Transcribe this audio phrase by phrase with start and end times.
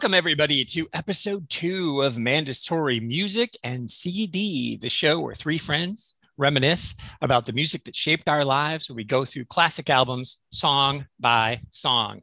[0.00, 6.16] welcome everybody to episode two of Mandatory Music and CD, the show where three friends
[6.38, 11.06] reminisce about the music that shaped our lives, where we go through classic albums song
[11.18, 12.22] by song.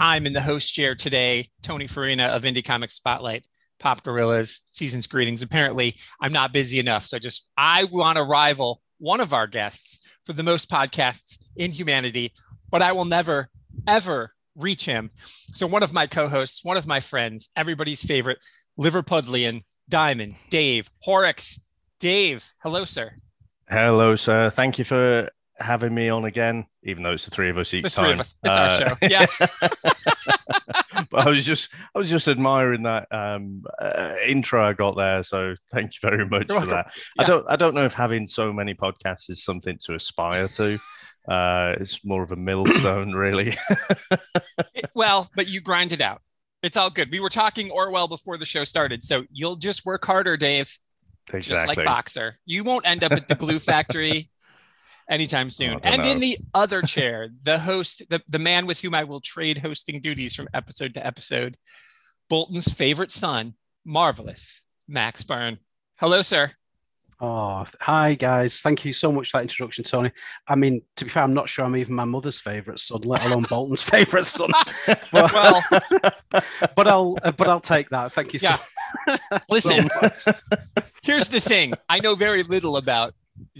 [0.00, 3.46] I'm in the host chair today, Tony Farina of Indie Comics Spotlight,
[3.78, 5.42] Pop Gorillas, Seasons Greetings.
[5.42, 9.98] Apparently, I'm not busy enough, so just I want to rival one of our guests
[10.24, 12.32] for the most podcasts in humanity,
[12.70, 13.50] but I will never
[13.86, 15.10] ever reach him.
[15.54, 18.38] So one of my co-hosts, one of my friends, everybody's favorite
[18.78, 21.60] Liverpudlian, Diamond, Dave Horrocks.
[22.00, 23.12] Dave, hello, sir.
[23.68, 24.50] Hello, sir.
[24.50, 27.84] Thank you for having me on again, even though it's the three of us each
[27.84, 28.04] the time.
[28.04, 28.34] three of us.
[28.42, 28.96] It's uh, our show.
[29.02, 29.26] Yeah.
[31.10, 35.22] but I was just, I was just admiring that um, uh, intro I got there.
[35.22, 36.70] So thank you very much You're for welcome.
[36.70, 36.92] that.
[37.16, 37.22] Yeah.
[37.22, 40.78] I don't, I don't know if having so many podcasts is something to aspire to.
[41.28, 43.56] Uh, it's more of a millstone, really.
[44.74, 46.20] it, well, but you grind it out.
[46.62, 47.10] It's all good.
[47.10, 50.76] We were talking Orwell before the show started, so you'll just work harder, Dave.
[51.32, 51.42] Exactly.
[51.42, 54.28] Just like boxer, you won't end up at the glue factory
[55.08, 55.78] anytime soon.
[55.82, 56.08] And know.
[56.08, 60.00] in the other chair, the host, the, the man with whom I will trade hosting
[60.00, 61.56] duties from episode to episode,
[62.28, 65.58] Bolton's favorite son, marvelous Max Byrne.
[65.96, 66.52] Hello, sir.
[67.24, 68.62] Oh, hi guys!
[68.62, 70.10] Thank you so much for that introduction, Tony.
[70.48, 73.24] I mean, to be fair, I'm not sure I'm even my mother's favourite son, let
[73.24, 74.50] alone Bolton's favourite son.
[74.88, 75.64] But, well,
[76.74, 78.10] but I'll uh, but I'll take that.
[78.10, 78.40] Thank you.
[78.42, 78.56] Yeah.
[79.06, 79.16] So,
[79.48, 80.32] Listen, so
[81.04, 83.14] here's the thing: I know very little about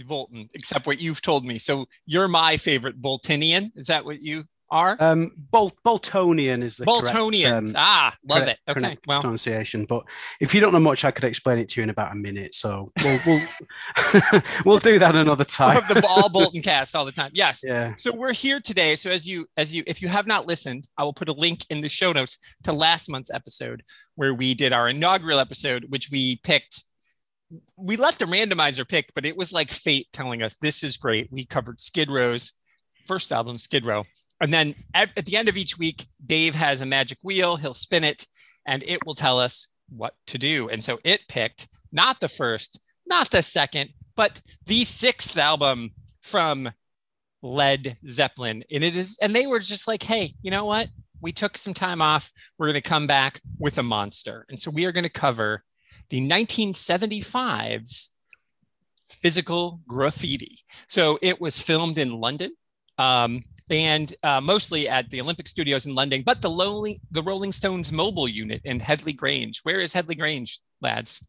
[0.05, 1.57] Bolton except what you've told me.
[1.57, 3.71] So you're my favorite Boltonian.
[3.77, 4.43] Is that what you
[4.73, 4.97] are?
[4.99, 7.43] Um, Bol- Boltonian is the Boltonians.
[7.43, 8.57] Correct, um, ah, love it.
[8.67, 9.85] Okay, well, pronunciation.
[9.85, 10.03] But
[10.41, 12.55] if you don't know much, I could explain it to you in about a minute.
[12.55, 15.81] So we'll we'll, we'll do that another time.
[15.87, 17.31] the all Bolton cast all the time.
[17.33, 17.63] Yes.
[17.65, 17.93] Yeah.
[17.97, 18.95] So we're here today.
[18.95, 21.65] So as you as you if you have not listened, I will put a link
[21.69, 23.83] in the show notes to last month's episode
[24.15, 26.83] where we did our inaugural episode, which we picked
[27.77, 31.31] we left the randomizer pick, but it was like fate telling us this is great.
[31.31, 32.53] We covered Skid Row's
[33.05, 34.05] first album, Skid Row,
[34.43, 37.55] and then at, at the end of each week, Dave has a magic wheel.
[37.55, 38.27] He'll spin it
[38.67, 40.67] and it will tell us what to do.
[40.67, 46.69] And so it picked not the first, not the second, but the sixth album from
[47.41, 48.65] Led Zeppelin.
[48.69, 50.89] And it is, and they were just like, hey, you know what?
[51.21, 52.29] We took some time off.
[52.57, 54.45] We're going to come back with a monster.
[54.49, 55.63] And so we are going to cover
[56.09, 58.11] the 1975's
[59.09, 60.59] physical graffiti.
[60.89, 62.51] So it was filmed in London.
[62.97, 67.51] Um, and uh, mostly at the Olympic Studios in London, but the Rolling, the Rolling
[67.51, 69.59] Stones mobile unit in Headley Grange.
[69.63, 71.23] Where is Headley Grange, lads?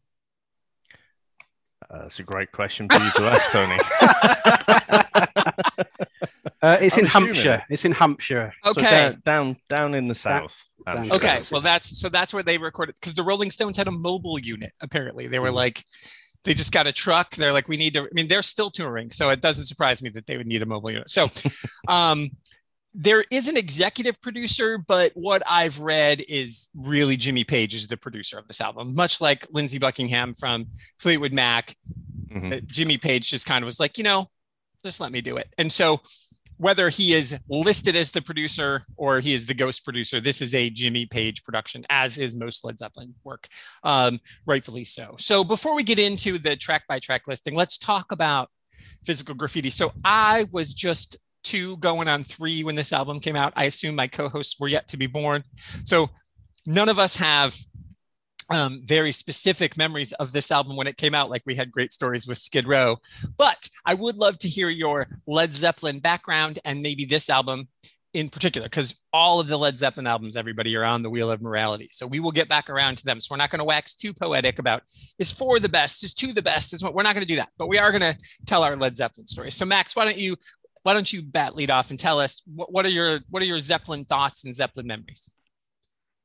[1.89, 3.77] Uh, that's a great question for you to ask, Tony.
[6.61, 7.07] uh, it's I'm in assuming.
[7.07, 7.63] Hampshire.
[7.69, 8.53] It's in Hampshire.
[8.65, 10.65] Okay, so down, down, down in the south.
[10.85, 11.51] Down, okay, south.
[11.51, 14.71] well that's so that's where they recorded because the Rolling Stones had a mobile unit.
[14.81, 15.55] Apparently, they were mm.
[15.55, 15.83] like
[16.45, 17.35] they just got a truck.
[17.35, 18.03] They're like, we need to.
[18.03, 20.65] I mean, they're still touring, so it doesn't surprise me that they would need a
[20.65, 21.09] mobile unit.
[21.09, 21.29] So,
[21.87, 22.29] um,
[22.93, 27.97] there is an executive producer, but what I've read is really Jimmy Page is the
[27.97, 30.67] producer of this album, much like Lindsey Buckingham from
[30.99, 31.75] Fleetwood Mac.
[32.27, 32.53] Mm-hmm.
[32.53, 34.29] Uh, Jimmy Page just kind of was like, you know,
[34.83, 35.53] just let me do it.
[35.57, 35.99] And so
[36.57, 40.55] whether he is listed as the producer or he is the ghost producer, this is
[40.55, 43.47] a Jimmy Page production, as is most Led Zeppelin work,
[43.83, 45.15] um, rightfully so.
[45.17, 48.49] So before we get into the track by track listing, let's talk about
[49.05, 49.69] physical graffiti.
[49.69, 53.53] So I was just two going on three when this album came out.
[53.55, 55.43] I assume my co hosts were yet to be born.
[55.83, 56.09] So
[56.67, 57.55] none of us have
[58.49, 61.93] um, very specific memories of this album when it came out, like we had great
[61.93, 62.97] stories with Skid Row.
[63.37, 67.67] But I would love to hear your Led Zeppelin background and maybe this album
[68.15, 71.41] in particular, because all of the Led Zeppelin albums, everybody are on the wheel of
[71.41, 71.89] morality.
[71.91, 73.19] So we will get back around to them.
[73.19, 74.83] So we're not going to wax too poetic about
[75.19, 77.35] is four the best, is two the best, is what we're not going to do
[77.35, 77.49] that.
[77.57, 79.51] But we are going to tell our Led Zeppelin story.
[79.51, 80.37] So Max, why don't you
[80.83, 83.47] why don't you bat lead off and tell us what, what are your what are
[83.47, 85.33] your Zeppelin thoughts and Zeppelin memories?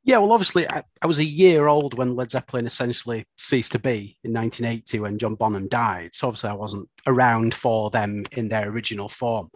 [0.02, 3.79] Yeah, well, obviously, I, I, was a year old when Led Zeppelin essentially ceased to
[3.79, 6.14] be in 1980 when John Bonham died.
[6.14, 9.50] So obviously, I wasn't around for them in their original form.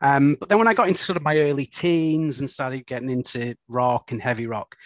[0.00, 3.08] Um, but then when I got into sort of my early teens and started getting
[3.10, 4.76] into rock and heavy rock,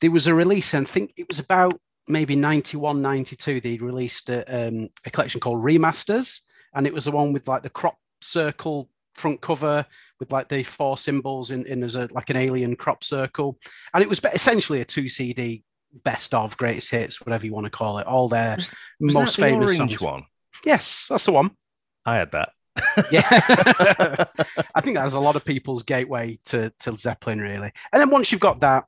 [0.00, 4.30] there was a release, and I think it was about maybe 91, 92, they released
[4.30, 6.42] a, um, a collection called Remasters.
[6.74, 9.86] And it was the one with like the crop circle front cover
[10.24, 13.58] with like the four symbols in, in as a like an alien crop circle,
[13.92, 15.62] and it was essentially a two CD
[16.02, 19.36] best of greatest hits, whatever you want to call it, all their was, was most
[19.36, 20.00] famous songs.
[20.00, 20.24] one.
[20.64, 21.50] Yes, that's the one.
[22.06, 22.50] I had that.
[23.12, 23.28] yeah,
[24.74, 27.70] I think that's a lot of people's gateway to to Zeppelin, really.
[27.92, 28.84] And then once you've got that,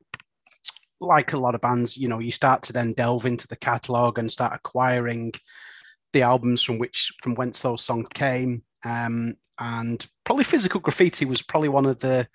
[1.00, 4.18] like a lot of bands, you know, you start to then delve into the catalog
[4.18, 5.32] and start acquiring
[6.12, 8.62] the albums from which from whence those songs came.
[8.84, 12.28] Um, and probably physical graffiti was probably one of the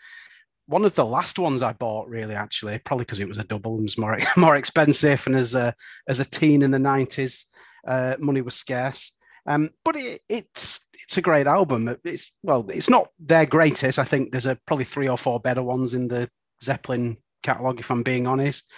[0.67, 3.75] one of the last ones I bought, really, actually, probably because it was a double
[3.75, 5.25] and was more more expensive.
[5.27, 5.75] And as a
[6.07, 7.45] as a teen in the nineties,
[7.87, 9.15] uh, money was scarce.
[9.45, 11.95] Um, but it, it's it's a great album.
[12.03, 13.99] It's well, it's not their greatest.
[13.99, 16.29] I think there's a probably three or four better ones in the
[16.63, 18.71] Zeppelin catalog, if I'm being honest.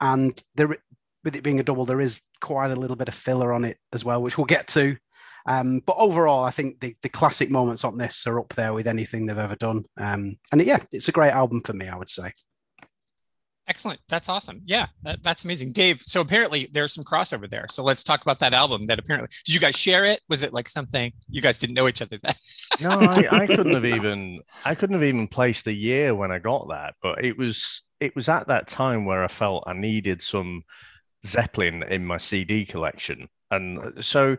[0.00, 0.76] And there,
[1.24, 3.78] with it being a double, there is quite a little bit of filler on it
[3.92, 4.96] as well, which we'll get to.
[5.48, 8.86] Um, but overall, I think the, the classic moments on this are up there with
[8.86, 9.86] anything they've ever done.
[9.96, 12.32] Um, and yeah, it's a great album for me, I would say.
[13.66, 13.98] Excellent.
[14.10, 14.60] That's awesome.
[14.66, 15.72] Yeah, that, that's amazing.
[15.72, 17.64] Dave, so apparently there's some crossover there.
[17.70, 20.20] So let's talk about that album that apparently, did you guys share it?
[20.28, 22.34] Was it like something you guys didn't know each other then?
[22.82, 26.38] no, I, I couldn't have even, I couldn't have even placed a year when I
[26.38, 30.20] got that, but it was, it was at that time where I felt I needed
[30.20, 30.62] some
[31.24, 33.28] Zeppelin in my CD collection.
[33.50, 34.36] And so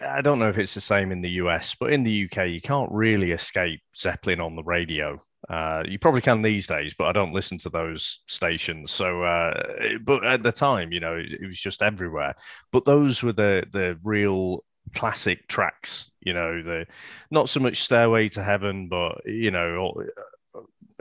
[0.00, 2.60] I don't know if it's the same in the US, but in the UK, you
[2.60, 5.22] can't really escape Zeppelin on the radio.
[5.48, 8.90] Uh, you probably can these days, but I don't listen to those stations.
[8.90, 12.34] So, uh, but at the time, you know, it, it, was just everywhere.
[12.70, 16.10] But those were the the real classic tracks.
[16.20, 16.86] You know, the
[17.30, 20.00] not so much Stairway to Heaven, but you know,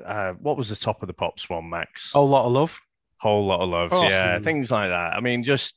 [0.04, 2.12] uh, what was the top of the pops one, Max?
[2.12, 2.80] Whole lot of love.
[3.18, 3.94] Whole lot of love.
[3.94, 5.14] Oh, yeah, things like that.
[5.14, 5.76] I mean, just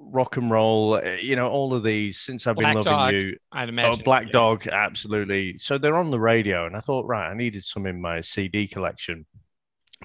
[0.00, 3.22] rock and roll, eh, you know, all of these since I've Black been loving Dog,
[3.22, 3.36] you.
[3.52, 4.00] I'd imagine.
[4.00, 4.32] Oh, Black yeah.
[4.32, 5.56] Dog, absolutely.
[5.56, 8.66] So they're on the radio, and I thought, right, I needed some in my CD
[8.66, 9.26] collection.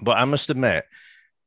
[0.02, 0.84] But I must admit,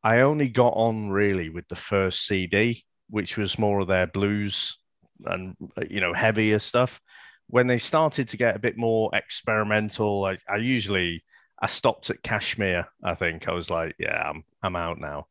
[0.03, 4.77] I only got on really with the first CD, which was more of their blues
[5.25, 6.99] and uh, you know heavier stuff.
[7.47, 11.23] When they started to get a bit more experimental, I, I usually
[11.61, 12.87] I stopped at Kashmir.
[13.03, 15.27] I think I was like, yeah, I'm I'm out now.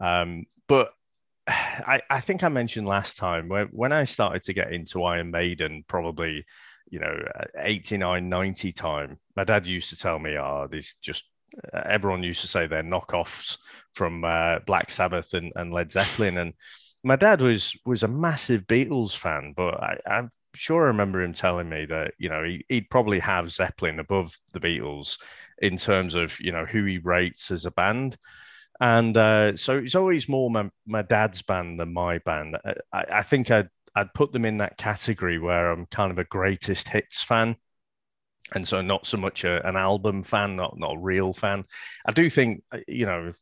[0.00, 0.90] Um, but
[1.48, 5.30] I, I think I mentioned last time when, when I started to get into Iron
[5.30, 6.44] Maiden, probably,
[6.90, 7.16] you know,
[7.56, 11.24] 89, 90 time, my dad used to tell me, oh, these just,
[11.72, 13.58] everyone used to say they're knockoffs
[13.94, 16.38] from uh, Black Sabbath and, and Led Zeppelin.
[16.38, 16.54] And
[17.04, 21.32] my dad was was a massive Beatles fan, but I, I'm sure I remember him
[21.32, 25.18] telling me that, you know, he, he'd probably have Zeppelin above the Beatles
[25.58, 28.16] in terms of, you know, who he rates as a band
[28.80, 32.56] and uh, so it's always more my, my dad's band than my band.
[32.92, 36.24] I, I think I'd I'd put them in that category where I'm kind of a
[36.24, 37.56] greatest hits fan,
[38.54, 41.64] and so not so much a, an album fan, not not a real fan.
[42.06, 43.32] I do think uh, you know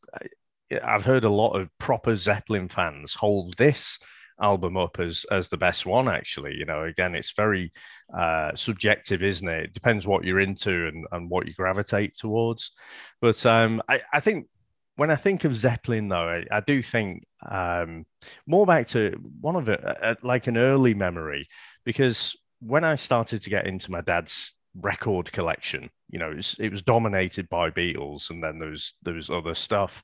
[0.83, 3.99] I've heard a lot of proper Zeppelin fans hold this
[4.41, 7.71] album up as as the best one actually you know again it's very
[8.19, 12.73] uh subjective isn't it it depends what you're into and, and what you gravitate towards
[13.21, 14.49] but um I, I think
[14.97, 18.07] when I think of Zeppelin, though, I, I do think um,
[18.47, 21.49] more back to one of it, uh, uh, like an early memory,
[21.85, 26.57] because when I started to get into my dad's record collection, you know, it was,
[26.61, 30.03] it was dominated by Beatles, and then there was there was other stuff.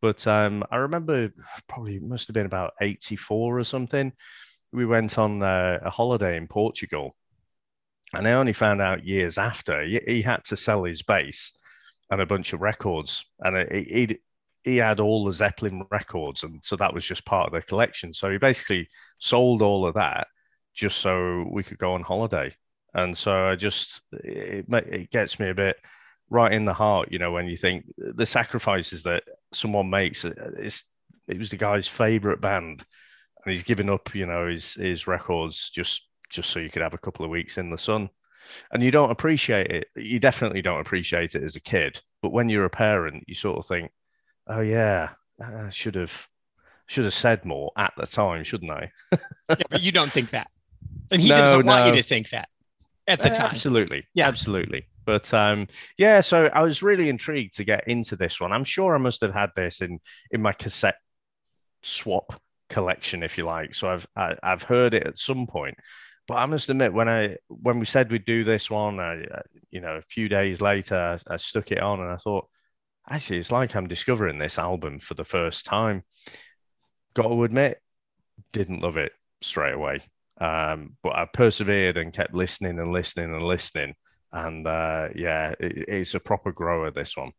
[0.00, 1.30] But um, I remember
[1.68, 4.12] probably must have been about eighty four or something.
[4.72, 7.14] We went on uh, a holiday in Portugal,
[8.14, 11.52] and I only found out years after he, he had to sell his bass
[12.10, 14.18] and a bunch of records, and he
[14.64, 18.12] he had all the Zeppelin records, and so that was just part of the collection.
[18.12, 18.88] So he basically
[19.18, 20.26] sold all of that
[20.74, 22.54] just so we could go on holiday.
[22.94, 25.76] And so I just it, it gets me a bit
[26.28, 30.24] right in the heart, you know, when you think the sacrifices that someone makes.
[30.24, 30.84] Uh, it's
[31.28, 32.84] it was the guy's favorite band,
[33.44, 36.94] and he's given up, you know, his his records just just so you could have
[36.94, 38.08] a couple of weeks in the sun.
[38.72, 39.88] And you don't appreciate it.
[39.96, 42.00] You definitely don't appreciate it as a kid.
[42.22, 43.90] But when you're a parent, you sort of think,
[44.50, 46.28] oh yeah, I should have
[46.86, 48.90] should have said more at the time, shouldn't I?
[49.48, 50.48] yeah, but you don't think that,
[51.10, 51.72] and he no, doesn't no.
[51.72, 52.48] want you to think that
[53.06, 53.50] at the uh, time.
[53.50, 54.86] Absolutely, yeah, absolutely.
[55.06, 55.66] But um,
[55.96, 58.52] yeah, so I was really intrigued to get into this one.
[58.52, 60.98] I'm sure I must have had this in in my cassette
[61.82, 63.74] swap collection, if you like.
[63.74, 65.76] So I've I, have i have heard it at some point.
[66.26, 69.24] But I must admit, when I when we said we'd do this one, I,
[69.70, 72.46] you know, a few days later, I, I stuck it on, and I thought,
[73.08, 76.02] actually, it's like I'm discovering this album for the first time.
[77.14, 77.80] Got to admit,
[78.52, 80.02] didn't love it straight away.
[80.40, 83.94] Um, but I persevered and kept listening and listening and listening.
[84.32, 87.32] And uh, yeah, it, it's a proper grower, this one.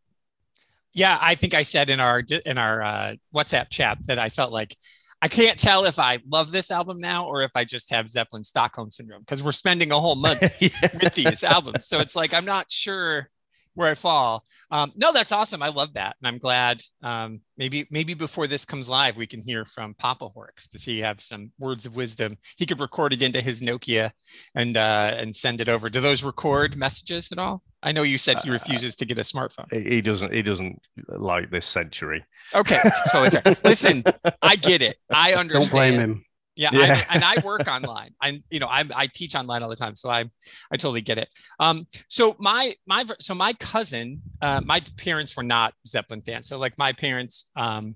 [0.94, 4.52] Yeah, I think I said in our in our uh, WhatsApp chat that I felt
[4.52, 4.76] like
[5.22, 8.44] I can't tell if I love this album now or if I just have Zeppelin
[8.44, 10.70] Stockholm syndrome because we're spending a whole month yeah.
[11.02, 11.88] with these albums.
[11.88, 13.30] So it's like I'm not sure
[13.74, 14.44] where I fall.
[14.70, 15.64] Um, no, that's awesome.
[15.64, 16.82] I love that, and I'm glad.
[17.02, 21.00] Um, maybe maybe before this comes live, we can hear from Papa Horks to see
[21.00, 22.38] have some words of wisdom.
[22.58, 24.12] He could record it into his Nokia
[24.56, 25.90] and uh, and send it over.
[25.90, 27.64] Do those record messages at all?
[27.84, 29.72] I know you said he uh, refuses to get a smartphone.
[29.74, 30.34] He doesn't.
[30.34, 32.24] He doesn't like this century.
[32.54, 33.28] Okay, so
[33.64, 34.04] listen,
[34.42, 34.98] I get it.
[35.10, 35.72] I understand.
[35.72, 36.26] Don't blame him.
[36.62, 37.06] Yeah, yeah.
[37.10, 38.12] I, and I work online.
[38.22, 40.26] I, you know, I, I teach online all the time, so I,
[40.72, 41.28] I totally get it.
[41.60, 46.48] Um, so my my so my cousin, uh, my parents were not Zeppelin fans.
[46.48, 47.96] So like my parents, um,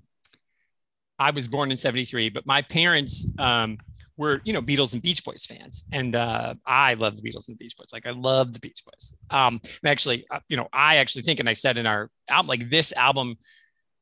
[1.16, 3.78] I was born in '73, but my parents um,
[4.16, 7.56] were you know Beatles and Beach Boys fans, and uh, I love the Beatles and
[7.56, 7.90] the Beach Boys.
[7.92, 9.14] Like I love the Beach Boys.
[9.30, 12.68] Um, actually, uh, you know, I actually think, and I said in our album, like
[12.68, 13.36] this album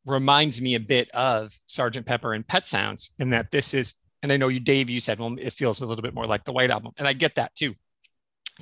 [0.06, 3.92] reminds me a bit of Sergeant Pepper and Pet Sounds, in that this is
[4.24, 6.44] and I know you, Dave, you said, well, it feels a little bit more like
[6.44, 6.92] the White Album.
[6.96, 7.74] And I get that too.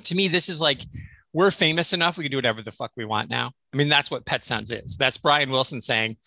[0.03, 0.83] To me, this is like,
[1.31, 2.17] we're famous enough.
[2.17, 3.53] We can do whatever the fuck we want now.
[3.73, 4.97] I mean, that's what Pet Sounds is.
[4.97, 6.17] That's Brian Wilson saying,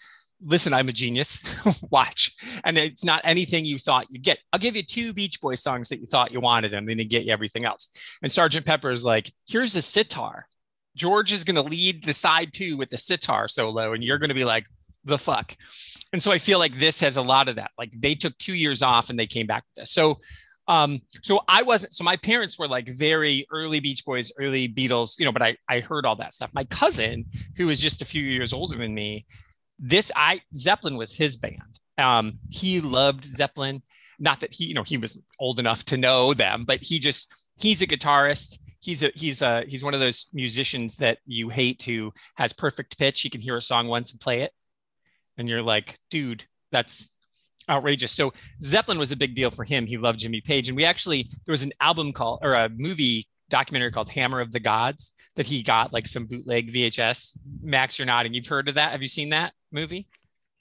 [0.43, 1.43] listen, I'm a genius.
[1.91, 2.33] Watch.
[2.65, 4.39] And it's not anything you thought you'd get.
[4.55, 7.05] I'll give you two Beach Boys songs that you thought you wanted, and then they
[7.05, 7.91] get you everything else.
[8.23, 10.47] And Sergeant Pepper is like, here's a sitar.
[10.97, 14.31] George is going to lead the side two with the sitar solo, and you're going
[14.31, 14.65] to be like,
[15.07, 15.57] the fuck.
[16.13, 17.71] And so I feel like this has a lot of that.
[17.79, 19.91] Like they took two years off and they came back with this.
[19.91, 20.21] So
[20.69, 25.19] um, so I wasn't, so my parents were like very early Beach Boys, early Beatles,
[25.19, 26.53] you know, but I, I heard all that stuff.
[26.55, 27.25] My cousin,
[27.57, 29.27] who was just a few years older than me,
[29.79, 31.79] this, I, Zeppelin was his band.
[31.99, 33.83] Um, he loved Zeppelin.
[34.19, 37.33] Not that he, you know, he was old enough to know them, but he just,
[37.57, 38.59] he's a guitarist.
[38.81, 42.99] He's a, he's a, he's one of those musicians that you hate who has perfect
[42.99, 43.21] pitch.
[43.21, 44.53] He can hear a song once and play it
[45.39, 47.11] and you're like, dude, that's
[47.69, 48.13] outrageous.
[48.13, 49.87] So Zeppelin was a big deal for him.
[49.87, 53.27] He loved Jimmy Page, and we actually there was an album called or a movie
[53.49, 57.39] documentary called Hammer of the Gods that he got like some bootleg VHS.
[57.63, 58.35] Max, you're nodding.
[58.35, 58.93] You've heard of that?
[58.93, 60.09] Have you seen that movie?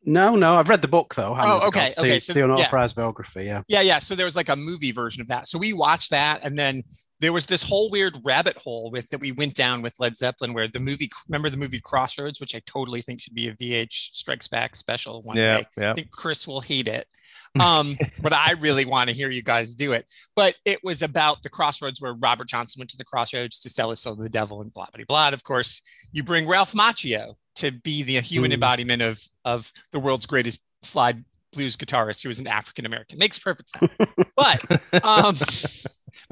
[0.08, 1.34] No, no, I've read the book though.
[1.34, 2.15] Hammer oh, okay, okay.
[2.15, 2.86] The, so the yeah.
[2.96, 4.00] biography, yeah, yeah, yeah.
[4.00, 5.48] So there was like a movie version of that.
[5.48, 6.84] So we watched that, and then
[7.19, 10.53] there was this whole weird rabbit hole with that we went down with Led Zeppelin,
[10.53, 14.13] where the movie, remember the movie Crossroads, which I totally think should be a VH
[14.13, 15.67] Strikes Back special one yeah, day.
[15.77, 15.91] Yeah.
[15.91, 17.07] I think Chris will hate it.
[17.60, 20.05] Um, but I really want to hear you guys do it.
[20.36, 23.91] But it was about the crossroads where Robert Johnson went to the crossroads to sell
[23.91, 25.27] his soul to the devil and blah, blah, blah.
[25.27, 25.81] And of course,
[26.12, 28.55] you bring Ralph Macchio to be the human mm.
[28.55, 33.17] embodiment of, of the world's greatest slide blues guitarist who was an African American.
[33.17, 33.93] Makes perfect sense.
[34.36, 34.62] but
[35.03, 35.36] um,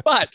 [0.04, 0.34] but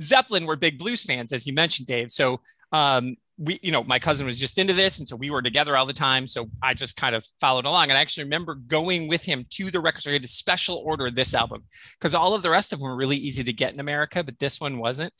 [0.00, 2.10] Zeppelin were big blues fans, as you mentioned, Dave.
[2.10, 2.40] So
[2.72, 5.76] um, we, you know, my cousin was just into this, and so we were together
[5.76, 6.26] all the time.
[6.26, 9.70] So I just kind of followed along, and I actually remember going with him to
[9.70, 10.12] the record store.
[10.12, 11.64] He had a special order this album
[11.98, 14.38] because all of the rest of them were really easy to get in America, but
[14.38, 15.12] this one wasn't.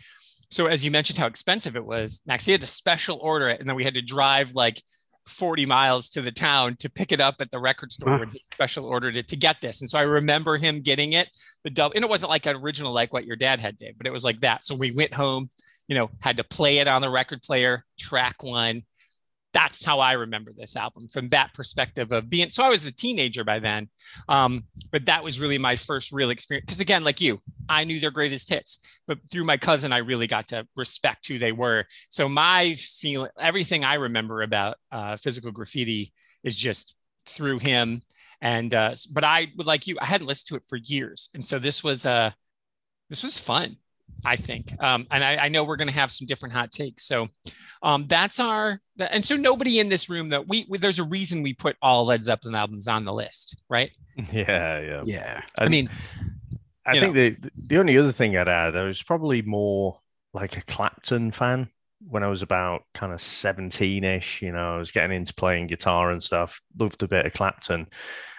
[0.50, 3.60] So as you mentioned, how expensive it was, Max, he had to special order it,
[3.60, 4.82] and then we had to drive like
[5.26, 8.42] 40 miles to the town to pick it up at the record store when he
[8.52, 9.80] special ordered it to get this.
[9.80, 11.28] And so I remember him getting it,
[11.64, 14.06] the double, and it wasn't like an original like what your dad had, Dave, but
[14.06, 14.64] it was like that.
[14.64, 15.50] So we went home,
[15.88, 18.82] you know, had to play it on the record player, track one,
[19.52, 22.50] that's how I remember this album from that perspective of being.
[22.50, 23.88] So I was a teenager by then,
[24.28, 26.66] um, but that was really my first real experience.
[26.66, 30.26] Because again, like you, I knew their greatest hits, but through my cousin, I really
[30.26, 31.86] got to respect who they were.
[32.10, 36.12] So my feeling, everything I remember about uh, physical graffiti
[36.44, 36.94] is just
[37.26, 38.02] through him.
[38.40, 41.44] And uh, but I, would like you, I hadn't listened to it for years, and
[41.44, 42.30] so this was uh,
[43.10, 43.76] this was fun.
[44.24, 44.72] I think.
[44.82, 47.06] Um, and I, I, know we're going to have some different hot takes.
[47.06, 47.28] So
[47.82, 51.42] um, that's our, and so nobody in this room that we, we, there's a reason
[51.42, 53.90] we put all Led Zeppelin albums on the list, right?
[54.32, 55.02] Yeah, yeah.
[55.06, 55.40] Yeah.
[55.58, 55.88] I, I mean,
[56.84, 57.30] I think know.
[57.30, 59.98] the, the only other thing I'd add, I was probably more
[60.34, 61.70] like a Clapton fan
[62.06, 64.42] when I was about kind of 17 ish.
[64.42, 67.86] You know, I was getting into playing guitar and stuff, loved a bit of Clapton.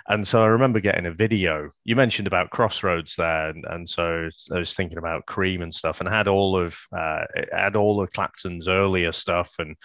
[0.07, 1.71] And so I remember getting a video.
[1.83, 5.99] You mentioned about Crossroads there, and, and so I was thinking about Cream and stuff,
[5.99, 9.75] and had all of uh, had all of Clapton's earlier stuff, and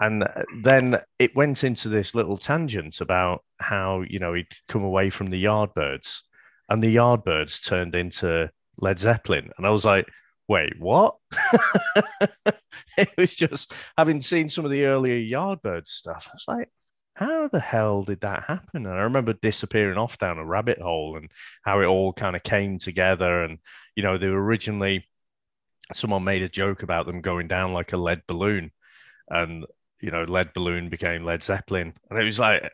[0.00, 0.28] and
[0.62, 5.28] then it went into this little tangent about how you know he'd come away from
[5.28, 6.20] the Yardbirds,
[6.68, 10.08] and the Yardbirds turned into Led Zeppelin, and I was like,
[10.48, 11.16] wait, what?
[12.96, 16.26] it was just having seen some of the earlier Yardbirds stuff.
[16.28, 16.70] I was like,
[17.18, 18.86] how the hell did that happen?
[18.86, 21.30] And I remember disappearing off down a rabbit hole and
[21.62, 23.42] how it all kind of came together.
[23.42, 23.58] And,
[23.96, 25.04] you know, they were originally,
[25.92, 28.70] someone made a joke about them going down like a lead balloon.
[29.28, 29.66] And,
[30.00, 31.92] you know, lead balloon became Led Zeppelin.
[32.08, 32.70] And it was like,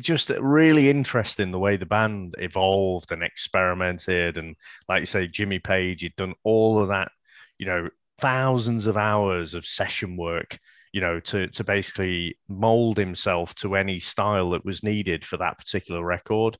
[0.00, 4.36] just really interesting the way the band evolved and experimented.
[4.36, 4.54] And
[4.86, 7.10] like you say, Jimmy Page, he'd done all of that,
[7.56, 10.58] you know, thousands of hours of session work
[10.92, 15.58] you know, to to basically mold himself to any style that was needed for that
[15.58, 16.58] particular record.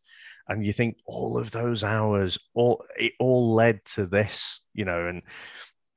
[0.49, 5.07] And you think all of those hours, all it all led to this, you know,
[5.07, 5.23] and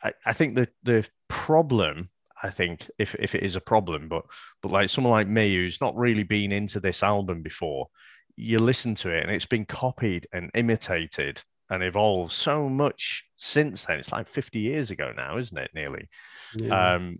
[0.04, 2.10] I, I think the the problem
[2.44, 4.24] I think if if it is a problem, but
[4.62, 7.88] but like someone like me who's not really been into this album before,
[8.36, 13.86] you listen to it and it's been copied and imitated and evolved so much since
[13.86, 14.00] then.
[14.00, 15.72] It's like 50 years ago now, isn't it?
[15.74, 16.10] Nearly.
[16.58, 16.96] Yeah.
[16.96, 17.20] Um,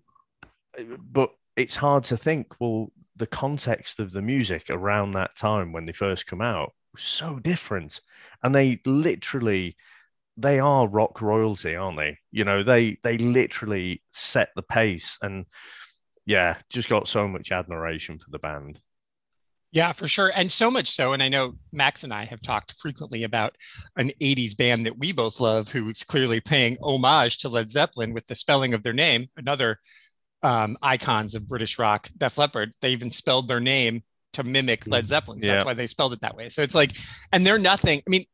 [1.00, 5.86] but it's hard to think, well, the context of the music around that time when
[5.86, 8.02] they first come out was so different.
[8.44, 9.76] And they literally
[10.38, 12.18] they are rock royalty, aren't they?
[12.32, 15.46] You know, they they literally set the pace and
[16.26, 18.80] yeah, just got so much admiration for the band.
[19.74, 20.32] Yeah, for sure.
[20.36, 21.14] And so much so.
[21.14, 23.56] And I know Max and I have talked frequently about
[23.96, 28.28] an 80s band that we both love who's clearly paying homage to Led Zeppelin with
[28.28, 29.80] the spelling of their name, another
[30.44, 32.74] um, icons of British rock, Def Leppard.
[32.82, 35.08] They even spelled their name to mimic Led mm.
[35.08, 35.42] Zeppelin.
[35.42, 35.54] So yeah.
[35.54, 36.50] That's why they spelled it that way.
[36.50, 36.94] So it's like,
[37.32, 38.00] and they're nothing.
[38.00, 38.26] I mean,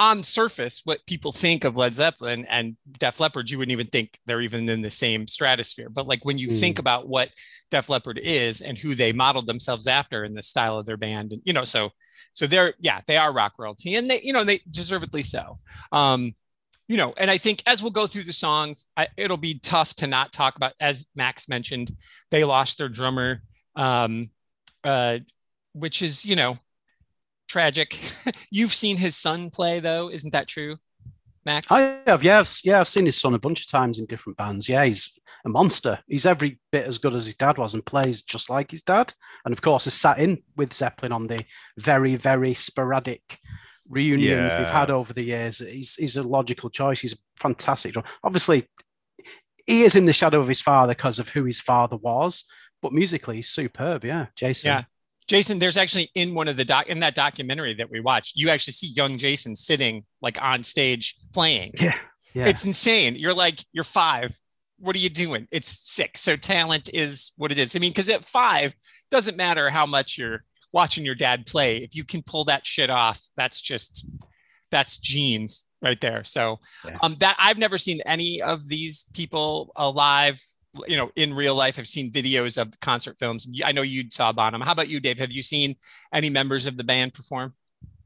[0.00, 4.18] on surface, what people think of Led Zeppelin and Def Leppard, you wouldn't even think
[4.26, 5.88] they're even in the same stratosphere.
[5.88, 6.60] But like when you mm.
[6.60, 7.30] think about what
[7.70, 11.32] Def Leppard is and who they modeled themselves after in the style of their band,
[11.32, 11.90] and you know, so
[12.32, 15.58] so they're yeah, they are rock royalty, and they you know they deservedly so.
[15.90, 16.32] Um,
[16.88, 19.94] you know, and I think as we'll go through the songs, I, it'll be tough
[19.96, 20.72] to not talk about.
[20.80, 21.92] As Max mentioned,
[22.30, 23.42] they lost their drummer,
[23.76, 24.30] um,
[24.82, 25.18] uh,
[25.74, 26.58] which is you know
[27.46, 27.98] tragic.
[28.50, 30.78] You've seen his son play, though, isn't that true,
[31.44, 31.70] Max?
[31.70, 32.80] I have, yeah, I've, yeah.
[32.80, 34.66] I've seen his son a bunch of times in different bands.
[34.66, 35.98] Yeah, he's a monster.
[36.06, 39.12] He's every bit as good as his dad was and plays just like his dad.
[39.44, 41.44] And of course, has sat in with Zeppelin on the
[41.76, 43.38] very, very sporadic
[43.88, 44.58] reunions yeah.
[44.58, 45.58] they've had over the years.
[45.58, 47.00] He's, he's a logical choice.
[47.00, 48.08] He's a fantastic drummer.
[48.22, 48.68] Obviously,
[49.66, 52.44] he is in the shadow of his father because of who his father was,
[52.80, 54.04] but musically, he's superb.
[54.04, 54.68] Yeah, Jason.
[54.68, 54.84] Yeah,
[55.28, 58.48] Jason, there's actually in one of the doc in that documentary that we watched, you
[58.48, 61.72] actually see young Jason sitting like on stage playing.
[61.78, 61.94] Yeah.
[62.34, 62.46] Yeah.
[62.46, 63.14] It's insane.
[63.14, 64.36] You're like, you're five.
[64.78, 65.48] What are you doing?
[65.50, 66.16] It's sick.
[66.16, 67.74] So talent is what it is.
[67.74, 68.74] I mean, because at five,
[69.10, 71.78] doesn't matter how much you're watching your dad play.
[71.78, 74.04] If you can pull that shit off, that's just
[74.70, 76.24] that's genes right there.
[76.24, 76.98] So yeah.
[77.02, 80.40] um that I've never seen any of these people alive
[80.86, 83.48] you know, in real life, I've seen videos of concert films.
[83.64, 84.60] I know you saw Bonham.
[84.60, 85.18] How about you, Dave?
[85.18, 85.76] Have you seen
[86.12, 87.54] any members of the band perform?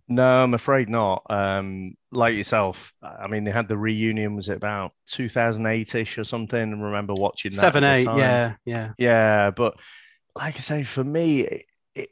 [0.08, 1.24] No, I'm afraid not.
[1.30, 4.36] Um, like yourself, I mean, they had the reunion.
[4.36, 6.60] Was it about 2008ish or something?
[6.60, 7.60] I remember watching that.
[7.60, 9.50] Seven, eight, yeah, yeah, yeah.
[9.50, 9.78] But
[10.36, 12.10] like I say, for me, it, it,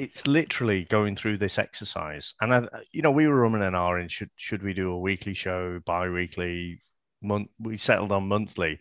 [0.00, 2.34] it's literally going through this exercise.
[2.40, 4.98] And I, you know, we were rumming an hour in should should we do a
[4.98, 6.80] weekly show, bi-weekly,
[7.22, 8.80] month we settled on monthly.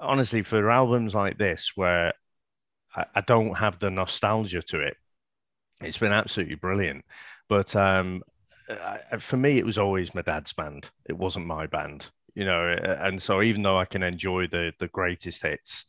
[0.00, 2.14] Honestly for albums like this where
[2.94, 4.96] I, I, don't have the nostalgia to it
[5.82, 7.04] it's been absolutely brilliant.
[7.48, 8.22] But um,
[9.18, 10.88] for me it was always my dad's band.
[11.08, 14.86] It wasn't my band you know and so even though i can enjoy the the
[14.88, 15.86] greatest hits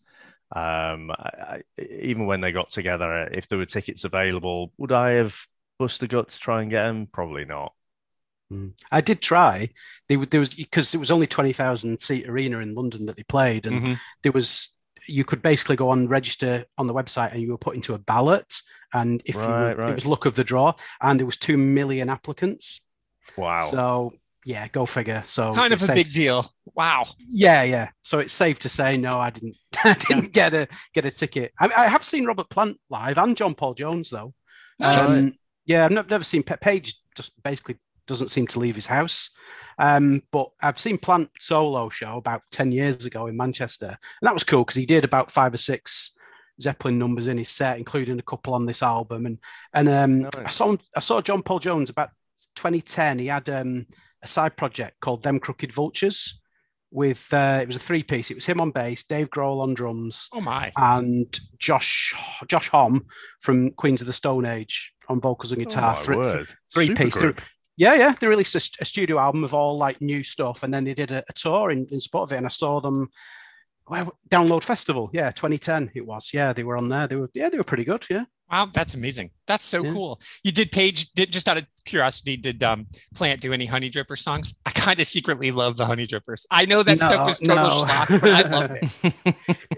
[0.56, 5.36] um, I, even when they got together if there were tickets available would i have
[5.78, 7.74] bust the guts to try and get them probably not
[8.52, 8.74] Mm.
[8.92, 9.70] I did try.
[10.08, 13.24] They, there was because it was only twenty thousand seat arena in London that they
[13.24, 13.94] played, and mm-hmm.
[14.24, 14.76] there was
[15.08, 18.00] you could basically go on register on the website, and you were put into a
[18.00, 18.62] ballot,
[18.94, 19.92] and if right, you were, right.
[19.92, 22.82] it was luck of the draw, and there was two million applicants.
[23.38, 23.60] Wow!
[23.60, 24.14] So
[24.50, 25.22] yeah, go figure.
[25.26, 26.52] So kind of a big deal.
[26.74, 27.06] Wow.
[27.28, 27.90] Yeah, yeah.
[28.02, 29.56] So it's safe to say no, I didn't.
[29.84, 31.54] I didn't get a get a ticket.
[31.60, 34.34] I, I, have seen Robert Plant live and John Paul Jones though.
[34.80, 35.20] Nice.
[35.22, 35.36] Um,
[35.66, 36.96] yeah, I've never seen Page.
[37.16, 39.30] Just basically doesn't seem to leave his house.
[39.78, 43.88] Um, but I've seen Plant solo show about 10 years ago in Manchester.
[43.88, 46.18] And that was cool because he did about five or six
[46.60, 49.28] Zeppelin numbers in his set, including a couple on this album.
[49.28, 49.38] And
[49.76, 50.38] and um, nice.
[50.38, 52.10] I saw I saw John Paul Jones about
[52.56, 53.20] 2010.
[53.20, 53.86] He had um,
[54.22, 56.40] a side project called Them Crooked Vultures
[56.92, 58.32] with uh, it was a three piece.
[58.32, 60.28] It was him on bass, Dave Grohl on drums.
[60.34, 60.72] Oh my!
[60.76, 62.14] And Josh
[62.48, 63.06] Josh Homme
[63.42, 65.96] from Queens of the Stone Age on vocals and guitar.
[65.98, 67.22] Oh, three, three piece.
[67.78, 68.14] Yeah, yeah.
[68.20, 71.14] They released a, a, studio album of all like new stuff, and then they did
[71.14, 72.38] a, a tour in, in support of it.
[72.38, 73.10] And I saw them.
[73.88, 76.30] Well, Download Festival, yeah, 2010 it was.
[76.32, 77.08] Yeah, they were on there.
[77.08, 78.06] They were, yeah, they were pretty good.
[78.08, 78.26] Yeah.
[78.52, 79.30] Wow, that's amazing.
[79.48, 79.92] That's so yeah.
[79.92, 80.22] cool.
[80.44, 84.56] You did Page did just out of curiosity, did um Plant do any Honeydripper songs?
[84.66, 86.46] I kind of secretly love the Honey Drippers.
[86.50, 87.84] I know that no, stuff was total no.
[87.84, 88.78] schlock, but I loved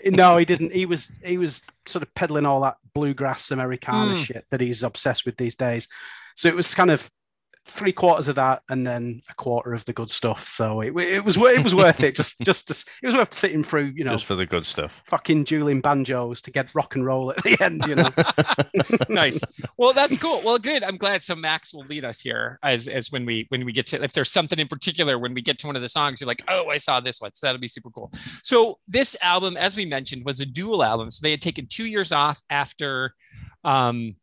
[0.04, 0.12] it.
[0.14, 0.74] no, he didn't.
[0.74, 4.26] He was he was sort of peddling all that bluegrass Americana mm.
[4.26, 5.88] shit that he's obsessed with these days.
[6.36, 7.10] So it was kind of
[7.72, 10.46] three quarters of that and then a quarter of the good stuff.
[10.46, 12.16] So it, it was it was worth it.
[12.16, 13.94] Just just to, it was worth sitting through.
[13.96, 15.02] You know, just for the good stuff.
[15.06, 17.86] Fucking dueling banjos to get rock and roll at the end.
[17.88, 18.10] You know.
[19.10, 19.40] nice.
[19.78, 20.42] Well, that's cool.
[20.44, 20.84] Well, good.
[20.84, 21.24] I'm glad.
[21.24, 24.14] So Max will lead us here as as when we when we get to if
[24.14, 26.70] there's something in particular when we get to one of the songs, you're like, oh,
[26.70, 27.32] I saw this one.
[27.34, 28.12] So that'll be super cool.
[28.44, 31.12] So this album, as we mentioned, was a dual album.
[31.12, 33.14] So they had taken two years off after
[33.64, 34.16] um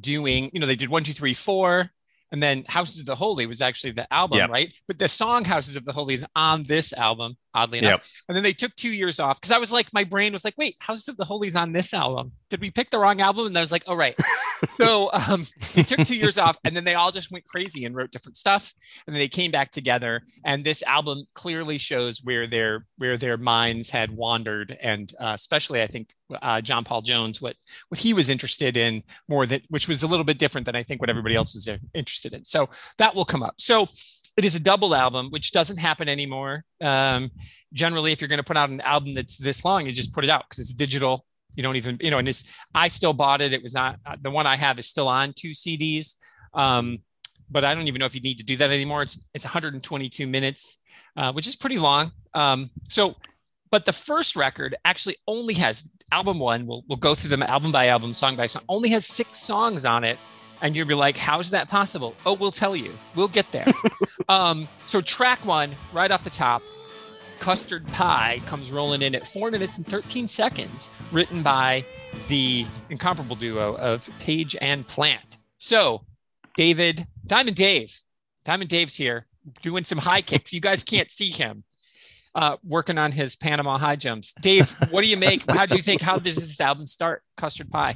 [0.00, 1.90] doing you know they did one two three four
[2.32, 4.50] and then Houses of the Holy was actually the album, yep.
[4.50, 4.74] right?
[4.88, 7.90] But the song Houses of the Holy is on this album, oddly enough.
[7.92, 8.02] Yep.
[8.28, 10.54] And then they took two years off because I was like, my brain was like,
[10.58, 12.32] wait, Houses of the Holy is on this album.
[12.50, 13.46] Did we pick the wrong album?
[13.46, 14.14] And I was like, oh, right.
[14.78, 17.96] so um, they took two years off and then they all just went crazy and
[17.96, 18.72] wrote different stuff.
[19.06, 20.22] And then they came back together.
[20.44, 24.76] And this album clearly shows where their where their minds had wandered.
[24.80, 27.56] And uh, especially, I think, uh, John Paul Jones, what
[27.88, 30.82] what he was interested in more that, which was a little bit different than I
[30.82, 32.44] think what everybody else was interested in.
[32.44, 33.54] So that will come up.
[33.58, 33.88] So
[34.36, 36.64] it is a double album, which doesn't happen anymore.
[36.80, 37.30] Um,
[37.72, 40.24] generally, if you're going to put out an album that's this long, you just put
[40.24, 41.24] it out because it's digital.
[41.54, 42.44] You don't even, you know, and it's,
[42.74, 43.54] I still bought it.
[43.54, 46.16] It was not, uh, the one I have is still on two CDs.
[46.52, 46.98] Um,
[47.50, 49.02] but I don't even know if you need to do that anymore.
[49.02, 50.78] It's, it's 122 minutes,
[51.16, 52.12] uh, which is pretty long.
[52.34, 53.14] Um, so,
[53.70, 56.66] but the first record actually only has album one.
[56.66, 59.86] We'll, we'll go through them album by album, song by song, only has six songs
[59.86, 60.18] on it
[60.62, 62.92] and you'll be like, "How's that possible?" Oh, we'll tell you.
[63.14, 63.66] We'll get there.
[64.28, 66.62] um, so track one, right off the top,
[67.40, 71.84] "Custard Pie" comes rolling in at four minutes and thirteen seconds, written by
[72.28, 75.38] the incomparable duo of Page and Plant.
[75.58, 76.04] So,
[76.56, 77.94] David, Diamond Dave,
[78.44, 79.26] Diamond Dave's here
[79.62, 80.52] doing some high kicks.
[80.52, 81.64] You guys can't see him.
[82.34, 84.34] Uh, working on his Panama high jumps.
[84.42, 85.50] Dave, what do you make?
[85.50, 86.02] How do you think?
[86.02, 87.22] How does this album start?
[87.36, 87.94] Custard Pie.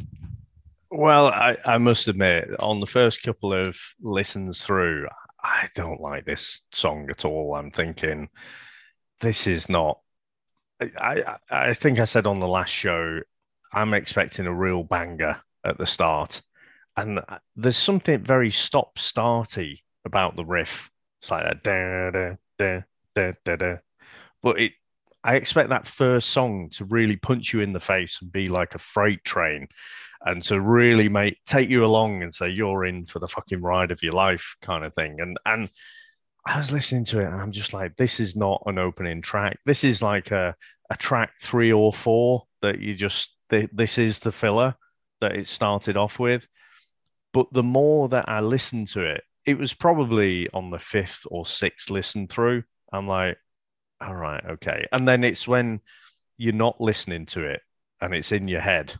[0.90, 5.06] Well, I, I must admit, on the first couple of listens through,
[5.42, 7.54] I don't like this song at all.
[7.54, 8.28] I'm thinking
[9.20, 10.00] this is not.
[10.80, 13.20] I I think I said on the last show,
[13.72, 16.42] I'm expecting a real banger at the start,
[16.96, 20.90] and uh, there's something very stop starty about the riff.
[21.22, 22.82] It's like that da da da
[23.14, 23.76] da da da,
[24.42, 24.72] but it.
[25.24, 28.74] I expect that first song to really punch you in the face and be like
[28.74, 29.68] a freight train
[30.24, 33.90] and to really make take you along and say you're in for the fucking ride
[33.90, 35.20] of your life kind of thing.
[35.20, 35.70] And and
[36.46, 39.58] i was listening to it and i'm just like this is not an opening track.
[39.66, 40.54] This is like a,
[40.90, 44.74] a track three or four that you just this is the filler
[45.20, 46.46] that it started off with.
[47.32, 51.46] But the more that i listened to it it was probably on the fifth or
[51.46, 52.62] sixth listen through.
[52.92, 53.38] I'm like
[54.00, 54.86] all right okay.
[54.92, 55.80] And then it's when
[56.36, 57.60] you're not listening to it
[58.00, 58.94] and it's in your head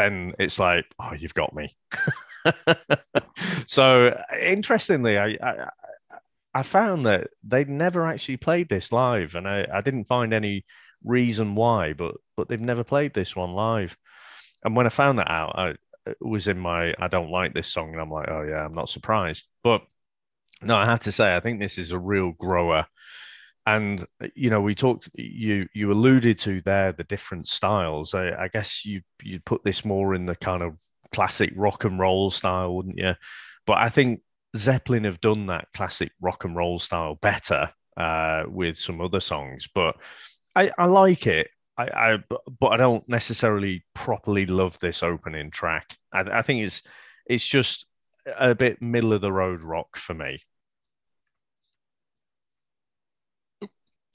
[0.00, 1.76] then it's like, oh, you've got me.
[3.66, 5.68] so interestingly, I, I,
[6.54, 10.64] I found that they'd never actually played this live, and I, I didn't find any
[11.04, 13.96] reason why, but but they've never played this one live.
[14.64, 15.74] And when I found that out, I
[16.20, 18.88] was in my I don't like this song, and I'm like, oh yeah, I'm not
[18.88, 19.48] surprised.
[19.62, 19.82] But
[20.62, 22.86] no, I have to say, I think this is a real grower
[23.76, 24.04] and
[24.34, 28.14] you know we talked you you alluded to there the different styles.
[28.14, 30.76] I, I guess you you put this more in the kind of
[31.12, 33.14] classic rock and roll style wouldn't you?
[33.66, 34.20] But i think
[34.56, 39.68] zeppelin have done that classic rock and roll style better uh, with some other songs.
[39.72, 39.96] But
[40.56, 41.48] i i like it.
[41.78, 42.18] I, I
[42.60, 45.96] but i don't necessarily properly love this opening track.
[46.12, 46.82] I, I think it's
[47.26, 47.86] it's just
[48.38, 50.40] a bit middle of the road rock for me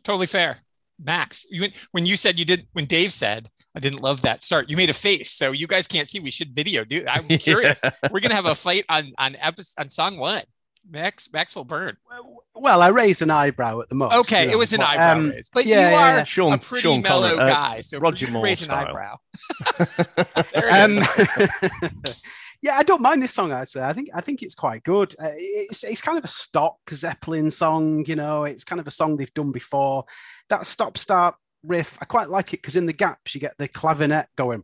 [0.05, 0.59] Totally fair.
[1.03, 4.69] Max, you when you said you did when Dave said I didn't love that start,
[4.69, 5.31] you made a face.
[5.31, 6.21] So you guys can't see.
[6.21, 7.07] We should video, dude.
[7.07, 7.81] I'm curious.
[7.83, 7.91] yeah.
[8.11, 10.43] We're gonna have a fight on on episode on song one.
[10.89, 11.97] Max Max will burn.
[12.53, 14.13] Well, I raised an eyebrow at the most.
[14.13, 16.23] Okay, you know, it was an but, eyebrow um, raise, but yeah, you are yeah.
[16.23, 19.17] Sean, a pretty Sean mellow uh, guy, so Roger Moore raise an eyebrow.
[20.71, 21.01] um,
[22.65, 23.83] yeah, I don't mind this song actually.
[23.83, 25.13] I think I think it's quite good.
[25.21, 28.45] Uh, it's it's kind of a stock Zeppelin song, you know.
[28.45, 30.05] It's kind of a song they've done before.
[30.49, 33.67] That stop start riff, I quite like it because in the gaps you get the
[33.67, 34.63] clavinet going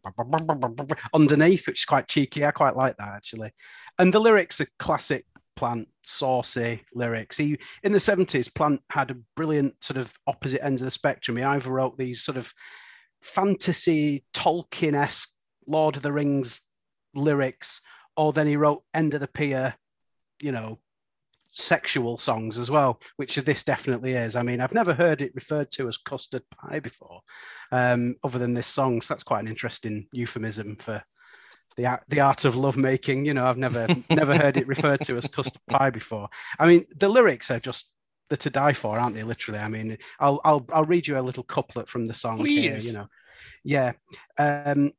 [1.13, 2.43] underneath, which is quite cheeky.
[2.43, 3.51] I quite like that actually.
[3.99, 7.37] And the lyrics are classic Plant, saucy lyrics.
[7.37, 11.37] He in the seventies, Plant had a brilliant sort of opposite ends of the spectrum.
[11.37, 12.51] He either wrote these sort of
[13.21, 15.35] fantasy Tolkien esque
[15.67, 16.61] Lord of the Rings
[17.13, 17.81] lyrics,
[18.15, 19.75] or then he wrote End of the Pier,
[20.41, 20.79] you know,
[21.53, 24.35] sexual songs as well, which this definitely is.
[24.35, 27.21] I mean, I've never heard it referred to as custard pie before,
[27.71, 29.01] um, other than this song.
[29.01, 31.03] So that's quite an interesting euphemism for
[31.77, 33.25] the the art of lovemaking.
[33.25, 36.29] You know, I've never never heard it referred to as custard pie before.
[36.59, 37.93] I mean, the lyrics are just
[38.29, 39.23] they're to die for, aren't they?
[39.23, 39.59] Literally.
[39.59, 42.61] I mean, I'll I'll I'll read you a little couplet from the song Please.
[42.61, 42.77] here.
[42.77, 43.07] You know,
[43.63, 43.91] yeah.
[44.39, 44.91] Um,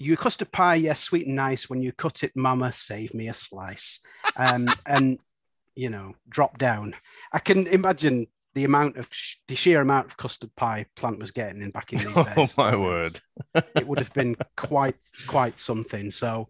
[0.00, 1.68] you custard pie, yes, sweet and nice.
[1.68, 4.00] When you cut it, mama, save me a slice.
[4.34, 5.18] Um, and
[5.76, 6.96] you know, drop down.
[7.32, 9.08] I can imagine the amount of
[9.46, 12.34] the sheer amount of custard pie plant was getting in back in these days.
[12.36, 13.20] Oh my word!
[13.54, 16.10] it would have been quite quite something.
[16.10, 16.48] So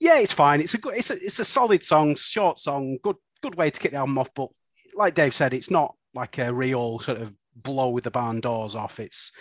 [0.00, 0.60] yeah, it's fine.
[0.60, 3.80] It's a good it's a it's a solid song, short song, good good way to
[3.80, 4.34] kick the album off.
[4.34, 4.48] But
[4.94, 8.74] like Dave said, it's not like a real sort of blow with the barn doors
[8.74, 8.98] off.
[8.98, 9.32] It's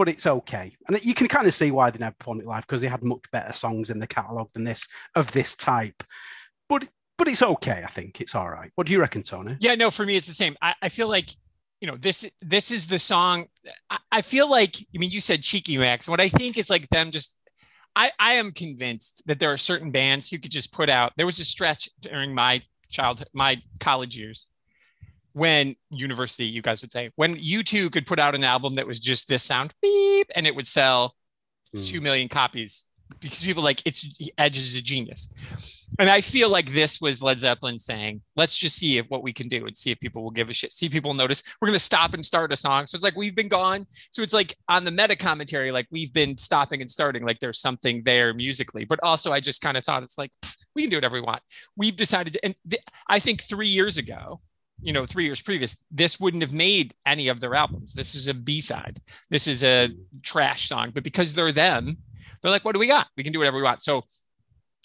[0.00, 0.74] but it's okay.
[0.88, 3.04] And you can kind of see why they never performed it live because they had
[3.04, 6.02] much better songs in the catalogue than this of this type.
[6.70, 8.18] But but it's okay, I think.
[8.18, 8.72] It's all right.
[8.76, 9.58] What do you reckon, Tony?
[9.60, 10.56] Yeah, no, for me it's the same.
[10.62, 11.28] I, I feel like
[11.82, 13.44] you know this this is the song.
[13.90, 16.08] I, I feel like I mean you said cheeky Max.
[16.08, 17.36] What I think is like them just.
[17.94, 21.12] I I am convinced that there are certain bands who could just put out.
[21.18, 24.46] There was a stretch during my childhood, my college years,
[25.32, 29.00] when university, you guys would say, when U2 could put out an album that was
[29.00, 31.14] just this sound beep, and it would sell
[31.72, 31.82] Hmm.
[31.82, 32.86] two million copies
[33.20, 34.04] because people like it's
[34.38, 35.28] Edge is a genius.
[36.00, 39.32] And I feel like this was Led Zeppelin saying, let's just see if what we
[39.32, 41.42] can do and see if people will give a shit, see people notice.
[41.60, 42.86] We're going to stop and start a song.
[42.86, 43.86] So it's like we've been gone.
[44.10, 47.60] So it's like on the meta commentary, like we've been stopping and starting, like there's
[47.60, 48.84] something there musically.
[48.84, 50.32] But also, I just kind of thought it's like,
[50.74, 51.42] we can do whatever we want.
[51.76, 54.40] We've decided, to, and th- I think three years ago,
[54.82, 57.92] you know, three years previous, this wouldn't have made any of their albums.
[57.92, 59.00] This is a B side.
[59.28, 59.90] This is a
[60.22, 60.90] trash song.
[60.94, 61.96] But because they're them,
[62.40, 63.08] they're like, what do we got?
[63.16, 63.80] We can do whatever we want.
[63.80, 64.02] So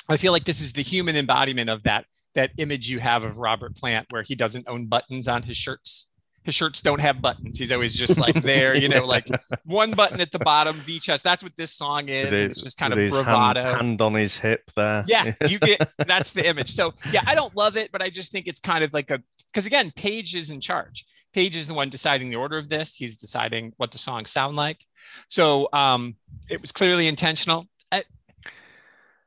[0.10, 2.06] I feel like this is the human embodiment of that
[2.36, 6.12] that image you have of Robert Plant, where he doesn't own buttons on his shirts.
[6.46, 7.58] His shirts don't have buttons.
[7.58, 9.28] He's always just like there, you know, like
[9.66, 11.24] one button at the bottom, V chest.
[11.24, 12.32] That's what this song is.
[12.32, 13.64] It's just kind of bravado.
[13.64, 15.04] Hand, hand on his hip there.
[15.08, 16.70] Yeah, you get that's the image.
[16.72, 19.22] So yeah, I don't love it, but I just think it's kind of like a
[19.52, 21.06] because again, Page is in charge.
[21.34, 22.94] Page is the one deciding the order of this.
[22.96, 24.86] He's deciding what the songs sound like.
[25.28, 26.16] So um,
[26.50, 27.66] it was clearly intentional.
[27.92, 28.04] I-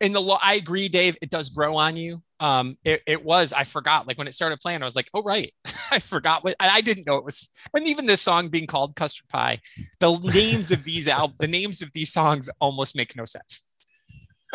[0.01, 1.19] In the law, I agree, Dave.
[1.21, 2.23] It does grow on you.
[2.41, 3.53] Um, it, it was.
[3.53, 4.07] I forgot.
[4.07, 5.53] Like when it started playing, I was like, "Oh right,
[5.91, 7.51] I forgot what." I didn't know it was.
[7.73, 9.61] When even this song being called Custard Pie,
[10.01, 13.61] the names of these al- the names of these songs almost make no sense.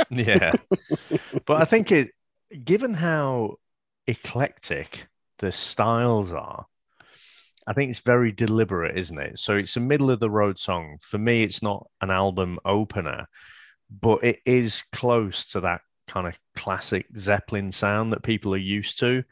[0.09, 0.51] yeah
[1.45, 2.09] but i think it
[2.63, 3.55] given how
[4.07, 5.07] eclectic
[5.39, 6.65] the styles are
[7.67, 10.97] i think it's very deliberate isn't it so it's a middle of the road song
[11.01, 13.27] for me it's not an album opener
[14.01, 18.99] but it is close to that kind of classic zeppelin sound that people are used
[18.99, 19.23] to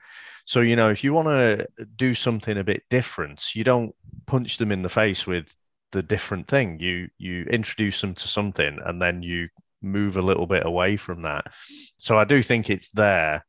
[0.46, 3.94] so you know if you want to do something a bit different you don't
[4.26, 5.56] punch them in the face with
[5.92, 9.48] the different thing you you introduce them to something and then you
[9.82, 11.46] move a little bit away from that.
[11.98, 13.46] So I do think it's there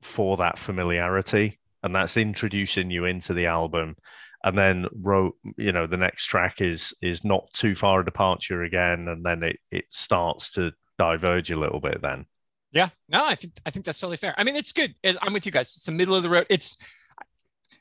[0.00, 3.96] for that familiarity, and that's introducing you into the album.
[4.44, 8.62] And then wrote, you know, the next track is is not too far a departure
[8.62, 12.02] again, and then it it starts to diverge a little bit.
[12.02, 12.26] Then
[12.72, 14.34] Yeah, no, I think I think that's totally fair.
[14.38, 14.94] I mean, it's good.
[15.04, 15.68] I'm with you guys.
[15.76, 16.46] It's the middle of the road.
[16.48, 16.78] It's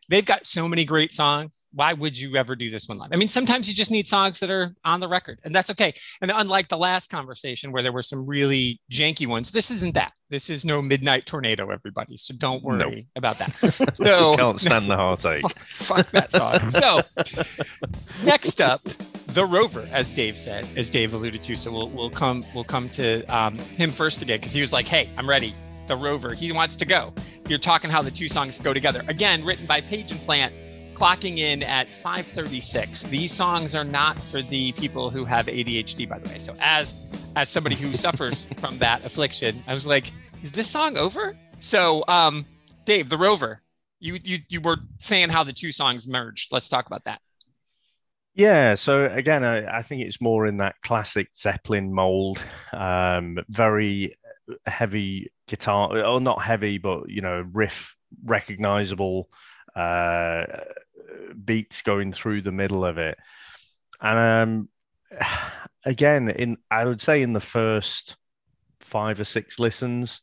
[0.10, 1.66] they've got so many great songs.
[1.74, 3.12] Why would you ever do this one live?
[3.14, 5.94] I mean, sometimes you just need songs that are on the record, and that's okay.
[6.22, 10.12] And unlike the last conversation where there were some really janky ones, this isn't that.
[10.30, 12.18] This is no midnight tornado, everybody.
[12.18, 13.02] So don't worry No.
[13.16, 13.96] about that.
[13.96, 15.46] So can't stand the heartache.
[15.70, 16.60] fuck that song.
[16.72, 17.02] So
[18.26, 18.82] next up,
[19.34, 21.56] the Rover, as Dave said, as Dave alluded to.
[21.56, 24.88] So we'll we'll come we'll come to um, him first again because he was like,
[24.88, 25.54] "Hey, I'm ready."
[25.88, 27.14] The Rover, he wants to go.
[27.50, 29.04] You're talking how the two songs go together.
[29.10, 30.54] Again, written by Page and Plant,
[30.94, 33.04] clocking in at 5:36.
[33.10, 36.40] These songs are not for the people who have ADHD, by the way.
[36.40, 36.96] So as
[37.36, 40.12] as somebody who suffers from that affliction, I was like,
[40.44, 42.46] "Is this song over?" So, um,
[42.86, 43.62] Dave, the Rover,
[44.00, 46.52] you you you were saying how the two songs merged.
[46.52, 47.22] Let's talk about that.
[48.34, 52.40] Yeah, so again, I, I think it's more in that classic Zeppelin mold.
[52.72, 54.16] Um, very
[54.66, 59.30] heavy guitar, or not heavy, but you know, riff recognizable
[59.76, 60.46] uh,
[61.44, 63.18] beats going through the middle of it.
[64.02, 64.70] And
[65.20, 65.28] um,
[65.86, 68.18] again, in I would say in the first
[68.82, 70.22] five or six listens,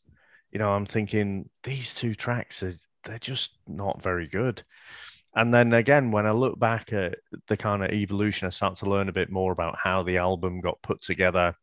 [0.53, 4.63] you know, I'm thinking these two tracks are they're just not very good.
[5.39, 7.15] And then again, when I look back at
[7.47, 10.61] the kind of evolution, I start to learn a bit more about how the album
[10.61, 11.55] got put together.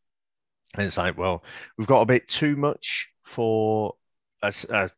[0.77, 1.43] And it's like, well,
[1.77, 3.95] we've got a bit too much for
[4.41, 4.89] a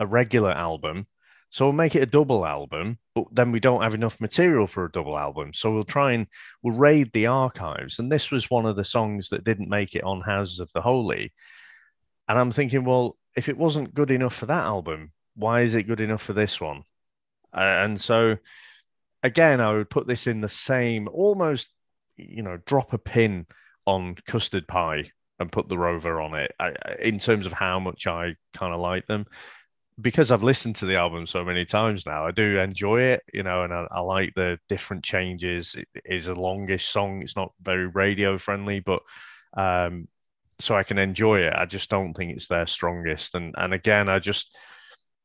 [0.00, 1.06] regular album.
[1.50, 4.86] So we'll make it a double album, but then we don't have enough material for
[4.86, 5.52] a double album.
[5.52, 6.26] So we'll try and
[6.62, 7.98] we'll raid the archives.
[7.98, 10.80] And this was one of the songs that didn't make it on Houses of the
[10.80, 11.34] Holy.
[12.28, 15.82] And I'm thinking, well, if it wasn't good enough for that album, why is it
[15.82, 16.84] good enough for this one?
[17.54, 18.36] Uh, and so
[19.22, 21.70] again, I would put this in the same almost,
[22.16, 23.46] you know, drop a pin
[23.86, 28.06] on custard pie and put the rover on it I, in terms of how much
[28.06, 29.26] I kind of like them
[30.00, 33.42] because I've listened to the album so many times now, I do enjoy it, you
[33.42, 35.74] know, and I, I like the different changes.
[35.74, 39.02] It is a longish song; it's not very radio friendly, but
[39.56, 40.08] um,
[40.58, 41.52] so I can enjoy it.
[41.54, 44.56] I just don't think it's their strongest, and and again, I just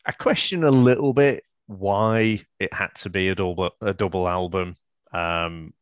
[0.05, 4.75] I question a little bit why it had to be a double a double album.
[5.13, 5.73] Um,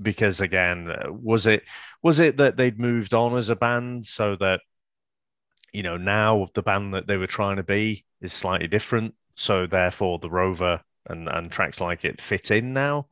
[0.00, 1.62] because again, was it
[2.02, 4.60] was it that they'd moved on as a band so that
[5.72, 9.14] you know now the band that they were trying to be is slightly different.
[9.36, 13.08] So therefore, the Rover and, and tracks like it fit in now,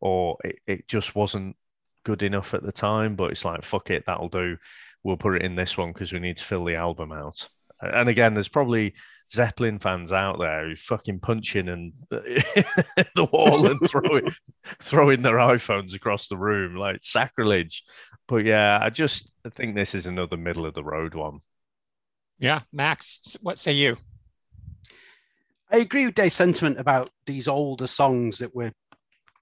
[0.00, 1.56] or it, it just wasn't
[2.04, 3.16] good enough at the time.
[3.16, 4.56] But it's like, fuck it, that'll do.
[5.02, 7.48] We'll put it in this one because we need to fill the album out.
[7.80, 8.94] And again, there's probably
[9.30, 14.32] Zeppelin fans out there who fucking punching and the wall and throwing
[14.82, 17.82] throwing their iPhones across the room like sacrilege.
[18.28, 21.40] But yeah, I just I think this is another middle of the road one.
[22.38, 23.96] Yeah, Max, what say you?
[25.70, 28.72] I agree with Dave's sentiment about these older songs that were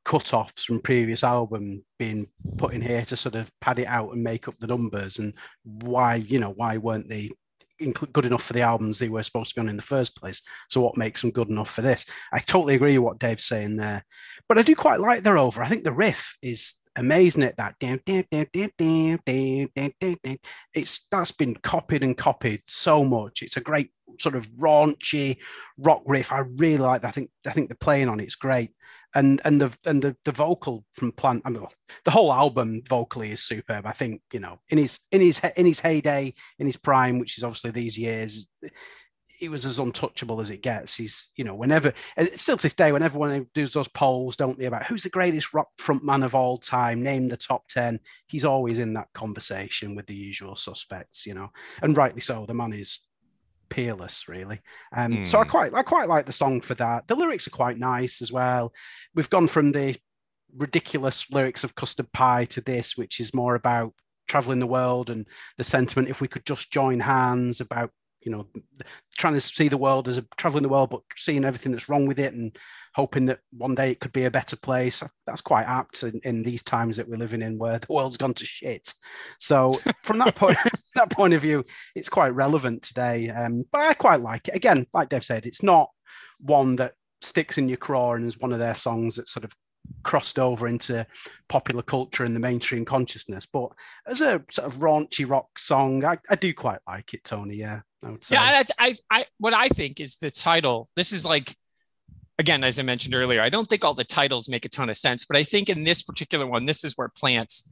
[0.04, 4.22] cut-offs from previous album being put in here to sort of pad it out and
[4.22, 7.30] make up the numbers and why you know why weren't they
[8.12, 10.42] good enough for the albums they were supposed to be on in the first place.
[10.68, 12.06] So what makes them good enough for this?
[12.32, 14.04] I totally agree with what dave's saying there.
[14.48, 15.62] But i do quite like the Rover.
[15.62, 17.74] I think the riff is amazing at that.
[20.74, 23.42] It's that's been copied and copied so much.
[23.42, 25.38] It's a great sort of raunchy
[25.78, 26.32] rock riff.
[26.32, 27.08] I really like that.
[27.08, 28.70] I think I think the playing on it's great,
[29.14, 31.42] and and the and the, the vocal from Plant.
[31.44, 31.66] I mean,
[32.04, 33.86] the whole album vocally is superb.
[33.86, 37.38] I think you know in his in his in his heyday, in his prime, which
[37.38, 38.48] is obviously these years.
[39.38, 40.94] He was as untouchable as it gets.
[40.94, 44.56] He's, you know, whenever, and still to this day, whenever one does those polls, don't
[44.56, 47.98] they, about who's the greatest rock frontman of all time, name the top 10,
[48.28, 51.50] he's always in that conversation with the usual suspects, you know,
[51.82, 52.46] and rightly so.
[52.46, 53.08] The man is
[53.72, 54.60] peerless, really.
[54.94, 55.26] Um, mm.
[55.26, 55.50] So I hmm.
[55.50, 57.08] quite I quite like the song for that.
[57.08, 58.72] The lyrics are quite nice as well.
[59.14, 59.96] We've gone from the
[60.54, 63.94] ridiculous lyrics of Custard Pie to this, which is more about
[64.28, 67.90] traveling the world and the sentiment if we could just join hands about
[68.24, 68.46] you know
[69.16, 72.06] trying to see the world as a traveling the world but seeing everything that's wrong
[72.06, 72.56] with it and
[72.94, 76.42] hoping that one day it could be a better place that's quite apt in, in
[76.42, 78.92] these times that we're living in where the world's gone to shit
[79.38, 80.56] so from that point
[80.94, 84.86] that point of view it's quite relevant today um, but i quite like it again
[84.92, 85.88] like dave said it's not
[86.40, 89.52] one that sticks in your craw and is one of their songs that sort of
[90.02, 91.06] crossed over into
[91.48, 93.46] popular culture and the mainstream consciousness.
[93.46, 93.70] But
[94.06, 97.56] as a sort of raunchy rock song, I, I do quite like it, Tony.
[97.56, 98.34] Yeah, I would say.
[98.36, 100.88] Yeah, I, I, I, what I think is the title.
[100.96, 101.54] This is like,
[102.38, 104.96] again, as I mentioned earlier, I don't think all the titles make a ton of
[104.96, 107.68] sense, but I think in this particular one, this is where Plant's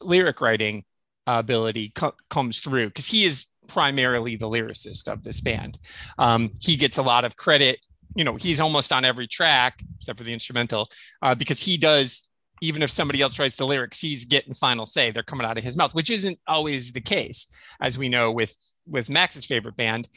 [0.00, 0.84] lyric writing
[1.26, 5.78] ability co- comes through because he is primarily the lyricist of this band.
[6.18, 7.78] Um, he gets a lot of credit
[8.14, 10.88] you know he's almost on every track except for the instrumental
[11.22, 12.27] uh, because he does
[12.60, 15.10] even if somebody else writes the lyrics he's getting final say.
[15.10, 17.46] They're coming out of his mouth which isn't always the case
[17.80, 20.08] as we know with with max's favorite band.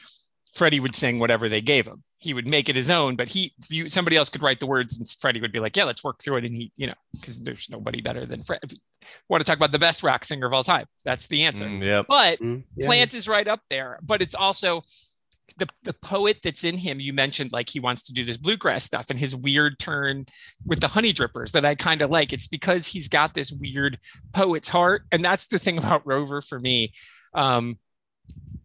[0.54, 2.04] Freddie would sing whatever they gave him.
[2.18, 4.98] He would make it his own but he you, somebody else could write the words
[4.98, 6.46] and freddie would be like yeah let's work through it.
[6.46, 8.60] And he you know because there's nobody better than fred
[9.30, 11.66] want to talk about the best rock singer of all time that's the answer.
[11.66, 12.04] Mm, yeah.
[12.08, 12.86] but mm, yeah.
[12.86, 14.84] plant is right up there but it's also
[15.58, 18.84] the, the poet that's in him you mentioned like he wants to do this bluegrass
[18.84, 20.26] stuff and his weird turn
[20.66, 22.34] with the Honeydrippers that i kind of like.
[22.34, 24.00] It's because he's got this weird
[24.34, 25.04] poet's heart.
[25.12, 26.94] And that's the thing about rover for me
[27.34, 27.78] um,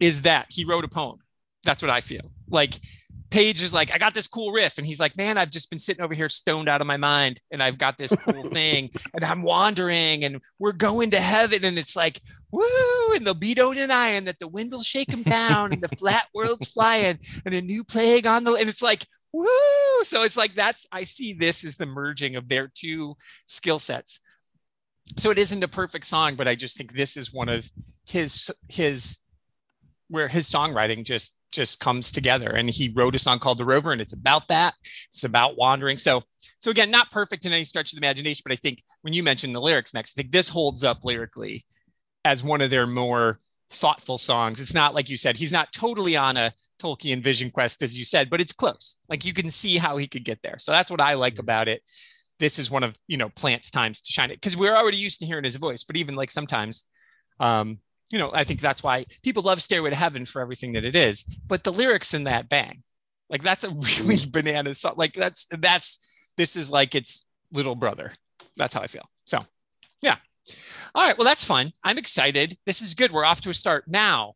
[0.01, 1.19] is that he wrote a poem.
[1.65, 2.31] That's what i feel.
[2.49, 2.75] Like
[3.31, 4.79] Page is like, I got this cool riff.
[4.79, 7.41] And he's like, man, I've just been sitting over here stoned out of my mind.
[7.51, 11.65] And I've got this cool thing and I'm wandering and we're going to heaven.
[11.65, 12.21] And it's like,
[12.53, 15.83] woo, and they'll be don't deny and that the wind will shake them down and
[15.83, 19.47] the flat world's flying and a new plague on the, and it's like, woo.
[20.03, 23.17] So it's like, that's, I see this as the merging of their two
[23.47, 24.21] skill sets.
[25.17, 27.71] So it isn't a perfect song, but I just think this is one of
[28.05, 29.19] his, his,
[30.09, 33.93] where his songwriting just just comes together and he wrote a song called the rover
[33.93, 34.75] and it's about that
[35.09, 36.23] it's about wandering so
[36.59, 39.23] so again not perfect in any stretch of the imagination but i think when you
[39.23, 41.65] mentioned the lyrics next i think this holds up lyrically
[42.25, 43.39] as one of their more
[43.71, 47.83] thoughtful songs it's not like you said he's not totally on a Tolkien Vision Quest,
[47.83, 48.99] as you said, but it's close.
[49.09, 50.59] Like you can see how he could get there.
[50.59, 51.83] So that's what I like about it.
[52.39, 55.21] This is one of you know Plant's times to shine it because we're already used
[55.21, 56.87] to hearing his voice, but even like sometimes,
[57.41, 57.79] um,
[58.11, 60.95] you know, I think that's why people love Stairway to Heaven for everything that it
[60.95, 61.25] is.
[61.47, 62.83] But the lyrics in that bang,
[63.29, 64.95] like that's a really banana song.
[64.97, 68.13] Like that's that's this is like its little brother.
[68.57, 69.09] That's how I feel.
[69.25, 69.39] So,
[70.01, 70.17] yeah.
[70.95, 71.17] All right.
[71.19, 71.73] Well, that's fun.
[71.83, 72.57] I'm excited.
[72.65, 73.11] This is good.
[73.11, 74.35] We're off to a start now.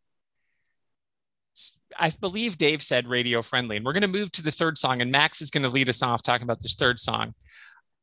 [1.97, 5.01] I believe Dave said radio friendly, and we're going to move to the third song,
[5.01, 7.33] and Max is going to lead us off talking about this third song.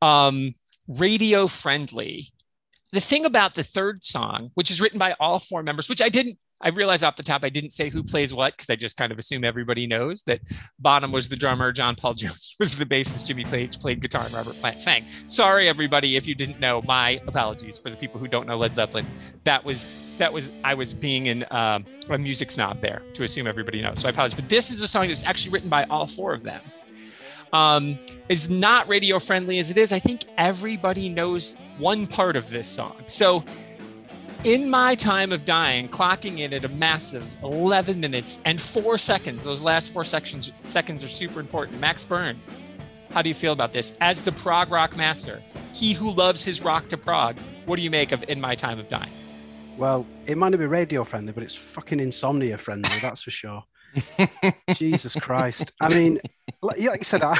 [0.02, 0.52] Um,
[0.86, 2.30] radio friendly.
[2.92, 6.08] The thing about the third song, which is written by all four members, which I
[6.08, 8.96] didn't I realized off the top I didn't say who plays what because I just
[8.96, 10.40] kind of assume everybody knows that
[10.78, 14.32] Bonham was the drummer, John Paul Jones was the bassist, Jimmy Page played guitar, and
[14.32, 15.04] Robert Plant sang.
[15.28, 16.82] Sorry, everybody, if you didn't know.
[16.82, 19.06] My apologies for the people who don't know Led Zeppelin.
[19.44, 23.46] That was that was I was being in um, a music snob there to assume
[23.46, 24.00] everybody knows.
[24.00, 24.40] So I apologize.
[24.40, 26.60] But this is a song that's actually written by all four of them.
[27.52, 29.92] Um, is not radio friendly as it is.
[29.92, 32.96] I think everybody knows one part of this song.
[33.06, 33.44] So
[34.44, 39.42] in my time of dying, clocking in at a massive 11 minutes and four seconds.
[39.42, 41.80] Those last four sections seconds are super important.
[41.80, 42.40] Max Byrne,
[43.10, 43.92] how do you feel about this?
[44.00, 47.90] As the prog rock master, he who loves his rock to prog, what do you
[47.90, 49.10] make of In My Time of Dying?
[49.76, 53.64] Well, it might not be radio friendly, but it's fucking insomnia friendly, that's for sure.
[54.74, 55.72] Jesus Christ.
[55.80, 56.20] I mean,
[56.62, 57.36] like, like I said, I,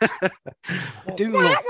[0.68, 1.62] I do love.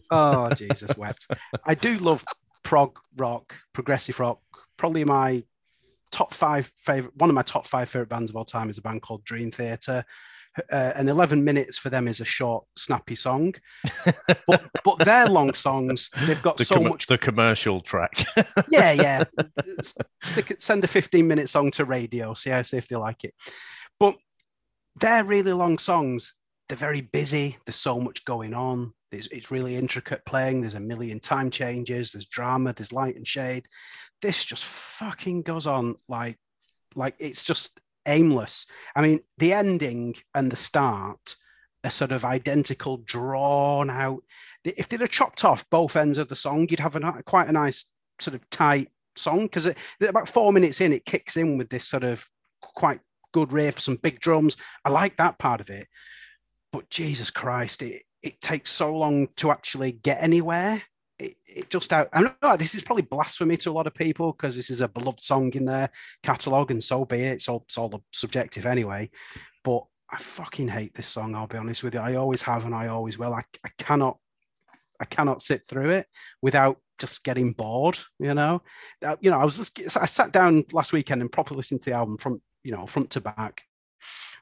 [0.10, 1.28] oh, Jesus wept.
[1.64, 2.24] I do love
[2.62, 4.40] prog rock, progressive rock.
[4.76, 5.44] Probably my
[6.10, 8.82] top five favorite, one of my top five favorite bands of all time is a
[8.82, 10.04] band called Dream Theater.
[10.70, 13.54] Uh, and 11 minutes for them is a short, snappy song.
[14.46, 17.06] but, but their long songs, they've got the so com- much.
[17.06, 18.24] the commercial track.
[18.70, 19.24] Yeah, yeah.
[20.22, 23.34] Stick, send a 15 minute song to radio, see how see if they like it.
[23.98, 24.16] But
[25.00, 26.34] they're really long songs.
[26.68, 27.56] They're very busy.
[27.64, 28.92] There's so much going on.
[29.10, 30.60] It's, it's really intricate playing.
[30.60, 32.12] There's a million time changes.
[32.12, 32.72] There's drama.
[32.72, 33.66] There's light and shade.
[34.20, 36.38] This just fucking goes on like,
[36.94, 38.66] like it's just aimless.
[38.94, 41.36] I mean, the ending and the start
[41.84, 44.22] are sort of identical, drawn out.
[44.64, 47.52] If they'd have chopped off both ends of the song, you'd have a, quite a
[47.52, 49.68] nice sort of tight song because
[50.00, 52.28] about four minutes in, it kicks in with this sort of
[52.60, 53.00] quite
[53.32, 54.56] good riff, some big drums.
[54.84, 55.88] I like that part of it.
[56.70, 60.82] But Jesus Christ, it, it takes so long to actually get anywhere.
[61.22, 62.08] It, it just out.
[62.12, 64.88] I know this is probably blasphemy to a lot of people because this is a
[64.88, 65.90] beloved song in their
[66.22, 67.34] catalog, and so be it.
[67.34, 69.10] It's all it's all subjective anyway.
[69.62, 71.34] But I fucking hate this song.
[71.34, 72.00] I'll be honest with you.
[72.00, 73.32] I always have, and I always will.
[73.32, 74.18] I, I cannot,
[75.00, 76.06] I cannot sit through it
[76.42, 77.98] without just getting bored.
[78.18, 78.62] You know,
[79.02, 79.38] uh, you know.
[79.38, 82.42] I was just, I sat down last weekend and properly listened to the album from
[82.64, 83.62] you know front to back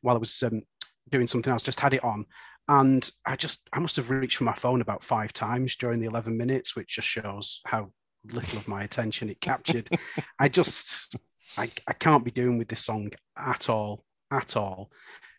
[0.01, 0.63] while I was um,
[1.11, 1.63] doing something else.
[1.63, 2.27] Just had it on,
[2.71, 6.07] and I just I must have reached for my phone about five times during the
[6.07, 7.91] 11 minutes, which just shows how
[8.25, 9.91] little of my attention it captured.
[10.39, 11.17] I just
[11.59, 14.93] I, I can't be doing with this song at all, at all.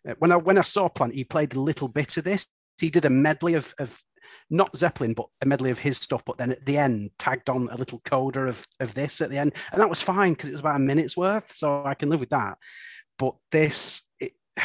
[0.05, 2.49] Uh, when I when I saw Plant, he played a little bit of this.
[2.77, 4.03] He did a medley of of
[4.49, 6.23] not Zeppelin, but a medley of his stuff.
[6.25, 9.37] But then at the end, tagged on a little coda of of this at the
[9.37, 12.09] end, and that was fine because it was about a minute's worth, so I can
[12.09, 12.57] live with that.
[13.17, 14.33] But this, it,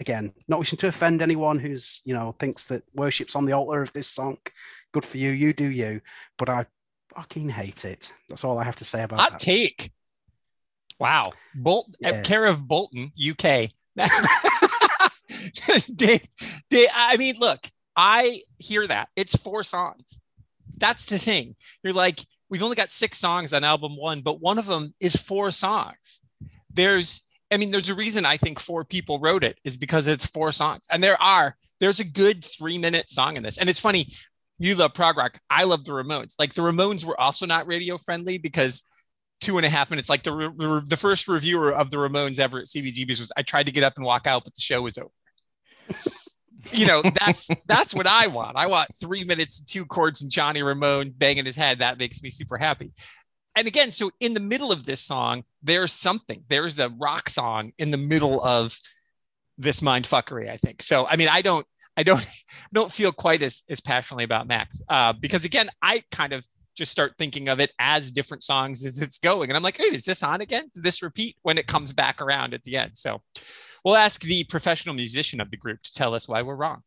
[0.00, 3.82] again, not wishing to offend anyone who's, you know, thinks that worship's on the altar
[3.82, 4.38] of this song.
[4.92, 6.00] Good for you, you do you.
[6.38, 6.66] But I
[7.14, 8.12] fucking hate it.
[8.28, 9.38] That's all I have to say about Hot that.
[9.40, 9.90] take.
[10.98, 11.24] Wow.
[11.54, 12.22] Bolt uh, Yeah.
[12.22, 13.70] care of Bolton, UK.
[13.96, 14.20] That's
[15.94, 16.26] Dave,
[16.70, 19.08] Dave, I mean, look, I hear that.
[19.16, 20.20] It's four songs.
[20.78, 21.54] That's the thing.
[21.82, 22.20] You're like,
[22.50, 26.22] we've only got six songs on album one, but one of them is four songs.
[26.72, 30.26] There's, I mean, there's a reason I think four people wrote it is because it's
[30.26, 30.86] four songs.
[30.90, 33.58] And there are, there's a good three minute song in this.
[33.58, 34.12] And it's funny,
[34.58, 35.38] you love prog rock.
[35.48, 36.34] I love the Ramones.
[36.36, 38.82] Like the Ramones were also not radio friendly because
[39.40, 42.58] two and a half minutes, like the, the, the first reviewer of the Ramones ever
[42.58, 44.98] at CBGB's was, I tried to get up and walk out, but the show was
[44.98, 45.10] over.
[46.72, 48.56] you know, that's that's what I want.
[48.56, 51.80] I want three minutes two chords and Johnny Ramone banging his head.
[51.80, 52.92] That makes me super happy.
[53.56, 56.44] And again, so in the middle of this song, there's something.
[56.48, 58.76] There's a rock song in the middle of
[59.58, 60.50] this mind fuckery.
[60.50, 61.06] I think so.
[61.06, 62.26] I mean, I don't, I don't,
[62.72, 66.44] don't feel quite as as passionately about Max uh, because again, I kind of
[66.76, 69.84] just start thinking of it as different songs as it's going, and I'm like, hey,
[69.84, 70.70] is this on again?
[70.74, 72.96] Did this repeat when it comes back around at the end?
[72.96, 73.22] So
[73.84, 76.82] we'll ask the professional musician of the group to tell us why we're wrong.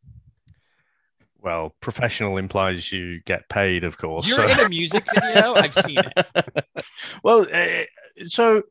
[1.42, 4.28] Well, professional implies you get paid, of course.
[4.28, 5.54] You're so- in a music video.
[5.54, 6.66] I've seen it.
[7.24, 7.84] well, uh,
[8.26, 8.64] so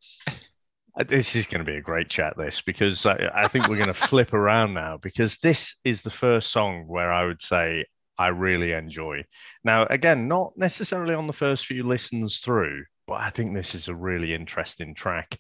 [0.99, 3.77] Uh, this is going to be a great chat, this, because I, I think we're
[3.77, 7.85] going to flip around now because this is the first song where I would say
[8.19, 9.25] I really enjoy.
[9.63, 13.89] Now, again, not necessarily on the first few listens through, but I think this is
[13.89, 15.39] a really interesting track.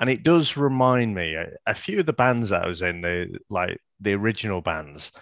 [0.00, 3.00] And it does remind me a, a few of the bands that I was in,
[3.00, 5.12] the like the original bands.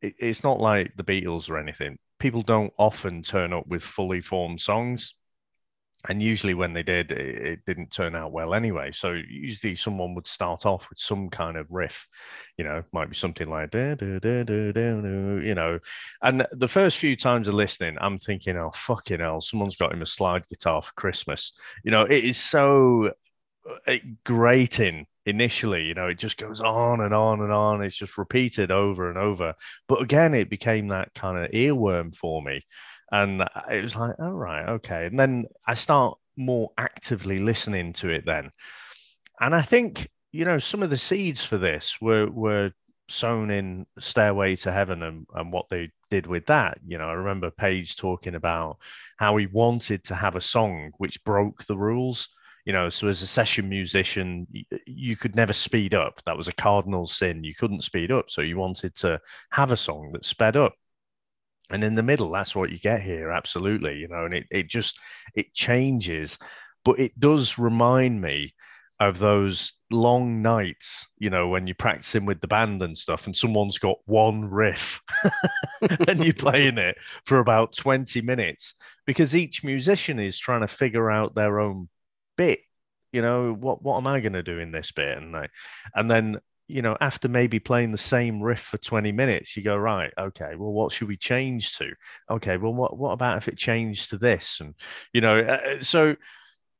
[0.00, 1.98] It, it's not like the Beatles or anything.
[2.18, 5.14] People don't often turn up with fully formed songs.
[6.08, 8.92] And usually when they did it, it, didn't turn out well anyway.
[8.92, 12.08] So usually someone would start off with some kind of riff
[12.56, 14.80] you know might be something like da, da, da, da, da,
[15.40, 15.78] you know.
[16.22, 20.02] And the first few times of listening i'm thinking oh fucking hell someone's got him
[20.02, 21.52] a slide guitar for christmas.
[21.82, 23.12] You know it is so
[23.86, 28.16] uh, grating initially you know it just goes on and on and on it's just
[28.16, 29.52] repeated over and over
[29.88, 32.62] but again it became that kind of earworm for me
[33.12, 35.06] and it was like, all oh, right, okay.
[35.06, 38.50] And then I start more actively listening to it then.
[39.40, 42.72] And I think, you know, some of the seeds for this were were
[43.08, 46.78] sown in Stairway to Heaven and, and what they did with that.
[46.84, 48.78] You know, I remember Page talking about
[49.18, 52.28] how he wanted to have a song which broke the rules.
[52.66, 54.46] You know, so as a session musician,
[54.86, 56.20] you, could never speed up.
[56.26, 57.44] That was a cardinal sin.
[57.44, 58.28] You couldn't speed up.
[58.28, 59.20] So you wanted to
[59.52, 60.74] have a song that sped up
[61.70, 64.68] and in the middle that's what you get here absolutely you know and it, it
[64.68, 64.98] just
[65.34, 66.38] it changes
[66.84, 68.54] but it does remind me
[68.98, 73.36] of those long nights you know when you're practicing with the band and stuff and
[73.36, 75.02] someone's got one riff
[76.08, 81.10] and you're playing it for about 20 minutes because each musician is trying to figure
[81.10, 81.88] out their own
[82.36, 82.60] bit
[83.12, 85.48] you know what what am i going to do in this bit and I,
[85.94, 89.76] and then you know, after maybe playing the same riff for 20 minutes, you go,
[89.76, 91.92] right, okay, well, what should we change to?
[92.30, 94.60] Okay, well, what, what about if it changed to this?
[94.60, 94.74] And,
[95.12, 96.16] you know, uh, uh so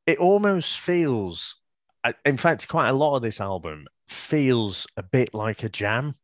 [0.06, 1.56] it almost feels,
[2.02, 6.14] uh, in fact, quite a lot of this album feels a bit like a jam,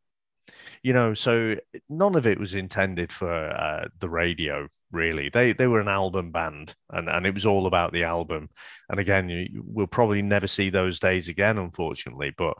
[0.82, 1.54] you know, so
[1.88, 5.28] none of it was intended for uh, the radio, really.
[5.28, 8.51] They, they were an album band and, and it was all about the album.
[8.88, 12.55] And again, you, we'll probably never see those days again, unfortunately, but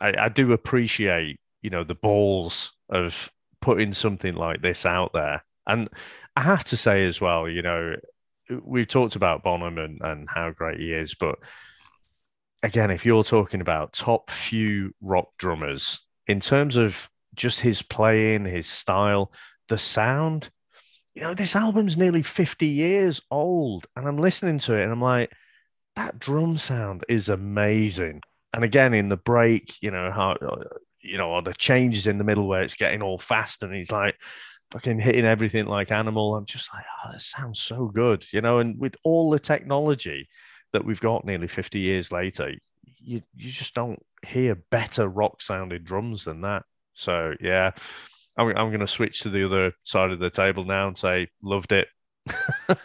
[0.00, 5.44] I, I do appreciate, you know, the balls of putting something like this out there.
[5.66, 5.88] And
[6.34, 7.96] I have to say as well, you know,
[8.62, 11.36] we've talked about Bonham and, and how great he is, but
[12.62, 18.44] again, if you're talking about top few rock drummers in terms of just his playing,
[18.44, 19.32] his style,
[19.68, 20.50] the sound,
[21.16, 23.86] you know, this album's nearly 50 years old.
[23.96, 25.32] And I'm listening to it and I'm like,
[25.96, 28.20] that drum sound is amazing
[28.56, 30.64] and again in the break, you know how uh,
[31.00, 33.92] you know, or the changes in the middle where it's getting all fast and he's
[33.92, 34.16] like
[34.72, 36.34] fucking hitting everything like animal.
[36.34, 38.58] I'm just like, oh, that sounds so good, you know.
[38.58, 40.26] And with all the technology
[40.72, 42.54] that we've got nearly 50 years later,
[42.98, 46.62] you you just don't hear better rock sounding drums than that.
[46.94, 47.72] So yeah,
[48.36, 51.28] I'm I'm going to switch to the other side of the table now and say
[51.42, 51.88] loved it.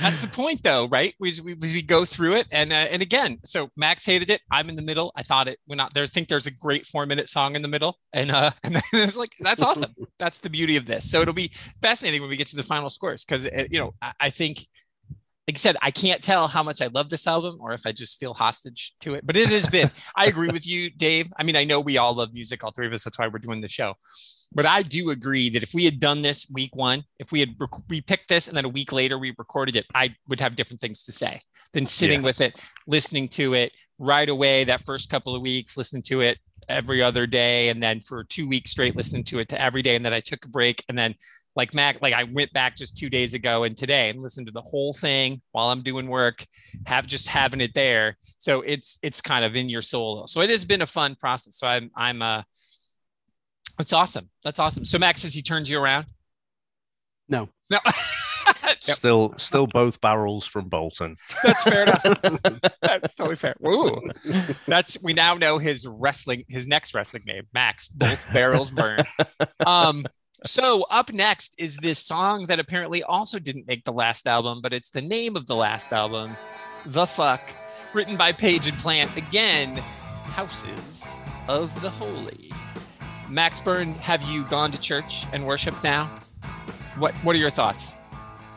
[0.00, 1.14] That's the point, though, right?
[1.20, 4.40] We, we, we go through it, and uh, and again, so Max hated it.
[4.50, 5.12] I'm in the middle.
[5.14, 6.04] I thought it went not there.
[6.04, 9.16] I think there's a great four minute song in the middle, and uh, and it's
[9.16, 9.94] like that's awesome.
[10.18, 11.10] that's the beauty of this.
[11.10, 11.52] So it'll be
[11.82, 14.66] fascinating when we get to the final scores because uh, you know I, I think
[15.48, 17.92] like I said, I can't tell how much I love this album or if I
[17.92, 19.26] just feel hostage to it.
[19.26, 19.90] But it has been.
[20.16, 21.32] I agree with you, Dave.
[21.38, 23.04] I mean, I know we all love music, all three of us.
[23.04, 23.94] That's why we're doing the show.
[24.52, 27.50] But I do agree that if we had done this week one, if we had
[27.58, 30.56] rec- we picked this and then a week later we recorded it, I would have
[30.56, 31.40] different things to say
[31.72, 32.26] than sitting yeah.
[32.26, 36.38] with it, listening to it right away that first couple of weeks, listening to it
[36.68, 39.94] every other day, and then for two weeks straight listening to it to every day,
[39.94, 41.14] and then I took a break, and then
[41.60, 44.50] like Mac, like I went back just two days ago and today and listened to
[44.50, 46.46] the whole thing while I'm doing work,
[46.86, 48.16] have just having it there.
[48.38, 50.26] So it's it's kind of in your soul.
[50.26, 51.58] So it has been a fun process.
[51.58, 52.42] So I'm I'm uh
[53.76, 54.30] that's awesome.
[54.42, 54.86] That's awesome.
[54.86, 56.06] So Max, has he turned you around?
[57.28, 57.50] No.
[57.70, 57.78] No.
[58.80, 61.14] Still, still both barrels from Bolton.
[61.44, 62.02] That's fair enough.
[62.82, 63.54] That's totally fair.
[63.66, 64.00] Ooh,
[64.66, 67.88] that's we now know his wrestling, his next wrestling name, Max.
[67.88, 69.00] Both barrels burn.
[69.66, 70.04] Um,
[70.44, 74.72] so up next is this song that apparently also didn't make the last album, but
[74.72, 76.36] it's the name of the last album,
[76.86, 77.54] "The Fuck,"
[77.92, 79.16] written by Page and Plant.
[79.16, 79.76] Again,
[80.34, 81.06] Houses
[81.48, 82.52] of the Holy.
[83.28, 86.06] Max Byrne, have you gone to church and worshiped now?
[86.98, 87.92] What What are your thoughts?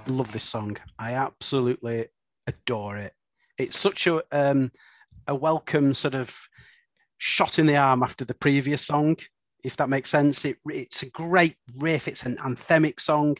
[0.07, 0.77] Love this song.
[0.97, 2.07] I absolutely
[2.47, 3.13] adore it.
[3.57, 4.71] It's such a um,
[5.27, 6.37] a welcome sort of
[7.17, 9.17] shot in the arm after the previous song,
[9.63, 10.45] if that makes sense.
[10.45, 12.07] It, it's a great riff.
[12.07, 13.37] It's an anthemic song.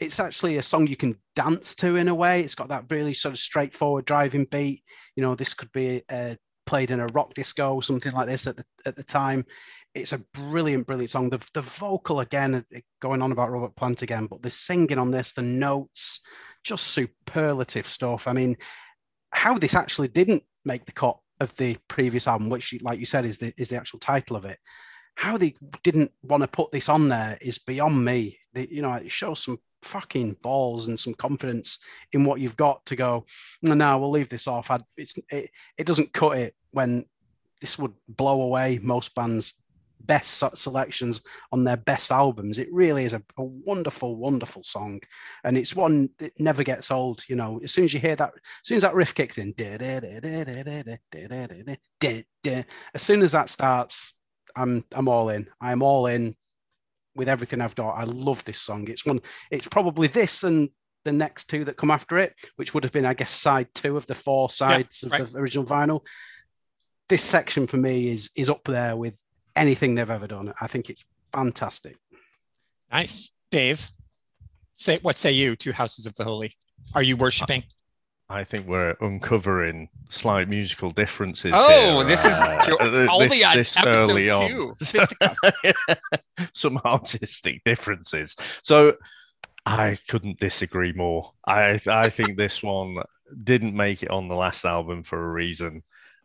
[0.00, 2.40] it's actually a song you can dance to in a way.
[2.40, 4.82] It's got that really sort of straightforward driving beat.
[5.14, 8.56] You know, this could be uh, played in a rock disco, something like this at
[8.56, 9.44] the at the time.
[9.94, 11.30] It's a brilliant, brilliant song.
[11.30, 15.10] The, the vocal again, uh, going on about Robert Plant again, but the singing on
[15.10, 16.20] this, the notes,
[16.64, 18.28] just superlative stuff.
[18.28, 18.56] I mean,
[19.32, 23.26] how this actually didn't make the cut of the previous album, which, like you said,
[23.26, 24.58] is the is the actual title of it.
[25.16, 28.38] How they didn't want to put this on there is beyond me.
[28.52, 31.78] They, you know, it shows some fucking balls and some confidence
[32.12, 33.24] in what you've got to go.
[33.62, 34.70] No, no we'll leave this off.
[34.70, 37.04] I, it, it doesn't cut it when
[37.60, 39.54] this would blow away most bands'
[40.00, 42.58] best selections on their best albums.
[42.58, 45.00] It really is a, a, wonderful, wonderful song,
[45.44, 47.22] and it's one that never gets old.
[47.28, 49.54] You know, as soon as you hear that, as soon as that riff kicks in,
[52.94, 54.14] as soon as that starts,
[54.56, 55.48] I'm I'm all in.
[55.60, 56.36] I'm all in
[57.14, 57.92] with everything I've got.
[57.92, 58.88] I love this song.
[58.88, 59.20] It's one.
[59.50, 60.70] It's probably this and
[61.04, 63.96] the next two that come after it, which would have been, I guess, side two
[63.96, 65.20] of the four sides yeah, right.
[65.22, 66.00] of the original vinyl.
[67.08, 69.22] This section for me is is up there with
[69.56, 70.52] anything they've ever done.
[70.60, 71.96] I think it's fantastic.
[72.92, 73.90] Nice, Dave.
[74.72, 76.54] Say what say you to Houses of the Holy?
[76.94, 77.64] Are you worshiping?
[78.30, 81.52] I think we're uncovering slight musical differences.
[81.52, 82.04] Oh, here.
[82.04, 85.96] this is uh, only this, on this episode two.
[86.54, 88.36] Some artistic differences.
[88.62, 88.94] So
[89.66, 91.32] I couldn't disagree more.
[91.44, 92.98] I I think this one
[93.42, 95.82] didn't make it on the last album for a reason.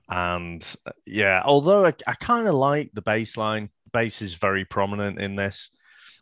[0.08, 0.64] And
[1.08, 5.36] yeah, although I, I kind of like the bass line, bass is very prominent in
[5.36, 5.72] this.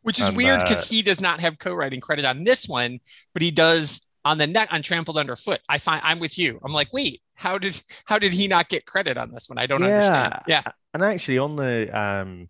[0.04, 3.00] Which is and, weird because uh, he does not have co-writing credit on this one,
[3.34, 5.60] but he does on the neck on trampled underfoot.
[5.68, 6.60] I find I'm with you.
[6.64, 9.58] I'm like, wait, how did how did he not get credit on this one?
[9.58, 9.96] I don't yeah.
[9.96, 10.34] understand.
[10.48, 10.64] Yeah.
[10.94, 12.50] And actually on the um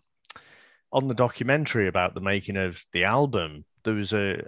[0.92, 4.44] on the documentary about the making of the album, there was a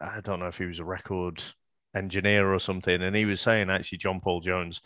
[0.00, 1.42] I don't know if he was a record
[1.94, 4.80] engineer or something, and he was saying actually John Paul Jones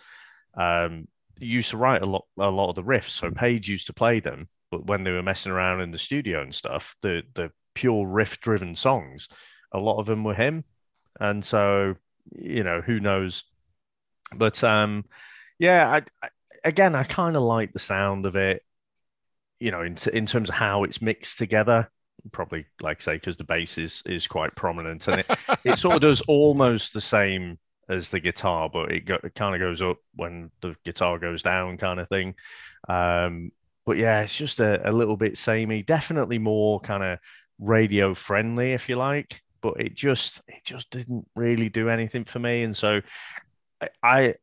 [0.55, 1.09] um
[1.41, 3.11] used to write a lot a lot of the riffs.
[3.11, 6.43] So Page used to play them, but when they were messing around in the studio
[6.43, 9.29] and stuff, the the pure riff driven songs,
[9.73, 10.65] a lot of them were him
[11.21, 11.97] and so
[12.31, 13.45] you know who knows?
[14.35, 15.05] But um
[15.59, 16.29] yeah I, I
[16.65, 18.63] again i kind of like the sound of it
[19.63, 21.89] you know in, in terms of how it's mixed together.
[22.31, 25.27] Probably like I say because the bass is is quite prominent and it,
[25.65, 27.59] it sort of does almost the same
[27.89, 31.43] as the guitar but it, go, it kind of goes up when the guitar goes
[31.43, 32.35] down kind of thing.
[32.89, 33.53] Um
[33.87, 37.19] but yeah it's just a, a little bit samey definitely more kind of
[37.59, 42.39] radio friendly if you like but it just it just didn't really do anything for
[42.39, 42.65] me.
[42.65, 43.01] And so
[43.81, 44.35] I, I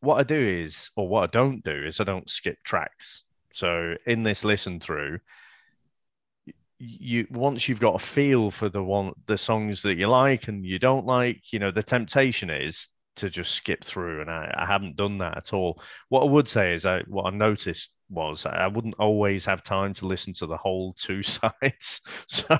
[0.00, 3.24] what I do is, or what I don't do is I don't skip tracks.
[3.52, 5.20] So in this listen through,
[6.78, 10.64] you once you've got a feel for the one the songs that you like and
[10.64, 14.66] you don't like, you know, the temptation is to just skip through, and I, I
[14.66, 15.80] haven't done that at all.
[16.10, 19.92] What I would say is, I what I noticed was I wouldn't always have time
[19.94, 22.00] to listen to the whole two sides.
[22.28, 22.58] So,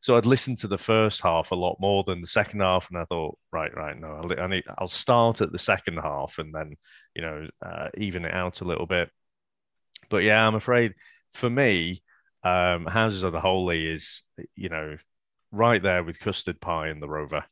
[0.00, 2.98] so I'd listen to the first half a lot more than the second half, and
[2.98, 6.54] I thought, right, right, no, I'll, I need, I'll start at the second half and
[6.54, 6.76] then,
[7.14, 9.10] you know, uh, even it out a little bit.
[10.10, 10.94] But yeah, I'm afraid
[11.30, 12.02] for me,
[12.44, 14.22] um, Houses of the Holy is,
[14.54, 14.96] you know,
[15.50, 17.44] right there with Custard Pie and the Rover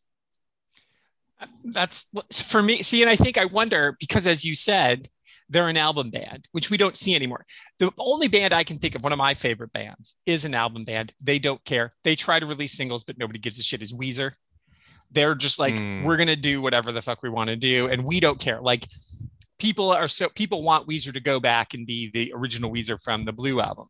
[1.65, 2.83] that's for me.
[2.83, 5.09] See, and I think I wonder because, as you said,
[5.49, 7.45] they're an album band, which we don't see anymore.
[7.79, 10.85] The only band I can think of, one of my favorite bands, is an album
[10.85, 11.15] band.
[11.21, 11.95] They don't care.
[12.05, 13.83] They try to release singles, but nobody gives a shit.
[13.83, 14.33] Is Weezer?
[15.13, 16.03] They're just like, mm.
[16.03, 18.61] we're gonna do whatever the fuck we want to do, and we don't care.
[18.61, 18.89] Like,
[19.59, 23.25] people are so people want Weezer to go back and be the original Weezer from
[23.25, 23.87] the Blue album.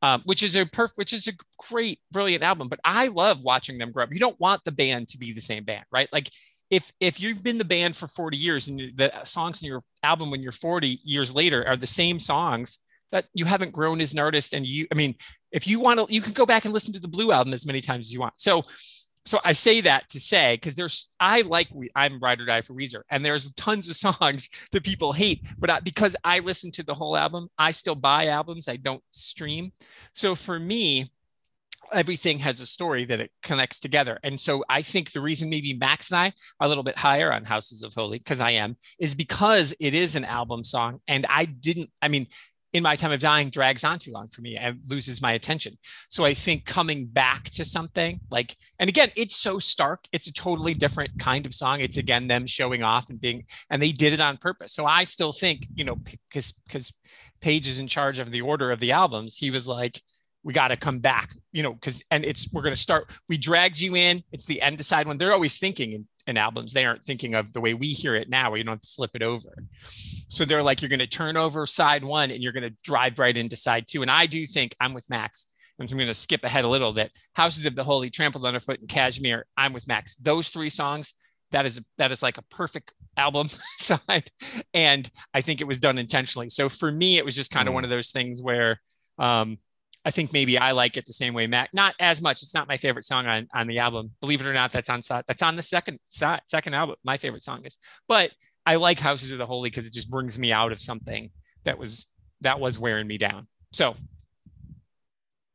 [0.00, 1.32] Um, which is a perfect, which is a
[1.68, 2.68] great, brilliant album.
[2.68, 4.12] But I love watching them grow up.
[4.12, 6.08] You don't want the band to be the same band, right?
[6.12, 6.30] Like
[6.72, 10.30] if if you've been the band for 40 years and the songs in your album
[10.30, 12.80] when you're 40 years later are the same songs
[13.12, 15.14] that you haven't grown as an artist and you i mean
[15.52, 17.66] if you want to you can go back and listen to the blue album as
[17.66, 18.32] many times as you want.
[18.38, 18.64] So
[19.24, 22.74] so i say that to say because there's i like i'm ride or die for
[22.74, 26.82] weezer and there's tons of songs that people hate but I, because i listen to
[26.82, 29.72] the whole album i still buy albums i don't stream.
[30.12, 31.12] So for me
[31.92, 34.18] everything has a story that it connects together.
[34.22, 36.26] And so I think the reason maybe Max and I
[36.60, 39.94] are a little bit higher on Houses of Holy, because I am, is because it
[39.94, 41.00] is an album song.
[41.08, 42.26] And I didn't, I mean,
[42.72, 45.74] in my time of dying drags on too long for me and loses my attention.
[46.08, 50.06] So I think coming back to something like, and again, it's so stark.
[50.10, 51.80] It's a totally different kind of song.
[51.80, 54.72] It's again them showing off and being, and they did it on purpose.
[54.72, 56.92] So I still think, you know, because because
[57.42, 59.36] Page is in charge of the order of the albums.
[59.36, 60.00] He was like,
[60.44, 63.10] we got to come back, you know, because and it's we're going to start.
[63.28, 64.22] We dragged you in.
[64.32, 65.18] It's the end decide side one.
[65.18, 66.72] They're always thinking in, in albums.
[66.72, 68.88] They aren't thinking of the way we hear it now, where you don't have to
[68.88, 69.64] flip it over.
[70.28, 73.18] So they're like, you're going to turn over side one and you're going to drive
[73.18, 74.02] right into side two.
[74.02, 75.46] And I do think I'm with Max.
[75.78, 76.92] And I'm going to skip ahead a little.
[76.92, 79.46] That Houses of the Holy, Trampled Underfoot, and Kashmir.
[79.56, 80.16] I'm with Max.
[80.16, 81.14] Those three songs.
[81.50, 84.30] That is that is like a perfect album side,
[84.72, 86.48] and I think it was done intentionally.
[86.48, 87.74] So for me, it was just kind of mm.
[87.74, 88.80] one of those things where
[89.18, 89.58] um,
[90.04, 91.70] I think maybe I like it the same way Mac.
[91.72, 92.42] Not as much.
[92.42, 94.10] It's not my favorite song on, on the album.
[94.20, 96.96] Believe it or not, that's on that's on the second second album.
[97.04, 97.76] My favorite song is,
[98.08, 98.32] but
[98.66, 101.30] I like Houses of the Holy because it just brings me out of something
[101.64, 102.06] that was
[102.40, 103.46] that was wearing me down.
[103.72, 103.94] So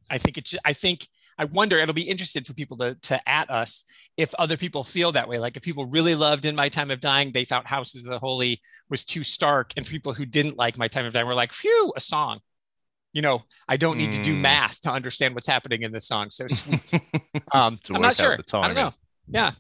[0.10, 3.50] I think it's I think I wonder it'll be interesting for people to to at
[3.50, 3.84] us
[4.16, 5.40] if other people feel that way.
[5.40, 8.20] Like if people really loved In My Time of Dying, they thought Houses of the
[8.20, 11.54] Holy was too stark, and people who didn't like My Time of Dying were like,
[11.54, 12.40] "Phew, a song."
[13.14, 14.18] You know, I don't need mm.
[14.18, 14.42] to do hmm.
[14.42, 16.30] math to understand what's happening in this song.
[16.30, 16.94] So sweet.
[17.54, 18.38] Um, I'm not sure.
[18.54, 18.92] I don't know.
[19.30, 19.52] Yeah,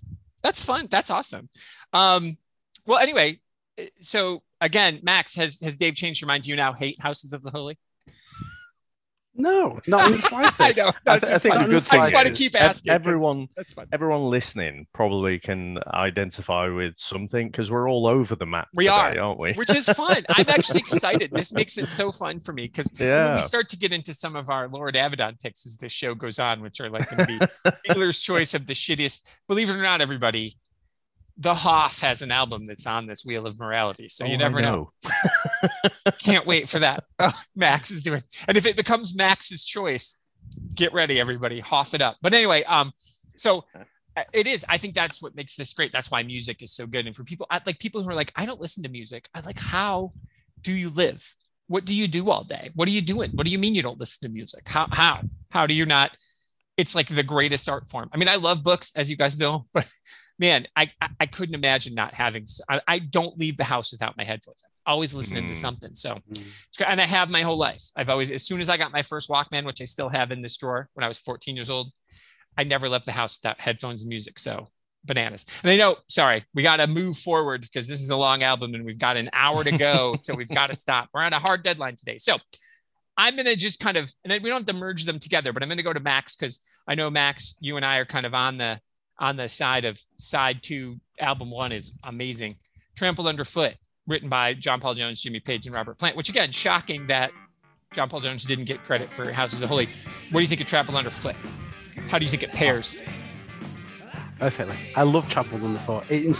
[0.43, 0.88] that's fun.
[0.91, 1.50] That's awesome.
[1.93, 2.38] Um,
[2.86, 3.39] well, anyway,
[4.02, 6.43] so again, Max, has has Dave changed your mind?
[6.43, 7.78] Do you now hate Houses of the Holy?
[9.38, 10.59] No, not in the slightest.
[10.59, 10.91] I know.
[11.05, 12.91] I, th- I think the good thing I just want to keep asking.
[12.91, 13.47] Everyone,
[13.91, 18.67] everyone listening probably can identify with something because we're all over the map.
[18.73, 19.53] We today, are, aren't we?
[19.53, 20.25] Which is fun.
[20.29, 21.31] I'm actually excited.
[21.31, 23.35] This makes it so fun for me because yeah.
[23.35, 26.39] we start to get into some of our Lord Avedon picks as this show goes
[26.39, 29.21] on, which are like going to be dealer's choice of the shittiest.
[29.47, 30.57] Believe it or not, everybody,
[31.38, 34.09] the Hoff has an album that's on this Wheel of Morality.
[34.09, 34.91] So oh, you never know.
[35.03, 36.11] know.
[36.19, 37.03] Can't wait for that.
[37.19, 38.23] Oh, Max is doing.
[38.47, 40.19] And if it becomes Max's choice,
[40.73, 41.59] get ready, everybody.
[41.59, 42.17] Hoff it up.
[42.21, 42.91] But anyway, um,
[43.35, 44.65] so uh, it is.
[44.67, 45.91] I think that's what makes this great.
[45.91, 47.05] That's why music is so good.
[47.05, 49.29] And for people like people who are like, I don't listen to music.
[49.35, 50.13] I like, how
[50.63, 51.35] do you live?
[51.67, 52.71] What do you do all day?
[52.73, 53.31] What are you doing?
[53.31, 54.67] What do you mean you don't listen to music?
[54.67, 56.17] How how how do you not?
[56.77, 58.09] It's like the greatest art form.
[58.11, 59.88] I mean, I love books, as you guys know, but
[60.39, 62.45] man, I, I couldn't imagine not having.
[62.69, 64.63] I, I, don't leave the house without my headphones.
[64.65, 65.49] I'm always listening mm.
[65.49, 65.95] to something.
[65.95, 66.43] So, mm.
[66.85, 67.83] and I have my whole life.
[67.95, 70.41] I've always, as soon as I got my first Walkman, which I still have in
[70.41, 71.91] this drawer when I was 14 years old,
[72.57, 74.39] I never left the house without headphones and music.
[74.39, 74.67] So
[75.07, 75.45] bananas.
[75.63, 78.75] And I know, sorry, we got to move forward because this is a long album
[78.75, 80.15] and we've got an hour to go.
[80.21, 81.09] so we've got to stop.
[81.13, 82.17] We're on a hard deadline today.
[82.17, 82.38] So
[83.17, 85.63] I'm going to just kind of, and we don't have to merge them together, but
[85.63, 88.25] I'm going to go to Max because I know Max, you and I are kind
[88.25, 88.79] of on the
[89.20, 92.55] on the side of side two, album one is amazing.
[92.95, 93.76] Trampled Underfoot,
[94.07, 97.32] written by John Paul Jones, Jimmy Page, and Robert Plant, which again, shocking that
[97.93, 99.86] John Paul Jones didn't get credit for Houses of the Holy.
[100.32, 101.36] What do you think of Trampled Underfoot?
[102.09, 102.97] How do you think it pairs?
[104.39, 104.78] Perfectly.
[104.95, 106.09] I love Trampled Underfoot.
[106.09, 106.34] In,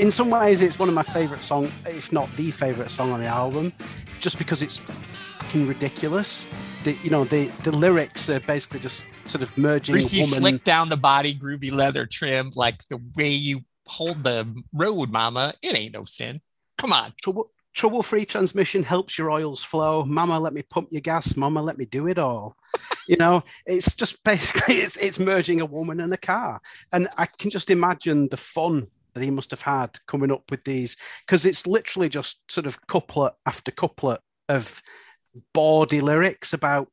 [0.00, 3.20] in some ways, it's one of my favorite songs, if not the favorite song on
[3.20, 3.72] the album,
[4.18, 4.82] just because it's
[5.38, 6.48] fucking ridiculous
[6.84, 9.94] the you know the the lyrics are basically just sort of merging.
[9.94, 10.38] Greasy, woman...
[10.38, 15.54] slick down the body, groovy leather trim, like the way you hold the road, mama.
[15.62, 16.40] It ain't no sin.
[16.78, 17.12] Come on.
[17.22, 20.04] Trouble trouble free transmission helps your oils flow.
[20.04, 21.36] Mama, let me pump your gas.
[21.36, 22.56] Mama, let me do it all.
[23.08, 26.60] you know, it's just basically it's it's merging a woman and a car,
[26.92, 28.88] and I can just imagine the fun
[29.20, 30.96] that he must have had coming up with these
[31.26, 34.82] because it's literally just sort of couplet after couplet of
[35.52, 36.88] bawdy lyrics about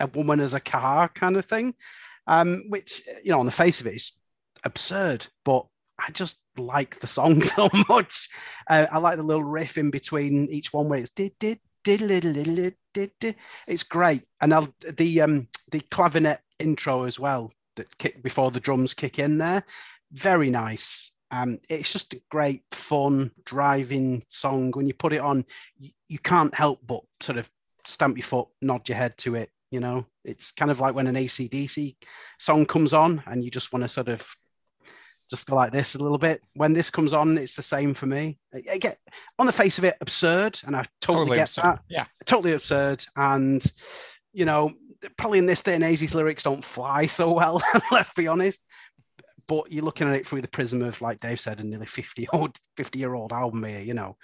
[0.00, 1.74] a woman as a car kind of thing,
[2.26, 4.18] um, which you know on the face of it is
[4.64, 5.66] absurd, but
[5.98, 8.28] I just like the song so much.
[8.68, 12.00] Uh, I like the little riff in between each one where it's did did did
[12.92, 13.34] did did.
[13.66, 18.60] It's great, and I'll, the um the clavinet intro as well that kick before the
[18.60, 19.64] drums kick in there,
[20.12, 21.12] very nice.
[21.30, 24.70] Um, it's just a great, fun, driving song.
[24.72, 25.44] When you put it on,
[25.78, 27.50] you, you can't help but sort of
[27.84, 29.50] stamp your foot, nod your head to it.
[29.70, 31.96] You know, it's kind of like when an ACDC
[32.38, 34.26] song comes on and you just want to sort of
[35.28, 36.40] just go like this a little bit.
[36.54, 38.38] When this comes on, it's the same for me.
[38.54, 38.98] I get
[39.38, 41.64] on the face of it, absurd, and I totally, totally get absurd.
[41.64, 41.80] that.
[41.88, 43.04] Yeah, totally absurd.
[43.14, 43.62] And
[44.32, 44.72] you know,
[45.18, 47.62] probably in this day and age, these lyrics don't fly so well.
[47.92, 48.64] let's be honest
[49.48, 52.28] but you're looking at it through the prism of, like Dave said, a nearly 50
[52.32, 54.16] old, 50 year old album here, you know,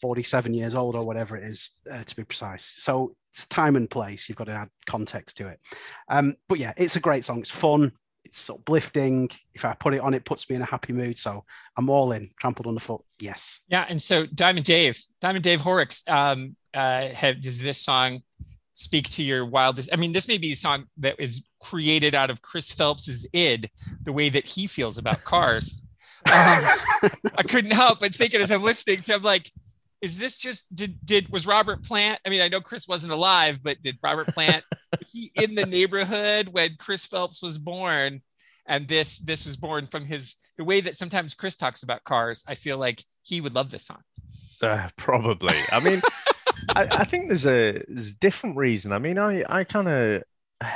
[0.00, 2.74] 47 years old or whatever it is uh, to be precise.
[2.78, 4.28] So it's time and place.
[4.28, 5.60] You've got to add context to it.
[6.08, 7.40] Um, but yeah, it's a great song.
[7.40, 7.92] It's fun.
[8.24, 9.30] It's uplifting.
[9.54, 11.18] If I put it on, it puts me in a happy mood.
[11.18, 11.44] So
[11.76, 12.30] I'm all in.
[12.40, 13.04] Trampled underfoot.
[13.20, 13.60] Yes.
[13.68, 13.84] Yeah.
[13.86, 18.22] And so Diamond Dave, Diamond Dave Horrocks, um, uh, have, does this song
[18.76, 19.90] speak to your wildest?
[19.92, 23.68] I mean, this may be a song that is created out of Chris Phelps's id,
[24.02, 25.82] the way that he feels about cars.
[26.26, 26.64] um,
[27.36, 29.50] I couldn't help but thinking as I'm listening to, I'm like,
[30.02, 32.20] is this just did did was Robert Plant?
[32.26, 34.64] I mean, I know Chris wasn't alive, but did Robert Plant
[35.10, 38.20] he in the neighborhood when Chris Phelps was born?
[38.68, 42.44] And this this was born from his the way that sometimes Chris talks about cars.
[42.46, 44.02] I feel like he would love this song.
[44.60, 45.56] Uh, probably.
[45.72, 46.02] I mean,
[46.74, 48.92] I, I, think there's a there's a different reason.
[48.92, 50.22] I mean, I I kind of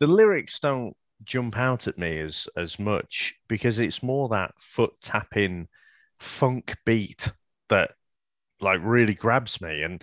[0.00, 4.92] the lyrics don't jump out at me as as much because it's more that foot
[5.00, 5.68] tapping
[6.18, 7.32] funk beat
[7.68, 7.92] that
[8.60, 9.82] like really grabs me.
[9.82, 10.02] And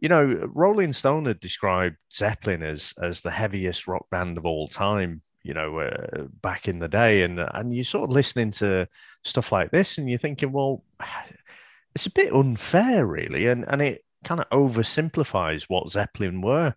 [0.00, 4.66] you know rolling stone had described zeppelin as as the heaviest rock band of all
[4.66, 7.22] time you know uh, back in the day.
[7.22, 8.88] And and you're sort of listening to
[9.24, 10.84] stuff like this and you're thinking well
[11.94, 13.48] it's a bit unfair really.
[13.48, 16.74] And and it kind of oversimplifies what zeppelin were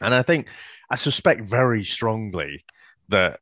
[0.00, 0.48] and i think
[0.90, 2.64] i suspect very strongly
[3.08, 3.40] that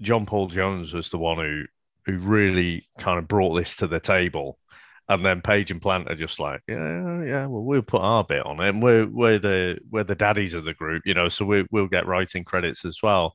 [0.00, 1.64] John Paul Jones was the one who
[2.06, 4.58] who really kind of brought this to the table.
[5.10, 8.44] And then Page and Plant are just like, yeah, yeah, well, we'll put our bit
[8.44, 8.68] on it.
[8.68, 11.86] And we're we're the we're the daddies of the group, you know, so we we'll
[11.86, 13.34] get writing credits as well.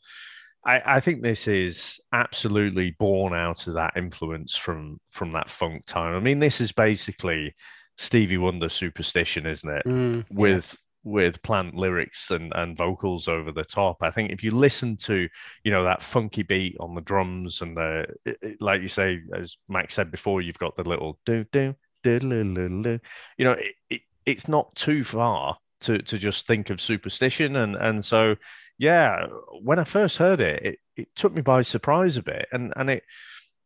[0.65, 5.85] I, I think this is absolutely born out of that influence from from that funk
[5.85, 6.15] time.
[6.15, 7.53] I mean, this is basically
[7.97, 9.85] Stevie Wonder superstition, isn't it?
[9.85, 13.97] Mm, With with plant lyrics and, and vocals over the top.
[14.01, 15.27] I think if you listen to,
[15.65, 19.57] you know, that funky beat on the drums and the, it, like you say, as
[19.67, 22.99] Max said before, you've got the little do do do do
[23.37, 27.75] you know, it, it, it's not too far to to just think of superstition and
[27.75, 28.35] and so
[28.77, 29.27] yeah,
[29.61, 32.89] when I first heard it, it, it took me by surprise a bit, and and
[32.89, 33.03] it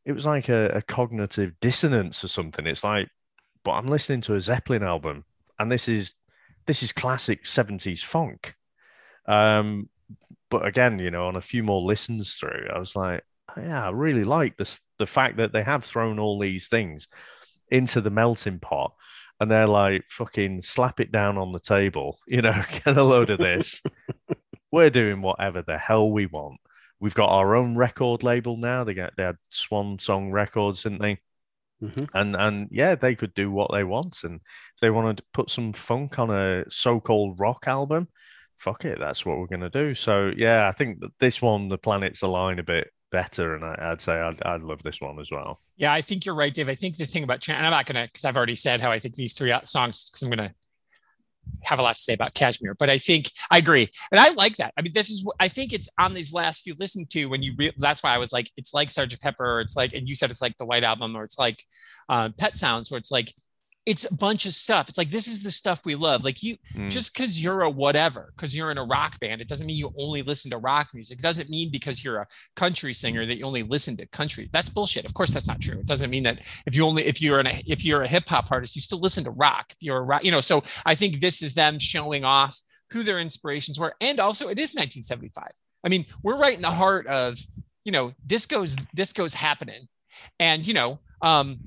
[0.06, 2.66] it was like a, a cognitive dissonance or something.
[2.68, 3.10] It's like,
[3.68, 5.26] but I'm listening to a Zeppelin album,
[5.60, 6.14] and this is
[6.68, 8.56] this is classic 70s funk.
[9.28, 9.90] Um,
[10.50, 13.86] but again, you know, on a few more listens through, I was like, oh, yeah,
[13.86, 17.10] I really like this the fact that they have thrown all these things
[17.70, 18.94] into the melting pot
[19.42, 23.30] and they're like fucking slap it down on the table, you know, get a load
[23.30, 23.82] of this.
[24.72, 26.62] We're doing whatever the hell we want.
[27.02, 28.86] We've got our own record label now.
[28.86, 31.20] They got they had Swan Song Records, didn't they?
[31.82, 32.06] Mm-hmm.
[32.14, 35.50] And and yeah, they could do what they want, and if they wanted to put
[35.50, 38.08] some funk on a so-called rock album,
[38.58, 39.94] fuck it, that's what we're gonna do.
[39.94, 43.90] So yeah, I think that this one, the planets align a bit better, and I,
[43.90, 45.62] would say I'd, I'd love this one as well.
[45.76, 46.70] Yeah, I think you're right, Dave.
[46.70, 49.00] I think the thing about and I'm not gonna because I've already said how I
[49.00, 50.54] think these three songs because I'm gonna
[51.64, 54.58] have a lot to say about Kashmir, but I think I agree, and I like
[54.58, 54.74] that.
[54.78, 57.54] I mean, this is I think it's on these last few listen to when you
[57.58, 60.16] re- that's why I was like, it's like Sergeant Pepper, or it's like, and you
[60.16, 61.64] said it's like the White Album, or it's like
[62.10, 63.34] uh, Pet Sounds, where it's like
[63.88, 64.90] it's a bunch of stuff.
[64.90, 66.26] It's like this is the stuff we love.
[66.26, 66.92] Like you, mm.
[66.92, 69.94] just because you're a whatever, because you're in a rock band, it doesn't mean you
[69.98, 71.20] only listen to rock music.
[71.20, 72.28] It doesn't mean because you're a
[72.58, 74.50] country singer that you only listen to country.
[74.52, 75.06] That's bullshit.
[75.06, 75.80] Of course, that's not true.
[75.80, 78.52] It doesn't mean that if you only if you're an if you're a hip hop
[78.52, 79.68] artist, you still listen to rock.
[79.70, 80.42] If you're a rock, you know.
[80.42, 82.60] So I think this is them showing off
[82.92, 85.46] who their inspirations were, and also it is 1975.
[85.86, 87.38] I mean, we're right in the heart of
[87.86, 89.88] you know disco's disco's happening,
[90.42, 91.58] and you know um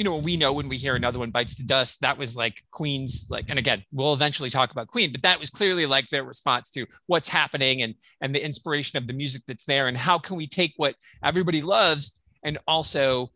[0.00, 2.62] you know, we know when we hear another one bites the dust, that was like
[2.70, 6.24] Queen's like, and again, we'll eventually talk about Queen, but that was clearly like their
[6.24, 10.18] response to what's happening and and the inspiration of the music that's there and how
[10.18, 13.28] can we take what everybody loves and also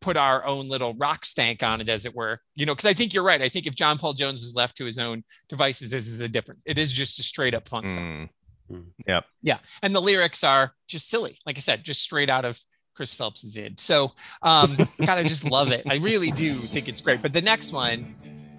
[0.00, 2.40] put our own little rock stank on it, as it were.
[2.56, 3.40] You know, because I think you're right.
[3.40, 6.26] I think if John Paul Jones was left to his own devices, this is a
[6.26, 6.64] difference.
[6.66, 8.28] It is just a straight up funk song.
[8.68, 8.86] Mm.
[9.06, 9.20] Yeah.
[9.42, 9.58] Yeah.
[9.80, 11.38] And the lyrics are just silly.
[11.46, 12.60] Like I said, just straight out of
[12.94, 13.76] Chris Phelps is in.
[13.78, 14.12] So
[14.42, 15.82] um, kind of just love it.
[15.88, 17.22] I really do think it's great.
[17.22, 18.14] But the next one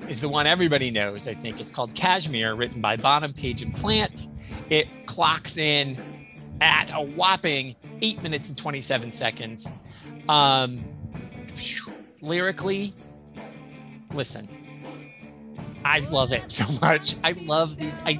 [0.08, 1.28] is the one everybody knows.
[1.28, 4.28] I think it's called Kashmir, written by Bonham Page and Plant.
[4.70, 5.98] It clocks in
[6.60, 9.68] at a whopping eight minutes and 27 seconds.
[10.30, 10.84] Um,
[12.22, 12.94] lyrically,
[14.14, 14.48] listen,
[15.84, 17.16] I love it so much.
[17.24, 18.00] I love these.
[18.06, 18.20] I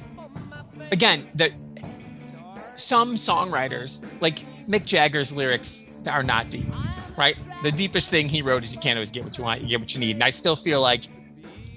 [0.90, 1.52] again, the
[2.76, 6.66] some songwriters like Mick Jagger's lyrics are not deep,
[7.16, 7.36] right?
[7.62, 9.80] The deepest thing he wrote is you can't always get what you want, you get
[9.80, 10.16] what you need.
[10.16, 11.06] And I still feel like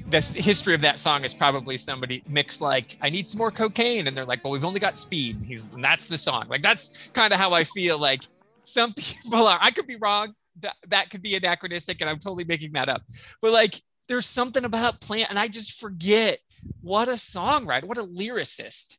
[0.09, 4.07] the history of that song is probably somebody mixed like, I need some more cocaine.
[4.07, 5.37] And they're like, well, we've only got speed.
[5.37, 6.45] And he's, and that's the song.
[6.47, 8.21] Like, that's kind of how I feel like
[8.63, 9.57] some people are.
[9.61, 10.33] I could be wrong.
[10.61, 13.01] That, that could be anachronistic and I'm totally making that up.
[13.41, 13.75] But like,
[14.07, 16.39] there's something about Plant, and I just forget
[16.81, 18.97] what a songwriter, what a lyricist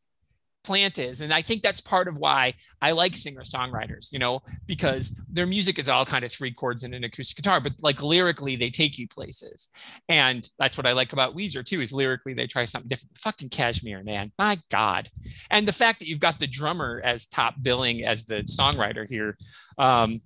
[0.66, 2.52] plant is and i think that's part of why
[2.82, 6.82] i like singer songwriters you know because their music is all kind of three chords
[6.82, 9.68] and an acoustic guitar but like lyrically they take you places.
[10.08, 13.16] And that's what i like about weezer too is lyrically they try something different.
[13.18, 14.32] Fucking kashmir man.
[14.38, 15.10] My god.
[15.50, 19.36] And the fact that you've got the drummer as top billing as the songwriter here
[19.78, 20.20] um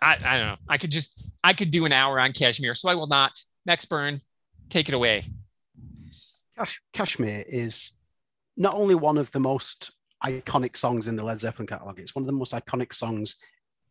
[0.00, 0.56] I, I don't know.
[0.68, 3.32] I could just i could do an hour on kashmir so i will not.
[3.66, 4.20] Max Byrne
[4.70, 5.22] take it away.
[6.56, 7.92] Cash, Kashmir is
[8.58, 9.92] not only one of the most
[10.24, 13.36] iconic songs in the Led Zeppelin catalog, it's one of the most iconic songs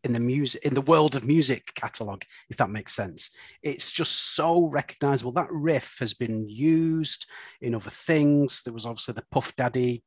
[0.04, 3.30] in the music in the world of music catalog if that makes sense.
[3.64, 5.32] It's just so recognizable.
[5.32, 7.26] That riff has been used
[7.60, 8.62] in other things.
[8.62, 10.04] There was obviously the puff daddy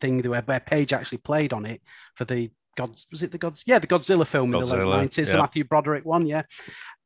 [0.00, 1.82] thing where, page actually played on it
[2.14, 3.64] for the Gods was it the Gods?
[3.66, 5.32] Yeah, the Godzilla film Godzilla, in the late nineties, yeah.
[5.32, 6.26] the Matthew Broderick one.
[6.26, 6.42] Yeah,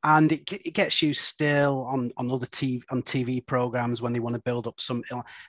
[0.04, 4.20] and it, it gets you still on on other TV on TV programs when they
[4.20, 5.02] want to build up some.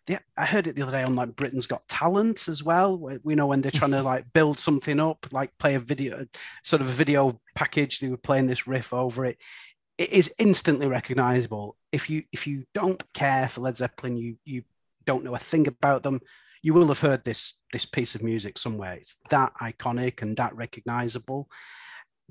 [0.05, 2.97] They, I heard it the other day on like Britain's Got Talent as well.
[3.23, 6.25] We know when they're trying to like build something up, like play a video,
[6.63, 7.99] sort of a video package.
[7.99, 9.37] They were playing this riff over it.
[9.97, 11.75] It is instantly recognizable.
[11.91, 14.63] If you if you don't care for Led Zeppelin, you you
[15.05, 16.21] don't know a thing about them
[16.61, 18.93] you will have heard this this piece of music somewhere.
[18.93, 21.49] It's that iconic and that recognizable.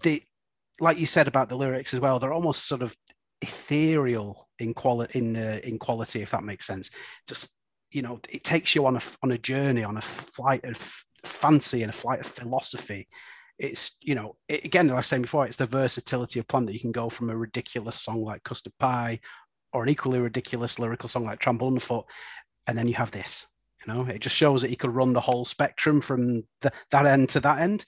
[0.02, 0.22] The
[0.80, 2.96] like you said about the lyrics as well, they're almost sort of
[3.42, 6.90] ethereal in quality in uh, in quality, if that makes sense.
[7.26, 7.56] Just
[7.90, 11.82] you know, it takes you on a on a journey, on a flight of fancy
[11.82, 13.08] and a flight of philosophy.
[13.58, 16.66] It's you know, it, again, like I was saying before, it's the versatility of Plant
[16.66, 19.20] that you can go from a ridiculous song like Custard Pie
[19.72, 22.06] or an equally ridiculous lyrical song like Trample Underfoot,
[22.66, 23.46] and then you have this,
[23.88, 27.30] know, it just shows that he could run the whole spectrum from the, that end
[27.30, 27.84] to that end.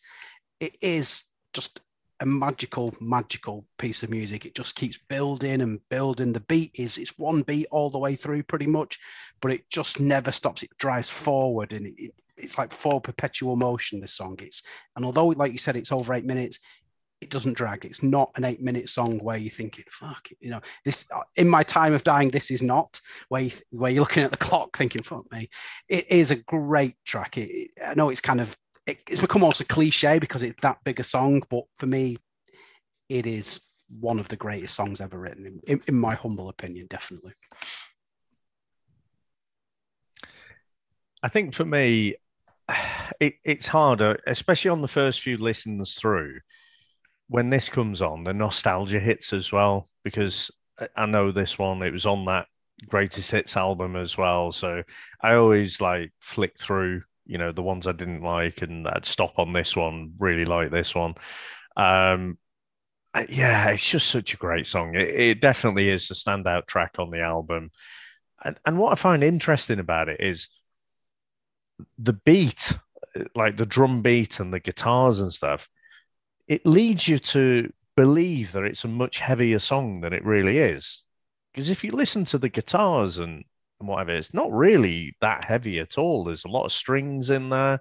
[0.59, 1.81] It is just
[2.21, 4.45] a magical, magical piece of music.
[4.45, 6.33] It just keeps building and building.
[6.33, 8.99] The beat is it's one beat all the way through, pretty much,
[9.41, 10.63] but it just never stops.
[10.63, 14.01] It drives forward, and it, it, it's like for perpetual motion.
[14.01, 14.63] This song, it's
[14.97, 16.61] and although, like you said, it's over eight minutes,
[17.21, 17.85] it doesn't drag.
[17.85, 21.49] It's not an eight minute song where you're thinking, fuck, you know, this uh, in
[21.49, 24.77] my time of dying, this is not where, you, where you're looking at the clock
[24.77, 25.49] thinking, fuck me.
[25.89, 27.37] It is a great track.
[27.37, 28.57] It, I know it's kind of,
[28.87, 32.17] it, it's become also cliche because it's that big a song, but for me,
[33.09, 33.61] it is
[33.99, 37.33] one of the greatest songs ever written, in, in, in my humble opinion, definitely.
[41.23, 42.15] I think for me,
[43.21, 46.41] it, it's harder, especially on the first few listens through
[47.31, 50.51] when this comes on, the nostalgia hits as well because
[50.97, 51.81] I know this one.
[51.81, 52.47] It was on that
[52.89, 54.83] greatest hits album as well, so
[55.23, 59.39] I always like flick through, you know, the ones I didn't like, and I'd stop
[59.39, 60.15] on this one.
[60.19, 61.15] Really like this one.
[61.77, 62.37] Um,
[63.29, 64.97] yeah, it's just such a great song.
[64.97, 67.71] It, it definitely is the standout track on the album.
[68.45, 70.49] And, and what I find interesting about it is
[71.97, 72.73] the beat,
[73.37, 75.69] like the drum beat and the guitars and stuff
[76.51, 81.05] it leads you to believe that it's a much heavier song than it really is.
[81.55, 83.45] Because if you listen to the guitars and,
[83.79, 86.25] and whatever, it's not really that heavy at all.
[86.25, 87.79] There's a lot of strings in there.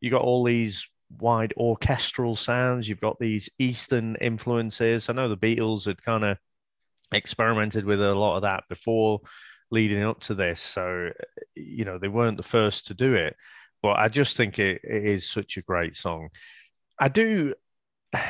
[0.00, 0.86] You got all these
[1.18, 2.88] wide orchestral sounds.
[2.88, 5.08] You've got these Eastern influences.
[5.08, 6.38] I know the Beatles had kind of
[7.10, 9.22] experimented with a lot of that before
[9.72, 10.60] leading up to this.
[10.60, 11.10] So,
[11.56, 13.34] you know, they weren't the first to do it.
[13.82, 16.28] But I just think it, it is such a great song.
[16.96, 17.54] I do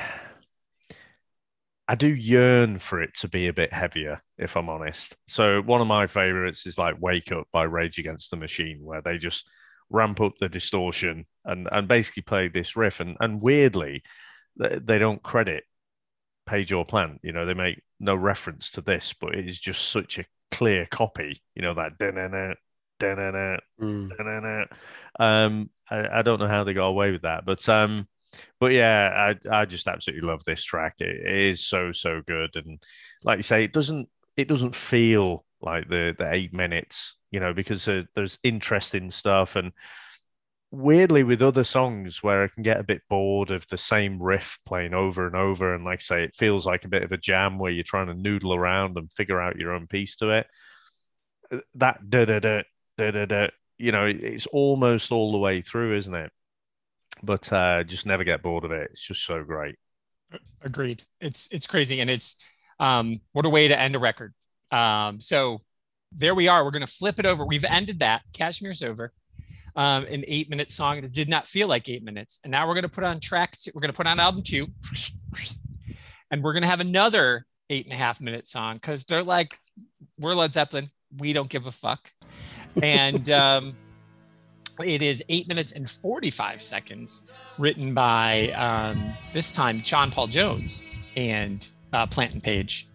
[1.87, 5.17] I do yearn for it to be a bit heavier, if I'm honest.
[5.29, 9.03] So one of my favorites is like "Wake Up" by Rage Against the Machine, where
[9.03, 9.47] they just
[9.91, 13.01] ramp up the distortion and and basically play this riff.
[13.01, 14.03] And and weirdly,
[14.57, 15.65] they, don't credit
[16.47, 17.21] Page or Plant.
[17.23, 20.87] You know, they make no reference to this, but it is just such a clear
[20.87, 21.43] copy.
[21.55, 22.55] You know that da-na-na,
[22.99, 23.59] da-na-na,
[24.17, 24.65] da-na-na.
[25.19, 28.09] Um, I, I don't know how they got away with that, but um
[28.61, 30.95] but yeah, I I just absolutely love this track.
[31.01, 32.83] It, it is so so good, and
[33.25, 37.53] like you say, it doesn't it doesn't feel like the the eight minutes, you know,
[37.53, 39.73] because uh, there's interesting stuff and
[40.71, 44.59] weirdly with other songs where I can get a bit bored of the same riff
[44.67, 47.17] playing over and over, and like I say, it feels like a bit of a
[47.17, 50.47] jam where you're trying to noodle around and figure out your own piece to it.
[51.51, 52.63] Uh, that da da da
[52.99, 56.33] da da da, you know, it's almost all the way through, isn't it?
[57.23, 58.89] But uh, just never get bored of it.
[58.91, 59.77] It's just so great.
[60.63, 61.03] Agreed.
[61.21, 62.37] It's it's crazy, and it's
[62.81, 64.35] um, what a way to end a record.
[64.71, 65.63] Um, so
[66.13, 66.65] there we are.
[66.65, 67.45] We're going to flip it over.
[67.45, 68.23] We've ended that.
[68.33, 69.13] Kashmir's over.
[69.77, 72.39] Um, an eight minute song that did not feel like eight minutes.
[72.45, 73.57] And now we're going to put on track.
[73.75, 74.69] We're going to put on album two,
[76.31, 79.59] and we're going to have another eight and a half minute song because they're like,
[80.19, 80.91] we're Led Zeppelin.
[81.17, 82.11] We don't give a fuck.
[82.83, 83.77] And um,
[84.83, 87.23] it is eight minutes and 45 seconds,
[87.59, 90.85] written by um, this time John Paul Jones
[91.17, 92.89] and uh, Plant and Page.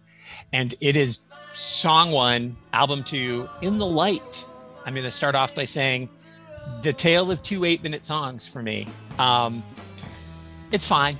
[0.52, 4.44] And it is song one, album two, In the Light.
[4.84, 6.08] I'm going to start off by saying
[6.82, 8.86] the tale of two eight minute songs for me.
[9.18, 9.62] Um,
[10.72, 11.18] it's fine.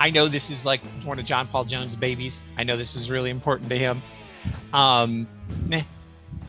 [0.00, 2.46] I know this is like one of John Paul Jones' babies.
[2.56, 4.02] I know this was really important to him.
[4.72, 5.26] Um,
[5.66, 5.82] meh,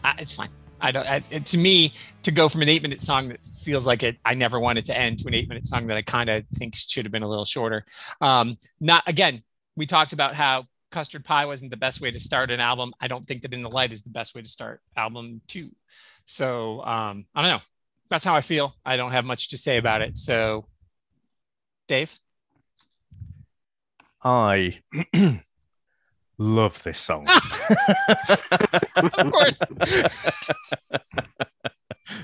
[0.04, 0.50] I, it's fine.
[0.80, 1.08] I don't.
[1.08, 4.60] I, to me, to go from an eight-minute song that feels like it, I never
[4.60, 7.24] wanted to end, to an eight-minute song that I kind of think should have been
[7.24, 7.86] a little shorter.
[8.22, 9.44] Um, not again.
[9.76, 12.94] We talked about how Custard Pie wasn't the best way to start an album.
[13.00, 15.72] I don't think that In the Light is the best way to start album two.
[16.26, 17.62] So um, I don't know.
[18.10, 18.74] That's how I feel.
[18.86, 20.16] I don't have much to say about it.
[20.16, 20.66] So,
[21.88, 22.18] Dave,
[24.24, 24.80] I
[26.38, 27.28] love this song.
[28.96, 29.60] of course.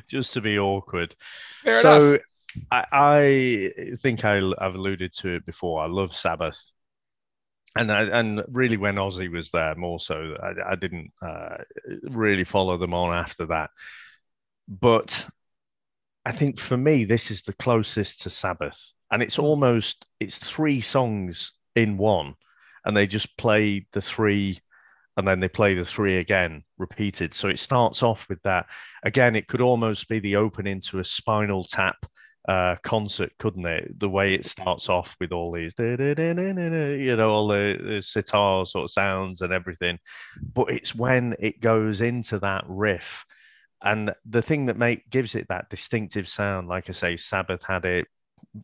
[0.07, 1.15] Just to be awkward.
[1.63, 2.19] Fair so.
[2.71, 5.83] I, I think I, I've alluded to it before.
[5.83, 6.61] I love Sabbath.
[7.75, 11.57] And I, and really, when Ozzy was there, more so, I, I didn't uh,
[12.03, 13.71] really follow them on after that.
[14.67, 15.27] But
[16.25, 20.81] I think for me, this is the closest to Sabbath, and it's almost it's three
[20.81, 22.35] songs in one,
[22.85, 24.59] and they just play the three,
[25.17, 27.33] and then they play the three again, repeated.
[27.33, 28.65] So it starts off with that.
[29.03, 32.05] Again, it could almost be the opening to a Spinal Tap
[32.47, 33.99] uh, concert, couldn't it?
[33.99, 38.85] The way it starts off with all these, you know, all the, the sitar sort
[38.85, 39.97] of sounds and everything.
[40.53, 43.25] But it's when it goes into that riff.
[43.81, 47.85] And the thing that make gives it that distinctive sound, like I say, Sabbath had
[47.85, 48.07] it,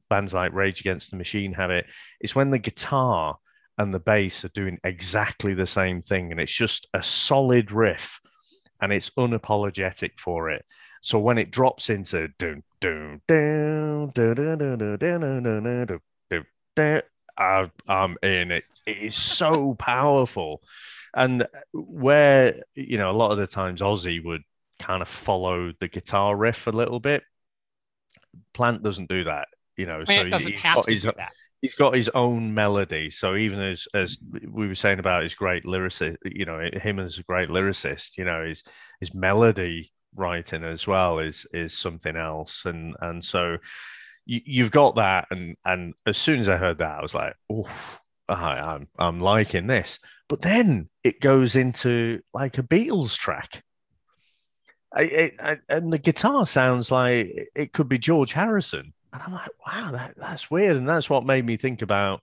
[0.09, 1.85] bands like Rage Against the Machine have it.
[2.19, 3.37] It's when the guitar
[3.79, 8.19] and the bass are doing exactly the same thing, and it's just a solid riff,
[8.81, 10.65] and it's unapologetic for it.
[11.01, 16.01] So when it drops into doom doom doom doom doom doom doom doom
[16.77, 17.01] doom
[17.87, 18.65] I'm in it.
[18.85, 20.61] It is so powerful,
[21.15, 24.43] and where you know a lot of the times Ozzy would
[24.79, 27.23] kind of follow the guitar riff a little bit.
[28.53, 30.03] Plant doesn't do that, you know.
[30.07, 31.15] I mean, so he's got
[31.61, 33.09] he's got his own melody.
[33.09, 37.17] So even as as we were saying about his great lyricist, you know, him as
[37.17, 38.63] a great lyricist, you know, his
[38.99, 42.65] his melody writing as well is is something else.
[42.65, 43.57] And and so
[44.25, 45.27] you, you've got that.
[45.31, 47.69] And and as soon as I heard that, I was like, oh,
[48.29, 49.99] I'm I'm liking this.
[50.27, 53.63] But then it goes into like a Beatles track.
[54.91, 58.93] I, I, and the guitar sounds like it could be George Harrison.
[59.13, 60.77] And I'm like, wow, that, that's weird.
[60.77, 62.21] And that's what made me think about,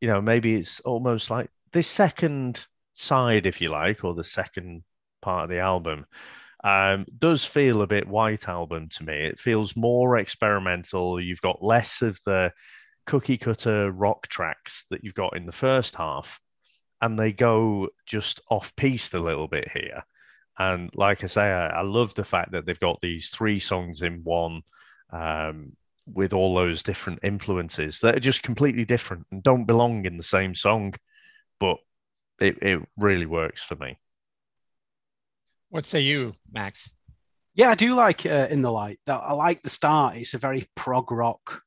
[0.00, 4.84] you know, maybe it's almost like this second side, if you like, or the second
[5.20, 6.06] part of the album
[6.64, 9.14] um, does feel a bit white album to me.
[9.14, 11.20] It feels more experimental.
[11.20, 12.52] You've got less of the
[13.06, 16.40] cookie cutter rock tracks that you've got in the first half,
[17.00, 20.02] and they go just off piste a little bit here.
[20.58, 24.02] And like I say, I, I love the fact that they've got these three songs
[24.02, 24.62] in one
[25.12, 25.76] um,
[26.12, 30.22] with all those different influences that are just completely different and don't belong in the
[30.22, 30.94] same song,
[31.60, 31.78] but
[32.40, 33.98] it, it really works for me.
[35.70, 36.90] What say you, Max?
[37.54, 38.98] Yeah, I do like uh, In the Light.
[39.06, 40.16] I like the start.
[40.16, 41.62] It's a very prog rock.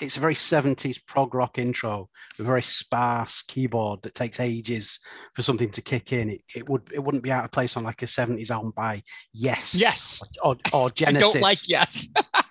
[0.00, 2.08] It's a very 70s prog rock intro,
[2.38, 5.00] a very sparse keyboard that takes ages
[5.34, 6.30] for something to kick in.
[6.30, 9.02] It, it would it wouldn't be out of place on like a 70s album by
[9.34, 9.74] Yes.
[9.78, 10.22] Yes.
[10.42, 11.30] Or, or Genesis.
[11.30, 12.08] I don't like yes.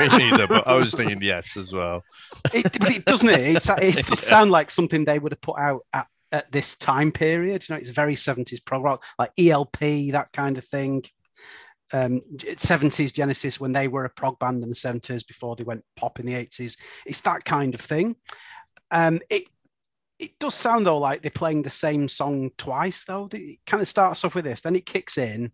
[0.00, 2.02] Me neither, but I was thinking yes as well.
[2.52, 3.56] It, but it doesn't it?
[3.56, 7.12] It's, it does sound like something they would have put out at, at this time
[7.12, 7.68] period.
[7.68, 9.78] You know, it's very 70s prog rock, like ELP,
[10.12, 11.04] that kind of thing.
[11.94, 15.84] Um, 70s Genesis when they were a prog band in the 70s before they went
[15.96, 16.78] pop in the 80s.
[17.04, 18.16] It's that kind of thing.
[18.90, 19.44] Um, it
[20.18, 23.28] it does sound though like they're playing the same song twice though.
[23.32, 25.50] It kind of starts off with this, then it kicks in,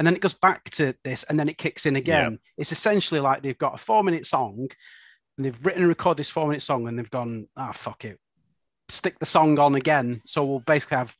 [0.00, 2.38] and then it goes back to this, and then it kicks in again.
[2.56, 4.68] It's essentially like they've got a four minute song,
[5.36, 8.18] and they've written and recorded this four minute song, and they've gone, ah, fuck it,
[8.88, 10.22] stick the song on again.
[10.26, 11.14] So we'll basically have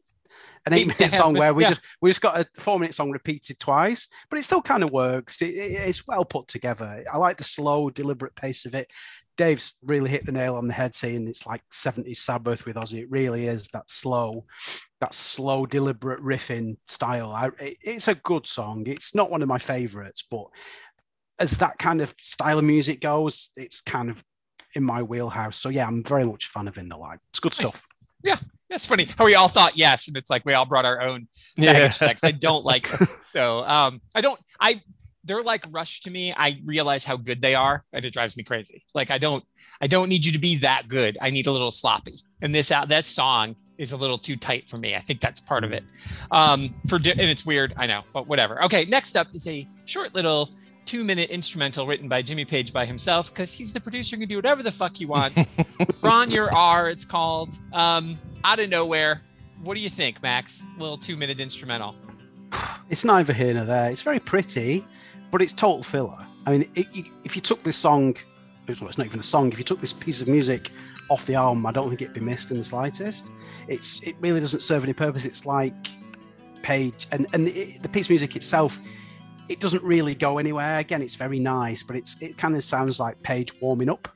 [0.67, 1.71] an eight minute Yeah, song where we yeah.
[1.71, 4.91] just we just got a four minute song repeated twice, but it still kind of
[4.91, 5.43] works.
[5.43, 7.05] It, it- it's well put together.
[7.13, 8.91] I like the slow, deliberate pace of it.
[9.41, 13.01] Dave's really hit the nail on the head saying it's like 70s Sabbath with Ozzy.
[13.01, 14.45] It really is that slow,
[15.01, 17.33] that slow, deliberate riffing style.
[17.33, 18.85] I, it- it's a good song.
[18.87, 20.45] It's not one of my favorites, but
[21.39, 24.23] as that kind of style of music goes, it's kind of
[24.75, 25.57] in my wheelhouse.
[25.57, 27.19] So yeah, I'm very much a fan of In the Light.
[27.31, 27.71] It's good Nice.
[27.75, 27.87] stuff.
[28.23, 28.37] Yeah.
[28.69, 31.27] That's funny how we all thought yes, and it's like we all brought our own
[31.57, 32.23] baggage checks.
[32.23, 33.09] I don't like them.
[33.31, 33.65] so.
[33.65, 34.39] Um, I don't.
[34.61, 34.81] I
[35.25, 36.33] they're like Rush to me.
[36.37, 38.85] I realize how good they are, and it drives me crazy.
[38.95, 39.45] Like I don't.
[39.81, 41.19] I don't need you to be that good.
[41.21, 42.17] I need a little sloppy.
[42.43, 44.95] And this out that song is a little too tight for me.
[44.95, 45.85] I think that's part of it.
[46.31, 47.75] Um, for and it's weird.
[47.77, 48.63] I know, but whatever.
[48.65, 50.51] Okay, next up is a short little
[50.85, 54.29] two minute instrumental written by Jimmy Page by himself because he's the producer and can
[54.29, 55.49] do whatever the fuck he wants.
[56.03, 57.59] Ron, your R, it's called.
[57.73, 59.23] Um, out of nowhere.
[59.63, 60.63] What do you think, Max?
[60.79, 61.95] Little two minute instrumental.
[62.89, 63.91] It's neither here nor there.
[63.91, 64.85] It's very pretty,
[65.31, 66.19] but it's total filler.
[66.47, 68.17] I mean, it, you, if you took this song,
[68.67, 69.53] it's not even a song.
[69.53, 70.71] If you took this piece of music
[71.09, 73.31] off the album, I don't think it'd be missed in the slightest.
[73.69, 75.25] It's it really doesn't serve any purpose.
[75.25, 75.75] It's like
[76.63, 78.81] Page and and it, the piece of music itself,
[79.49, 80.79] it doesn't really go anywhere.
[80.79, 84.09] Again, it's very nice, but it's it kind of sounds like Page warming up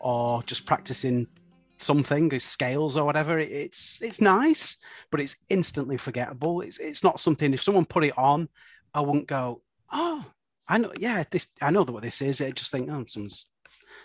[0.00, 1.26] or just practicing
[1.78, 3.38] something, his scales or whatever.
[3.38, 4.78] It, it's it's nice,
[5.10, 6.60] but it's instantly forgettable.
[6.60, 7.52] It's it's not something.
[7.52, 8.48] If someone put it on,
[8.94, 9.62] I wouldn't go,
[9.92, 10.24] oh,
[10.68, 12.40] I know, yeah, this I know what this is.
[12.40, 13.50] I just think, oh, someone's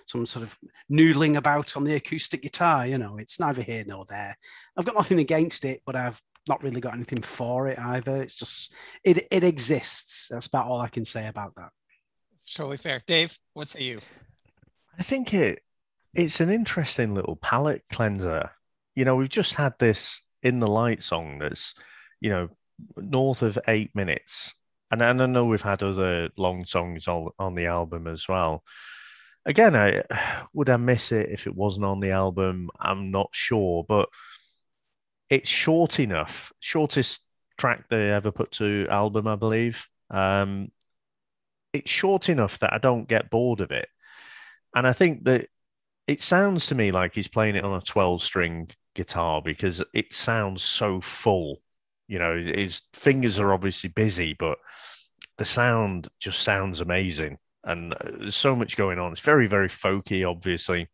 [0.06, 0.58] some sort of
[0.92, 2.88] noodling about on the acoustic guitar.
[2.88, 4.36] You know, it's neither here nor there.
[4.78, 8.22] I've got nothing against it, but I've not really got anything for it either.
[8.22, 8.74] It's just
[9.04, 10.30] it it exists.
[10.30, 11.70] That's about all I can say about that.
[12.36, 13.02] It's totally fair.
[13.06, 14.00] Dave, what say you?
[14.98, 15.62] I think it
[16.14, 18.52] it's an interesting little palate cleanser.
[18.96, 21.74] You know, we've just had this in the light song that's,
[22.22, 22.50] you know,
[22.98, 24.54] north of eight minutes.
[24.94, 28.64] And, and I know we've had other long songs on, on the album as well.
[29.44, 30.04] Again, I
[30.54, 32.70] would I miss it if it wasn't on the album?
[32.80, 34.08] I'm not sure, but
[35.32, 36.54] it's short enough.
[36.60, 37.26] Shortest
[37.58, 39.88] track they ever put to album, I believe.
[40.12, 40.70] Um,
[41.74, 43.90] it's short enough that I don't get bored of it.
[44.76, 45.48] And I think that
[46.06, 50.14] it sounds to me like he's playing it on a 12 string guitar because it
[50.14, 51.63] sounds so full.
[52.08, 54.58] You know, his fingers are obviously busy, but
[55.38, 57.38] the sound just sounds amazing.
[57.64, 59.12] And uh, there's so much going on.
[59.12, 60.90] It's very, very folky, obviously.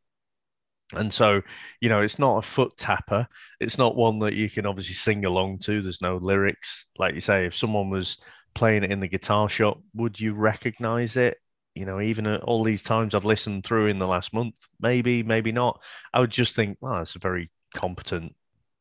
[0.93, 1.41] And so,
[1.81, 3.27] you know, it's not a foot tapper.
[3.59, 5.81] It's not one that you can obviously sing along to.
[5.81, 6.87] There's no lyrics.
[6.97, 8.17] Like you say, if someone was
[8.55, 11.37] playing it in the guitar shop, would you recognize it?
[11.75, 15.23] you know, even at all these times I've listened through in the last month, maybe,
[15.23, 15.81] maybe not,
[16.13, 18.35] I would just think, wow, it's a very competent,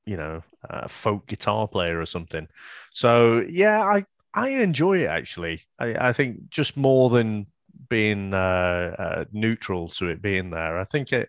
[0.08, 2.48] you know, uh, folk guitar player or something.
[2.92, 5.60] So yeah, I I enjoy it actually.
[5.78, 7.46] I, I think just more than
[7.90, 11.28] being uh, uh, neutral to it being there, I think it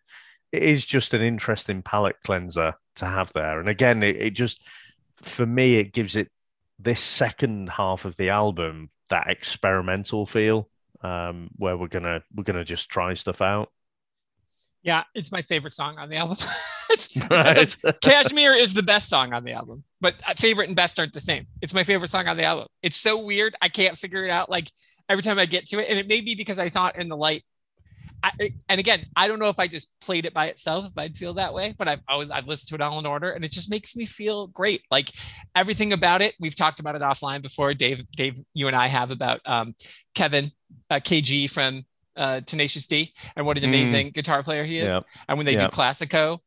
[0.53, 3.59] it is just an interesting palate cleanser to have there.
[3.59, 4.63] And again, it, it just
[5.21, 6.29] for me it gives it
[6.79, 10.69] this second half of the album that experimental feel
[11.01, 13.73] um, where we're gonna we're gonna just try stuff out.
[14.83, 16.37] Yeah, it's my favorite song on the album.
[16.89, 17.29] it's, it's
[17.83, 17.99] right.
[18.01, 21.19] Kashmir is the best song on the album, but uh, favorite and best aren't the
[21.19, 21.47] same.
[21.61, 22.67] It's my favorite song on the album.
[22.81, 23.55] It's so weird.
[23.61, 24.49] I can't figure it out.
[24.49, 24.69] Like
[25.09, 27.17] every time I get to it, and it may be because I thought in the
[27.17, 27.43] light
[28.21, 31.17] I, and again, I don't know if I just played it by itself, if I'd
[31.17, 33.51] feel that way, but I've always I've listened to it all in order, and it
[33.51, 34.81] just makes me feel great.
[34.91, 35.11] Like
[35.55, 37.73] everything about it, we've talked about it offline before.
[37.73, 39.73] Dave, Dave, you and I have about um,
[40.15, 40.51] Kevin
[40.89, 41.85] uh, KG from
[42.19, 43.69] uh, Tenacious D, and what an mm.
[43.69, 44.13] amazing mm.
[44.13, 44.89] guitar player he is.
[44.89, 45.05] Yep.
[45.27, 45.71] And when they yep.
[45.71, 46.39] do Classico,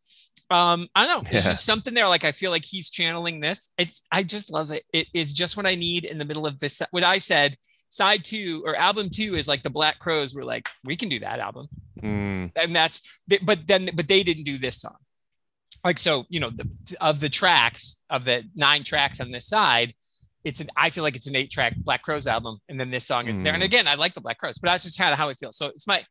[0.51, 1.31] um, I don't know.
[1.31, 1.53] There's yeah.
[1.53, 2.07] just something there.
[2.09, 3.73] Like I feel like he's channeling this.
[3.79, 4.85] It's I just love it.
[4.93, 6.81] It is just what I need in the middle of this.
[6.91, 7.57] What I said
[7.89, 11.19] side two or album two is like the Black Crowes were like, we can do
[11.21, 11.69] that album.
[12.03, 12.51] Mm.
[12.57, 13.03] And that's,
[13.43, 14.97] but then, but they didn't do this song.
[15.85, 16.69] Like, so, you know, the,
[17.01, 19.95] of the tracks, of the nine tracks on this side,
[20.45, 22.59] it's an, I feel like it's an eight track Black Crowes album.
[22.69, 23.45] And then this song is mm.
[23.45, 23.55] there.
[23.55, 23.67] And mm.
[23.67, 25.57] again, I like the Black Crowes, but that's just kind of how it feels.
[25.57, 26.05] So it's my,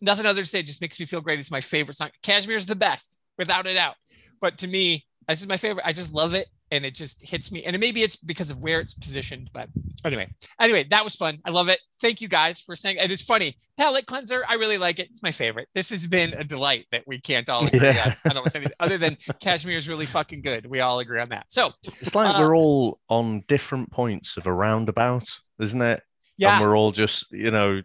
[0.00, 1.38] nothing other to say, it just makes me feel great.
[1.38, 2.10] It's my favorite song.
[2.22, 3.94] Kashmir is the best, without a doubt.
[4.40, 5.86] But to me, this is my favorite.
[5.86, 7.64] I just love it and it just hits me.
[7.64, 9.68] And maybe it's because of where it's positioned, but
[10.06, 11.38] anyway, anyway, that was fun.
[11.44, 11.78] I love it.
[12.00, 12.98] Thank you guys for saying.
[12.98, 14.42] And it's funny, palette cleanser.
[14.48, 15.10] I really like it.
[15.10, 15.68] It's my favorite.
[15.74, 18.14] This has been a delight that we can't all agree yeah.
[18.24, 18.30] on.
[18.30, 20.64] I don't say other than Kashmir is really fucking good.
[20.64, 21.52] We all agree on that.
[21.52, 25.28] So it's like uh, we're all on different points of a roundabout,
[25.60, 26.02] isn't it?
[26.38, 26.56] Yeah.
[26.56, 27.82] And we're all just, you know,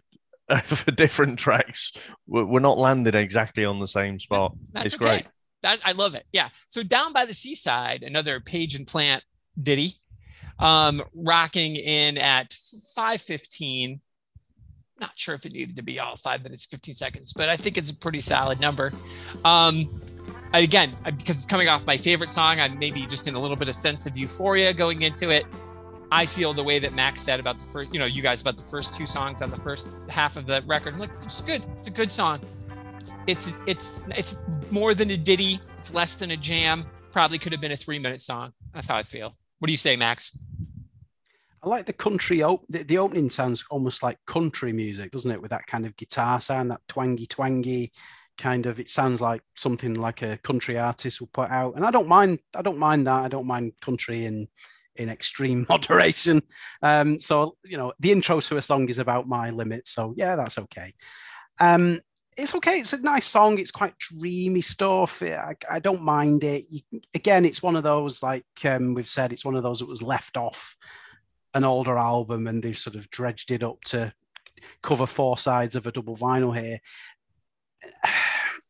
[0.64, 1.92] for different tracks.
[2.26, 4.56] We're not landing exactly on the same spot.
[4.72, 5.04] That's it's okay.
[5.04, 5.26] great.
[5.62, 6.26] That, I love it.
[6.32, 6.48] Yeah.
[6.68, 9.22] So down by the seaside, another Page and Plant
[9.60, 9.94] ditty,
[10.58, 12.52] um, rocking in at
[12.94, 14.00] 515.
[15.00, 17.78] Not sure if it needed to be all five minutes, 15 seconds, but I think
[17.78, 18.92] it's a pretty solid number.
[19.44, 20.02] Um,
[20.52, 23.68] again, because it's coming off my favorite song, I'm maybe just in a little bit
[23.68, 25.46] of sense of euphoria going into it.
[26.10, 28.56] I feel the way that Max said about the first, you know, you guys about
[28.56, 30.94] the first two songs on the first half of the record.
[30.94, 31.62] I'm like, it's good.
[31.76, 32.40] It's a good song
[33.26, 34.36] it's it's it's
[34.70, 35.60] more than a ditty.
[35.78, 36.86] It's less than a jam.
[37.10, 38.52] Probably could have been a three minute song.
[38.74, 39.36] That's how I feel.
[39.58, 40.36] What do you say, Max?
[41.62, 42.42] I like the country.
[42.42, 45.42] Op- the, the, opening sounds almost like country music, doesn't it?
[45.42, 47.92] With that kind of guitar sound, that twangy, twangy
[48.36, 48.78] kind of.
[48.78, 52.38] It sounds like something like a country artist will put out, and I don't mind.
[52.56, 53.22] I don't mind that.
[53.22, 54.48] I don't mind country in
[54.94, 56.42] in extreme moderation.
[56.82, 59.88] Um, so you know, the intro to a song is about my limit.
[59.88, 60.94] So yeah, that's okay.
[61.58, 62.00] Um,
[62.38, 62.78] it's okay.
[62.78, 63.58] It's a nice song.
[63.58, 65.22] It's quite dreamy stuff.
[65.22, 66.66] I, I don't mind it.
[66.70, 66.80] You,
[67.12, 69.32] again, it's one of those like um, we've said.
[69.32, 70.76] It's one of those that was left off
[71.54, 74.12] an older album and they've sort of dredged it up to
[74.82, 76.78] cover four sides of a double vinyl here.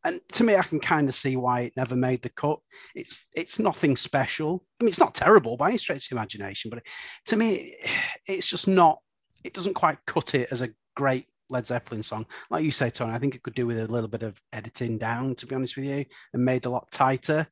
[0.05, 2.61] And to me, I can kind of see why it never made the cut.
[2.95, 4.65] It's it's nothing special.
[4.81, 6.85] I mean, it's not terrible by any stretch of imagination, but
[7.27, 7.75] to me,
[8.29, 9.01] it's just not.
[9.43, 12.27] It doesn't quite cut it as a great Led Zeppelin song.
[12.51, 14.99] Like you say, Tony, I think it could do with a little bit of editing
[14.99, 17.47] down, to be honest with you, and made a lot tighter.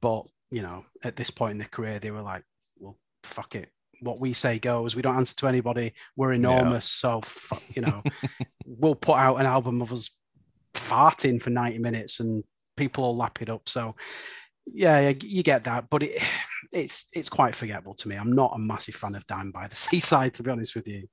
[0.00, 2.44] But, you know, at this point in their career, they were like,
[2.78, 3.68] well, fuck it.
[4.00, 4.96] What we say goes.
[4.96, 5.92] We don't answer to anybody.
[6.16, 7.02] We're enormous.
[7.04, 7.20] Yeah.
[7.20, 8.02] So, you know,
[8.66, 10.16] we'll put out an album of us
[10.74, 12.42] farting for 90 minutes and
[12.76, 13.68] people will lap it up.
[13.68, 13.94] So,
[14.66, 16.22] yeah, you get that, but it,
[16.72, 18.16] it's it's quite forgettable to me.
[18.16, 21.08] I'm not a massive fan of Down by the Seaside, to be honest with you.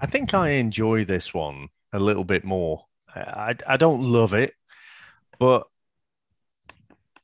[0.00, 2.84] I think I enjoy this one a little bit more.
[3.14, 4.54] I, I don't love it,
[5.38, 5.66] but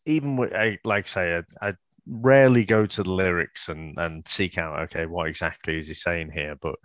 [0.06, 1.74] even with, I, like I say, I, I
[2.06, 6.30] rarely go to the lyrics and, and seek out, okay, what exactly is he saying
[6.32, 6.56] here?
[6.60, 6.76] But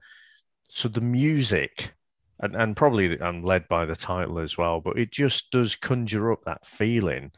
[0.69, 1.93] so the music,
[2.39, 6.31] and, and probably I'm led by the title as well, but it just does conjure
[6.31, 7.31] up that feeling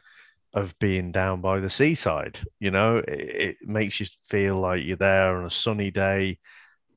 [0.54, 2.40] of being down by the seaside.
[2.58, 6.38] You know, it, it makes you feel like you're there on a sunny day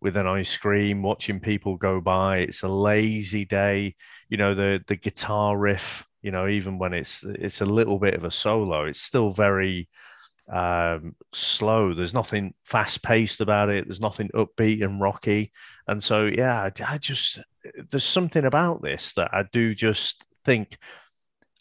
[0.02, 2.40] with an ice cream, watching people go by.
[2.40, 3.95] It's a lazy day.
[4.30, 8.15] You know, the the guitar riff, you know, even when it's it's a little bit
[8.15, 9.88] of a solo, it's still very
[10.52, 11.94] um, slow.
[11.94, 13.86] There's nothing fast paced about it.
[13.86, 15.52] There's nothing upbeat and rocky.
[15.88, 17.40] And so, yeah, I, I just
[17.90, 20.78] there's something about this that I do just think.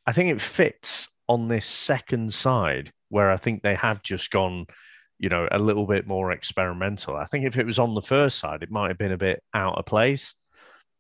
[0.07, 4.67] I think it fits on this second side where I think they have just gone
[5.21, 7.15] you know, a little bit more experimental.
[7.15, 9.43] I think if it was on the first side, it might have been a bit
[9.53, 10.35] out of place.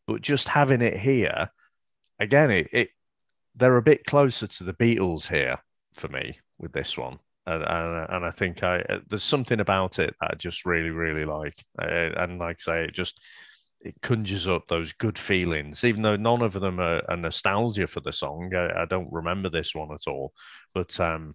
[0.06, 1.50] But just having it here,
[2.18, 2.88] again, it, it
[3.54, 5.56] they're a bit closer to the Beatles here
[5.94, 7.18] for me with this one.
[7.46, 11.24] And, and, and I think I there's something about it that I just really really
[11.24, 13.18] like, uh, and like I say, it just
[13.80, 18.00] it conjures up those good feelings, even though none of them are, are nostalgia for
[18.00, 18.54] the song.
[18.54, 20.34] I, I, don't remember this one at all,
[20.74, 21.32] but um,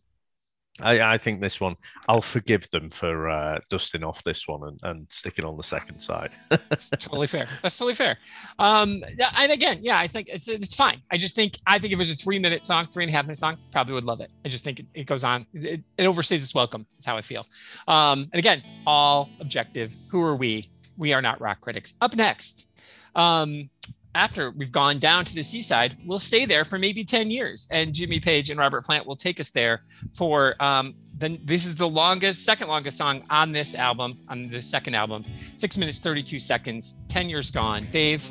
[0.81, 1.75] I, I, think this one,
[2.09, 5.99] I'll forgive them for uh, dusting off this one and, and sticking on the second
[5.99, 6.31] side.
[6.49, 7.47] That's totally fair.
[7.61, 8.17] That's totally fair.
[8.59, 9.03] Um,
[9.37, 11.01] and again, yeah, I think it's it's fine.
[11.11, 13.15] I just think I think if it was a three minute song, three and a
[13.15, 14.31] half minute song, probably would love it.
[14.43, 15.45] I just think it, it goes on.
[15.53, 16.85] It, it overstays its welcome.
[16.95, 17.45] That's how I feel.
[17.87, 19.95] Um, and again, all objective.
[20.09, 20.69] Who are we?
[20.97, 21.93] We are not rock critics.
[22.01, 22.67] Up next,
[23.15, 23.69] um,
[24.15, 27.67] after we've gone down to the seaside, we'll stay there for maybe 10 years.
[27.69, 29.83] And Jimmy Page and Robert Plant will take us there
[30.13, 34.95] for um, this is the longest, second longest song on this album, on the second
[34.95, 35.23] album,
[35.55, 37.87] six minutes, 32 seconds, 10 years gone.
[37.91, 38.29] Dave,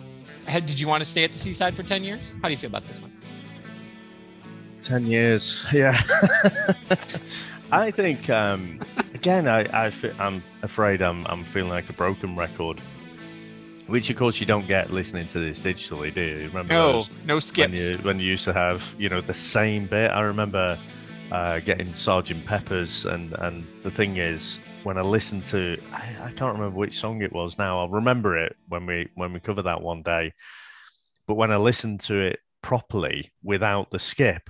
[0.49, 2.35] did you want to stay at the seaside for 10 years?
[2.43, 3.13] How do you feel about this one?
[4.83, 6.01] 10 years, yeah.
[7.73, 8.81] I think, um,
[9.15, 12.81] again, I, I, I'm afraid I'm, I'm feeling like a broken record
[13.87, 16.37] which of course you don't get listening to this digitally, do you?
[16.49, 17.71] Remember no, no skips.
[17.71, 20.11] When you, when you used to have, you know, the same bit.
[20.11, 20.79] I remember
[21.31, 26.33] uh, getting Sergeant Pepper's, and and the thing is, when I listened to, I, I
[26.33, 27.81] can't remember which song it was now.
[27.81, 30.33] I'll remember it when we when we cover that one day.
[31.27, 34.49] But when I listened to it properly without the skip,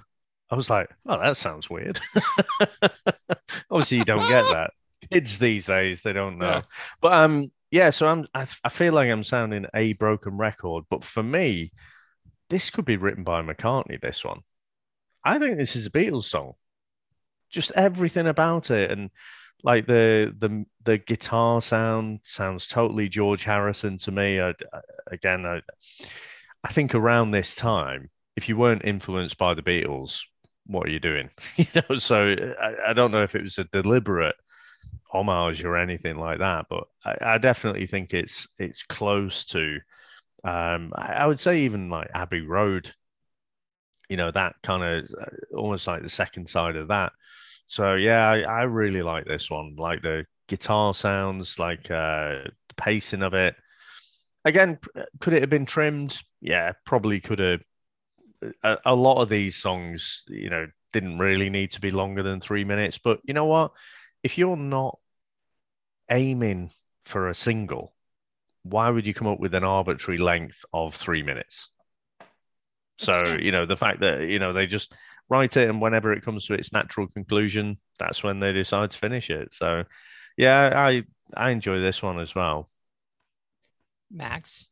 [0.50, 2.00] I was like, "Oh, that sounds weird."
[3.70, 4.70] Obviously, you don't get that.
[5.12, 6.46] Kids these days, they don't know.
[6.46, 6.62] Yeah.
[7.00, 8.28] But um, yeah, so I'm.
[8.32, 11.72] I, I feel like I'm sounding a broken record, but for me,
[12.48, 14.00] this could be written by McCartney.
[14.00, 14.42] This one,
[15.24, 16.52] I think this is a Beatles song.
[17.50, 19.10] Just everything about it, and
[19.64, 24.40] like the the the guitar sound sounds totally George Harrison to me.
[24.40, 24.54] I,
[25.10, 25.60] again, I,
[26.62, 30.20] I think around this time, if you weren't influenced by the Beatles,
[30.66, 31.28] what are you doing?
[31.56, 34.36] you know, so I, I don't know if it was a deliberate
[35.14, 39.78] homage or anything like that, but I, I definitely think it's it's close to.
[40.44, 42.92] Um, I, I would say even like Abbey Road,
[44.08, 47.12] you know, that kind of uh, almost like the second side of that.
[47.66, 49.76] So yeah, I, I really like this one.
[49.76, 53.54] Like the guitar sounds, like uh, the pacing of it.
[54.44, 54.78] Again,
[55.20, 56.20] could it have been trimmed?
[56.40, 57.60] Yeah, probably could have.
[58.62, 62.40] A, a lot of these songs, you know, didn't really need to be longer than
[62.40, 62.98] three minutes.
[62.98, 63.72] But you know what?
[64.22, 64.98] If you're not
[66.10, 66.70] aiming
[67.04, 67.94] for a single,
[68.62, 71.70] why would you come up with an arbitrary length of three minutes?
[72.98, 74.94] So, you know, the fact that, you know, they just
[75.28, 78.98] write it and whenever it comes to its natural conclusion, that's when they decide to
[78.98, 79.52] finish it.
[79.52, 79.84] So,
[80.36, 81.04] yeah, I
[81.34, 82.70] I enjoy this one as well.
[84.10, 84.66] Max.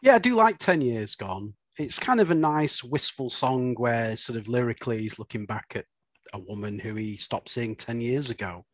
[0.00, 1.54] Yeah, I do like 10 Years Gone.
[1.78, 5.84] It's kind of a nice, wistful song where, sort of lyrically, he's looking back at
[6.32, 8.64] a woman who he stopped seeing 10 years ago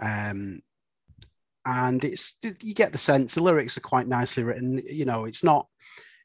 [0.00, 0.60] Um,
[1.66, 4.82] and it's you get the sense the lyrics are quite nicely written.
[4.86, 5.66] You know, it's not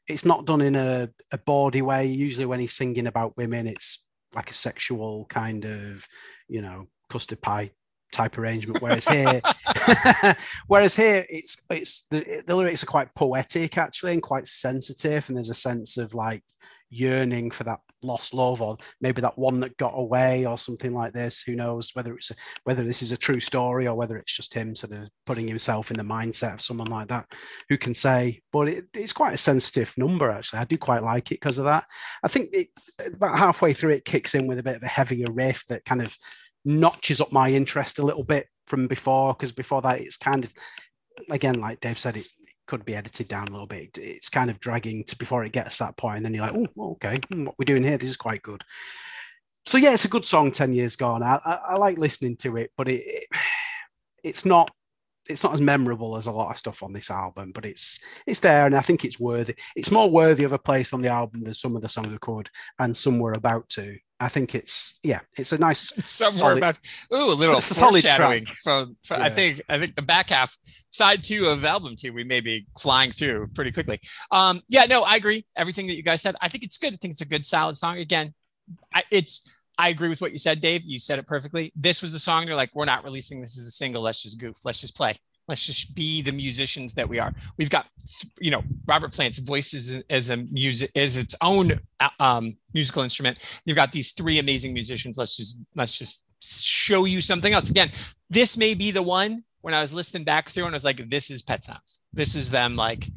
[0.06, 2.06] it's not done in a, a bawdy way.
[2.06, 6.06] Usually, when he's singing about women, it's like a sexual kind of,
[6.48, 7.70] you know, custard pie
[8.12, 8.82] type arrangement.
[8.82, 9.40] Whereas here,
[10.66, 15.36] whereas here, it's it's the, the lyrics are quite poetic actually and quite sensitive, and
[15.36, 16.42] there's a sense of like
[16.90, 21.12] yearning for that lost love or maybe that one that got away or something like
[21.12, 24.34] this who knows whether it's a, whether this is a true story or whether it's
[24.34, 27.26] just him sort of putting himself in the mindset of someone like that
[27.68, 30.60] who can say but it, it's quite a sensitive number actually.
[30.60, 31.84] I do quite like it because of that.
[32.22, 32.68] I think it,
[33.14, 36.02] about halfway through it kicks in with a bit of a heavier riff that kind
[36.02, 36.16] of
[36.64, 40.52] notches up my interest a little bit from before because before that it's kind of
[41.30, 42.26] again like dave said it
[42.70, 43.98] could be edited down a little bit.
[43.98, 46.92] It's kind of dragging to before it gets that point, and then you're like, oh,
[46.92, 48.62] okay, hmm, what we're doing here, this is quite good.
[49.66, 50.52] So yeah, it's a good song.
[50.52, 53.24] Ten years gone, I, I, I like listening to it, but it, it
[54.22, 54.70] it's not
[55.28, 58.40] it's not as memorable as a lot of stuff on this album, but it's it's
[58.40, 59.54] there, and I think it's worthy.
[59.76, 62.18] It's more worthy of a place on the album than some of the songs we
[62.18, 63.96] could, and some were about to.
[64.18, 66.78] I think it's yeah, it's a nice somewhere solid, about
[67.12, 69.26] ooh a little it's a foreshadowing from, from yeah.
[69.26, 70.56] I think I think the back half
[70.90, 74.00] side two of album two we may be flying through pretty quickly.
[74.30, 76.36] Um, yeah, no, I agree everything that you guys said.
[76.40, 76.92] I think it's good.
[76.92, 77.98] I think it's a good solid song.
[77.98, 78.34] Again,
[78.94, 79.48] I, it's
[79.80, 80.82] I agree with what you said, Dave.
[80.84, 81.72] You said it perfectly.
[81.74, 82.44] This was the song.
[82.44, 84.02] They're like, we're not releasing this as a single.
[84.02, 84.58] Let's just goof.
[84.62, 85.16] Let's just play.
[85.48, 87.32] Let's just be the musicians that we are.
[87.56, 87.86] We've got,
[88.38, 91.80] you know, Robert Plant's voice is as a music is its own
[92.18, 93.38] um, musical instrument.
[93.64, 95.16] You've got these three amazing musicians.
[95.16, 97.70] Let's just let's just show you something else.
[97.70, 97.90] Again,
[98.28, 101.08] this may be the one when I was listening back through and I was like,
[101.08, 102.00] this is Pet Sounds.
[102.12, 103.08] This is them like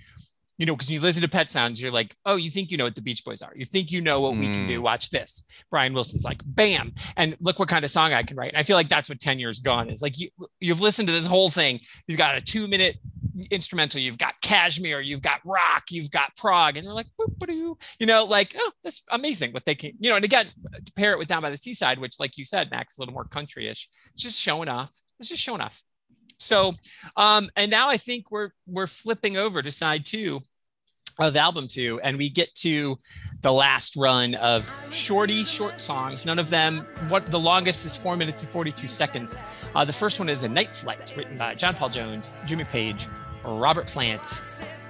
[0.64, 2.78] you know, because when you listen to Pet Sounds, you're like, oh, you think you
[2.78, 3.52] know what the Beach Boys are.
[3.54, 4.40] You think you know what mm.
[4.40, 4.80] we can do.
[4.80, 4.84] Mm.
[4.84, 5.46] Watch this.
[5.70, 6.94] Brian Wilson's like, bam.
[7.18, 8.54] And look what kind of song I can write.
[8.54, 10.02] And I feel like that's what 10 years gone is.
[10.02, 10.30] Like you,
[10.62, 11.82] you've listened to this whole thing.
[12.08, 12.96] You've got a two minute
[13.52, 14.00] instrumental.
[14.00, 15.02] You've got Kashmir.
[15.02, 15.84] You've got rock.
[15.90, 16.78] You've got prog.
[16.78, 17.08] And they're like,
[18.00, 20.48] you know, like, oh, that's amazing what they can, you know, and again,
[20.86, 23.14] to pair it with Down by the Seaside, which, like you said, Max, a little
[23.14, 23.90] more country-ish.
[24.14, 24.98] It's just showing off.
[25.20, 25.84] It's just showing off.
[26.40, 26.76] So,
[27.18, 30.42] um, and now I think we're we're flipping over to side two
[31.20, 33.00] of album two, and we get to
[33.42, 36.26] the last run of shorty short songs.
[36.26, 36.86] None of them.
[37.10, 39.36] What the longest is four minutes and forty-two seconds.
[39.76, 43.08] Uh, the first one is a Night Flight, written by John Paul Jones, Jimmy Page,
[43.44, 44.22] Robert Plant.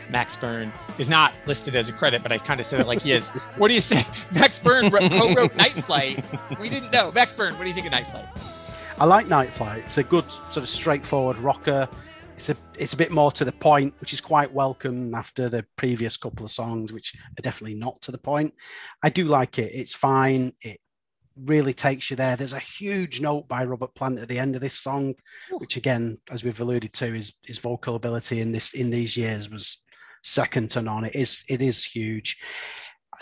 [0.10, 3.02] Max Byrne is not listed as a credit, but I kind of said it like
[3.02, 3.30] he is.
[3.58, 4.06] What do you say?
[4.34, 6.24] Max Byrne co-wrote Night Flight.
[6.60, 7.12] We didn't know.
[7.12, 8.26] Max Byrne, what do you think of Night Flight?
[9.00, 9.84] I like Night Flight.
[9.86, 11.88] It's a good sort of straightforward rocker
[12.50, 15.66] it's a it's a bit more to the point, which is quite welcome after the
[15.78, 18.54] previous couple of songs, which are definitely not to the point.
[19.02, 19.72] I do like it.
[19.74, 20.52] It's fine.
[20.62, 20.80] It
[21.38, 22.36] really takes you there.
[22.36, 25.16] There's a huge note by Robert Plant at the end of this song,
[25.52, 29.50] which again, as we've alluded to, his his vocal ability in this in these years
[29.50, 29.86] was
[30.22, 31.06] second to none.
[31.06, 32.42] It is it is huge.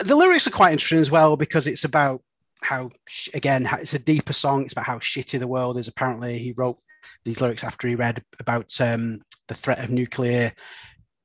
[0.00, 2.22] The lyrics are quite interesting as well because it's about
[2.62, 2.90] how
[3.34, 4.64] again it's a deeper song.
[4.64, 5.86] It's about how shitty the world is.
[5.86, 6.78] Apparently, he wrote
[7.24, 10.52] these lyrics after he read about um, the threat of nuclear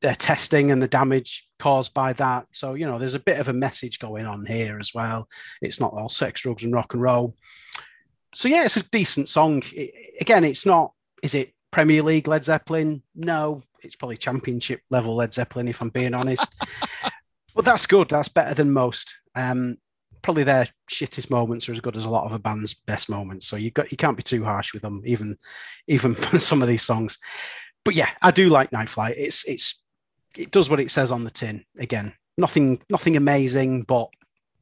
[0.04, 2.46] uh, testing and the damage caused by that.
[2.52, 5.28] So, you know, there's a bit of a message going on here as well.
[5.62, 7.34] It's not all sex, drugs, and rock and roll.
[8.36, 9.64] So, yeah, it's a decent song.
[9.74, 10.94] It, again, it's not,
[11.24, 13.02] is it Premier League Led Zeppelin?
[13.16, 16.56] No, it's probably championship level Led Zeppelin, if I'm being honest.
[17.56, 18.10] but that's good.
[18.10, 19.16] That's better than most.
[19.36, 19.78] Um,
[20.22, 23.48] probably their shittest moments are as good as a lot of a band's best moments.
[23.48, 25.38] So you got you can't be too harsh with them, even
[25.88, 27.20] even some of these songs.
[27.84, 29.16] But yeah, I do like Night Flight.
[29.18, 29.84] It's it's
[30.38, 31.64] it does what it says on the tin.
[31.80, 34.10] Again, nothing nothing amazing, but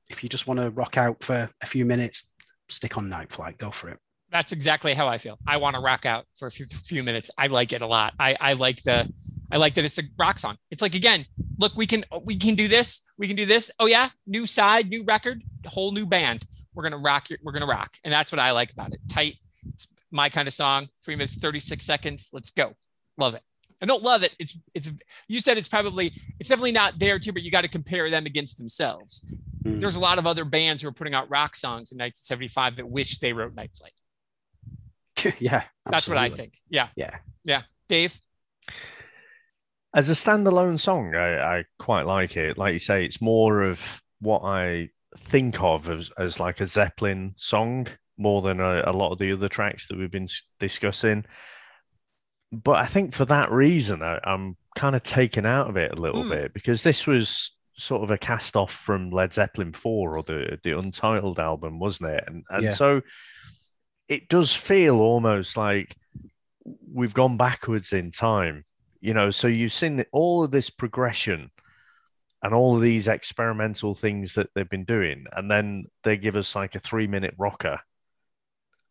[0.09, 2.31] if you just want to rock out for a few minutes,
[2.69, 3.57] stick on Night Flight.
[3.57, 3.99] Go for it.
[4.31, 5.37] That's exactly how I feel.
[5.47, 7.29] I want to rock out for a few, few minutes.
[7.37, 8.13] I like it a lot.
[8.19, 9.09] I, I like the
[9.51, 10.57] I like that it's a rock song.
[10.71, 11.25] It's like again,
[11.57, 13.03] look, we can we can do this.
[13.17, 13.71] We can do this.
[13.79, 16.45] Oh yeah, new side, new record, whole new band.
[16.73, 17.27] We're gonna rock.
[17.43, 18.99] We're gonna rock, and that's what I like about it.
[19.09, 19.35] Tight.
[19.73, 20.89] It's my kind of song.
[21.03, 22.29] Three minutes, thirty six seconds.
[22.33, 22.73] Let's go.
[23.17, 23.43] Love it.
[23.81, 24.35] I don't love it.
[24.39, 24.91] It's it's.
[25.27, 28.25] You said it's probably it's definitely not there too, but you got to compare them
[28.25, 29.25] against themselves.
[29.63, 29.79] Mm.
[29.79, 32.87] There's a lot of other bands who are putting out rock songs in 1975 that
[32.87, 35.35] wish they wrote Night Flight.
[35.39, 36.59] yeah, that's what I think.
[36.69, 37.63] Yeah, yeah, yeah.
[37.87, 38.19] Dave
[39.95, 42.57] as a standalone song, I, I, quite like it.
[42.57, 47.33] Like you say, it's more of what I think of as, as like a Zeppelin
[47.37, 50.27] song more than a, a lot of the other tracks that we've been
[50.59, 51.23] discussing.
[52.51, 56.01] But I think for that reason, I, am kind of taken out of it a
[56.01, 56.29] little mm.
[56.29, 60.59] bit because this was sort of a cast off from Led Zeppelin 4 or the,
[60.63, 62.23] the Untitled album, wasn't it?
[62.27, 62.71] And, and yeah.
[62.71, 63.01] so
[64.09, 65.95] it does feel almost like
[66.93, 68.65] we've gone backwards in time.
[69.05, 71.51] You know, so you've seen all of this progression
[72.41, 76.55] and all of these experimental things that they've been doing, and then they give us
[76.55, 77.79] like a three-minute rocker,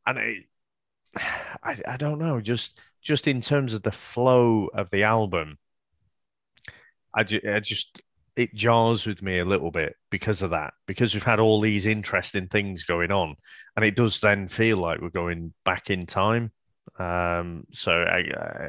[0.07, 0.45] and it,
[1.17, 5.59] I, I don't know, just just in terms of the flow of the album,
[7.15, 8.03] I, ju- I just
[8.37, 11.87] it jars with me a little bit because of that because we've had all these
[11.87, 13.37] interesting things going on
[13.77, 16.51] and it does then feel like we're going back in time.
[16.99, 18.21] Um, so I,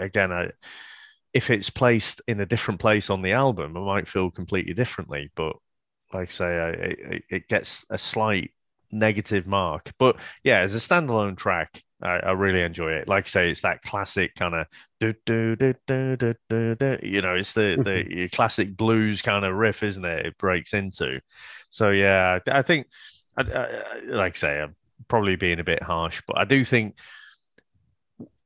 [0.02, 0.52] again I,
[1.36, 5.30] if it's placed in a different place on the album i might feel completely differently
[5.36, 5.56] but
[6.14, 8.52] like i say I, it, it gets a slight
[8.92, 13.08] negative mark but yeah as a standalone track I, I, really enjoy it.
[13.08, 14.68] Like I say, it's that classic kind of
[15.00, 17.00] do do do do do do.
[17.02, 18.36] You know, it's the the mm-hmm.
[18.36, 20.26] classic blues kind of riff, isn't it?
[20.26, 21.22] It breaks into.
[21.70, 22.88] So yeah, I think,
[23.38, 24.76] I, I, like I say, I'm
[25.08, 26.98] probably being a bit harsh, but I do think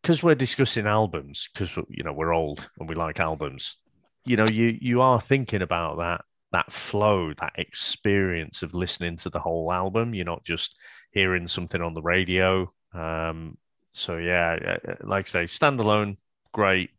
[0.02, 3.78] because we're discussing albums, because you know we're old and we like albums.
[4.26, 6.22] You know, you you are thinking about that
[6.52, 10.14] that flow, that experience of listening to the whole album.
[10.14, 10.76] You're not just
[11.12, 13.58] hearing something on the radio um,
[13.94, 16.18] so yeah, like I say, standalone,
[16.54, 16.92] great.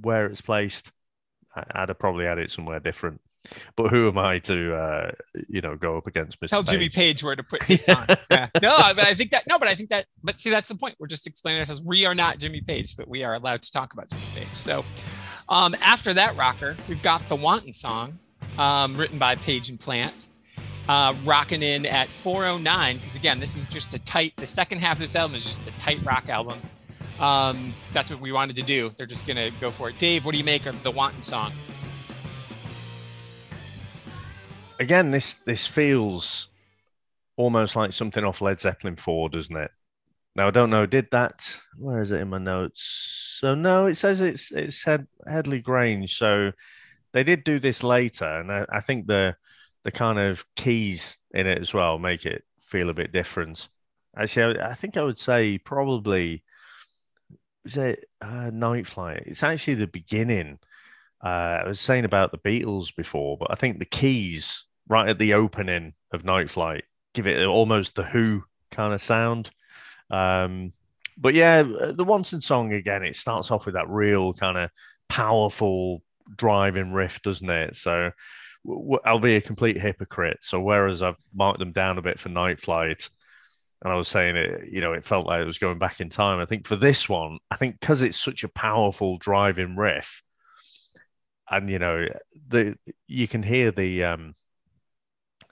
[0.00, 0.92] Where it's placed,
[1.54, 3.20] I'd have probably had it somewhere different.
[3.76, 5.10] But who am I to, uh,
[5.48, 6.48] you know, go up against Mr.
[6.48, 6.70] Tell Page?
[6.70, 8.06] Jimmy Page where to put this on.
[8.30, 8.48] yeah.
[8.62, 10.96] No, but I think that no, but I think that, but see, that's the point.
[10.98, 11.82] We're just explaining ourselves.
[11.82, 14.54] We are not Jimmy Page, but we are allowed to talk about Jimmy Page.
[14.54, 14.84] So,
[15.48, 18.18] um, after that rocker, we've got the Wanton song,
[18.58, 20.28] um, written by Page and Plant
[20.90, 24.96] uh, rocking in at 409 because again this is just a tight the second half
[24.96, 26.58] of this album is just a tight rock album
[27.20, 30.32] um, that's what we wanted to do they're just gonna go for it dave what
[30.32, 31.52] do you make of the wanton song
[34.80, 36.48] again this this feels
[37.36, 39.70] almost like something off led zeppelin 4 doesn't it
[40.34, 43.94] now i don't know did that where is it in my notes so no it
[43.96, 46.50] says it's it's Head, headley grange so
[47.12, 49.36] they did do this later and I, I think the
[49.82, 53.68] the kind of keys in it as well make it feel a bit different.
[54.16, 56.42] Actually, I, I think I would say probably
[57.64, 59.24] is it uh, Night Flight?
[59.26, 60.58] It's actually the beginning.
[61.22, 65.18] Uh, I was saying about the Beatles before, but I think the keys right at
[65.18, 66.84] the opening of Night Flight
[67.14, 69.50] give it almost the Who kind of sound.
[70.10, 70.72] Um,
[71.18, 74.70] but yeah, the Wanton song again, it starts off with that real kind of
[75.08, 76.02] powerful
[76.36, 77.76] driving riff, doesn't it?
[77.76, 78.10] So
[79.04, 80.38] I'll be a complete hypocrite.
[80.42, 83.08] So whereas I've marked them down a bit for Night Flight,
[83.82, 86.10] and I was saying it, you know, it felt like it was going back in
[86.10, 86.38] time.
[86.38, 90.22] I think for this one, I think because it's such a powerful driving riff,
[91.50, 92.06] and you know,
[92.48, 92.76] the
[93.06, 94.34] you can hear the um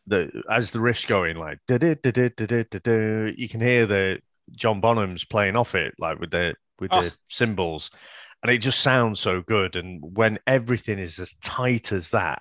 [0.09, 3.61] the as the riff's going like da da da da da da da you can
[3.61, 4.19] hear the
[4.53, 7.03] John Bonham's playing off it like with the with oh.
[7.03, 7.91] the cymbals,
[8.43, 9.77] and it just sounds so good.
[9.77, 12.41] And when everything is as tight as that,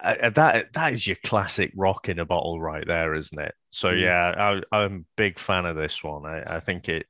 [0.00, 3.54] uh, that that is your classic rock in a bottle right there, isn't it?
[3.70, 4.02] So mm.
[4.02, 6.26] yeah, I, am a big fan of this one.
[6.26, 7.06] I, I think it,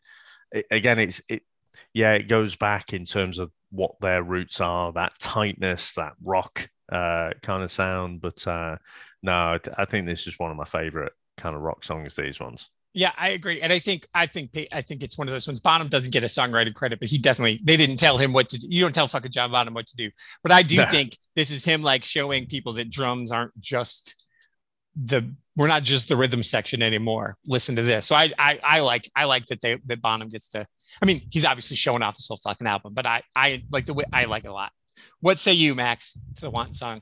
[0.52, 1.42] it, again, it's it,
[1.94, 6.68] yeah, it goes back in terms of what their roots are, that tightness, that rock
[6.92, 8.20] uh, kind of sound.
[8.20, 8.76] But uh,
[9.22, 12.14] no, I think this is one of my favorite kind of rock songs.
[12.14, 12.70] These ones.
[12.94, 15.60] Yeah, I agree, and I think I think I think it's one of those ones.
[15.60, 18.58] Bonham doesn't get a songwriting credit, but he definitely they didn't tell him what to
[18.58, 18.66] do.
[18.68, 20.10] You don't tell fucking John Bonham what to do,
[20.42, 24.14] but I do think this is him like showing people that drums aren't just
[24.94, 27.36] the we're not just the rhythm section anymore.
[27.46, 28.06] Listen to this.
[28.06, 30.66] So I I, I like I like that they that Bonham gets to.
[31.00, 33.94] I mean, he's obviously showing off this whole fucking album, but I I like the
[33.94, 34.72] way I like it a lot.
[35.20, 36.16] What say you, Max?
[36.36, 37.00] To the Wanton song.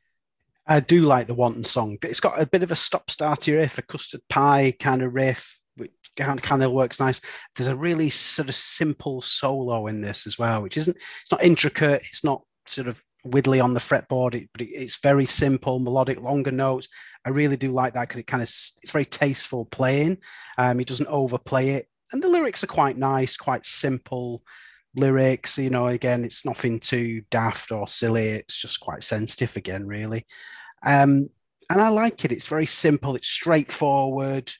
[0.66, 1.98] I do like the Wanton song.
[2.02, 5.60] It's got a bit of a stop start riff, a custard pie kind of riff
[5.80, 7.20] which kind of works nice.
[7.56, 11.42] There's a really sort of simple solo in this as well, which isn't it's not
[11.42, 12.02] intricate.
[12.04, 16.20] It's not sort of widdly on the fretboard, it, but it, it's very simple, melodic,
[16.20, 16.88] longer notes.
[17.24, 20.18] I really do like that because it kind of it's very tasteful playing.
[20.58, 24.42] Um, it doesn't overplay it, and the lyrics are quite nice, quite simple
[24.94, 25.58] lyrics.
[25.58, 28.28] You know, again, it's nothing too daft or silly.
[28.28, 30.26] It's just quite sensitive again, really.
[30.84, 31.28] Um,
[31.68, 32.32] and I like it.
[32.32, 33.14] It's very simple.
[33.14, 34.50] It's straightforward.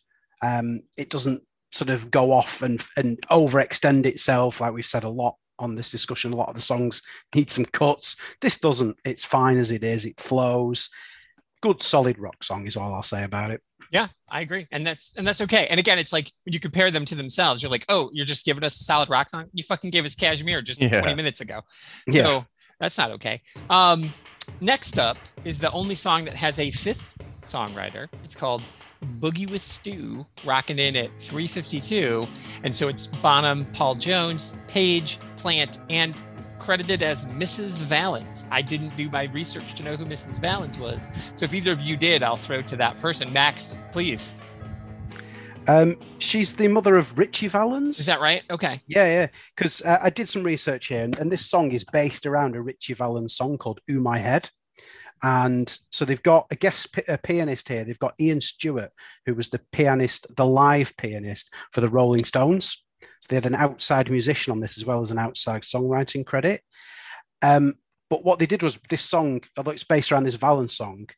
[0.42, 1.42] Um, it doesn't
[1.72, 5.90] sort of go off and and overextend itself like we've said a lot on this
[5.90, 7.02] discussion a lot of the songs
[7.34, 8.20] need some cuts.
[8.40, 8.96] This doesn't.
[9.04, 10.04] It's fine as it is.
[10.04, 10.90] It flows.
[11.60, 13.62] Good solid rock song is all i'll say about it.
[13.92, 14.66] Yeah i agree.
[14.72, 15.66] And that's and that's okay.
[15.68, 18.44] And again it's like when you compare them to themselves you're like oh you're just
[18.44, 19.46] giving us a solid rock song?
[19.52, 21.00] You fucking gave us Kashmir just yeah.
[21.00, 21.60] 20 minutes ago.
[22.08, 22.42] So yeah.
[22.80, 23.42] that's not okay.
[23.68, 24.12] Um
[24.60, 28.08] next up is the only song that has a fifth songwriter.
[28.24, 28.62] It's called
[29.18, 32.26] Boogie with Stu rocking in at 352.
[32.64, 36.20] And so it's Bonham, Paul Jones, Page, Plant and
[36.58, 37.78] credited as Mrs.
[37.78, 38.44] Valens.
[38.50, 40.38] I didn't do my research to know who Mrs.
[40.38, 41.08] Valens was.
[41.34, 43.32] So if either of you did, I'll throw to that person.
[43.32, 44.34] Max, please.
[45.66, 47.98] Um, she's the mother of Ritchie Valens.
[47.98, 48.42] Is that right?
[48.50, 48.82] Okay.
[48.86, 49.26] Yeah, yeah.
[49.56, 52.60] Because uh, I did some research here, and, and, this song is based around a
[52.60, 54.50] Ritchie Valens song called "Ooh My Head."
[55.22, 57.84] And so they've got a guest p- a pianist here.
[57.84, 58.90] They've got Ian Stewart,
[59.26, 62.82] who was the pianist, the live pianist for the Rolling Stones.
[63.20, 66.62] So they had an outside musician on this as well as an outside songwriting credit.
[67.42, 67.74] Um,
[68.09, 71.09] but what they did was this song, although it's based around this Valens song,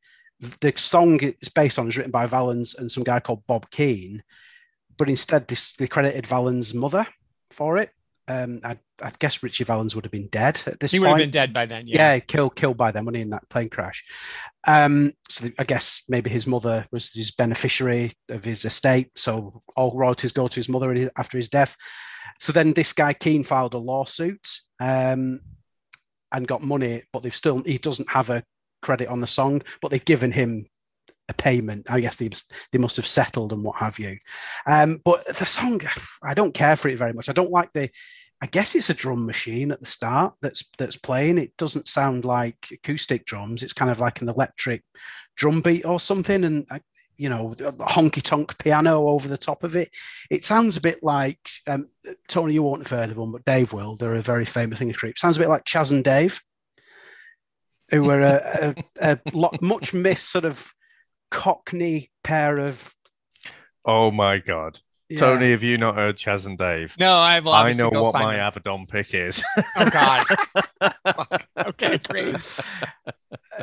[0.61, 4.23] the song it's based on is written by Valens and some guy called Bob Keane.
[4.99, 7.07] But instead, this, they credited Valens' mother
[7.51, 7.91] for it.
[8.29, 11.03] Um, I, I, guess Ritchie Valens would have been dead at this he point.
[11.03, 11.87] would have been dead by then.
[11.87, 14.05] Yeah, yeah killed killed by them when in that plane crash.
[14.67, 19.97] Um, so I guess maybe his mother was his beneficiary of his estate, so all
[19.97, 21.77] royalties go to his mother after his death.
[22.39, 24.49] So then this guy Keane filed a lawsuit
[24.81, 25.41] um,
[26.31, 28.45] and got money, but they've still he doesn't have a
[28.83, 30.67] credit on the song, but they've given him
[31.29, 31.87] a payment.
[31.91, 32.31] I guess they
[32.73, 34.19] they must have settled and what have you.
[34.67, 35.81] Um, but the song,
[36.23, 37.29] I don't care for it very much.
[37.29, 37.91] I don't like the.
[38.41, 41.39] I guess it's a drum machine at the start that's that's playing.
[41.39, 43.63] It doesn't sound like acoustic drums.
[43.63, 44.83] It's kind of like an electric
[45.37, 46.81] drum beat or something, and uh,
[47.17, 49.91] you know, honky tonk piano over the top of it.
[50.29, 51.39] It sounds a bit like
[51.69, 51.89] um,
[52.27, 52.55] Tony.
[52.55, 53.95] You won't have heard of them, but Dave will.
[53.95, 55.19] They're a very famous English group.
[55.19, 56.43] Sounds a bit like Chas and Dave,
[57.91, 60.75] who were a, a, a lot much missed sort of
[61.33, 62.95] Cockney pair of.
[63.85, 64.79] Oh my god.
[65.09, 65.19] Yeah.
[65.19, 66.95] Tony, have you not heard Chas and Dave?
[66.99, 67.47] No, I've.
[67.47, 68.53] I know what my them.
[68.53, 69.43] Avedon pick is.
[69.77, 70.25] oh God.
[71.67, 72.61] okay, great.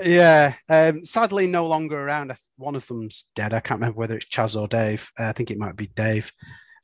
[0.06, 2.34] Yeah, um, sadly, no longer around.
[2.58, 3.56] One of them's dead.
[3.56, 5.12] I can't remember whether it's Chas or Dave.
[5.20, 6.32] Uh, I think it might be Dave.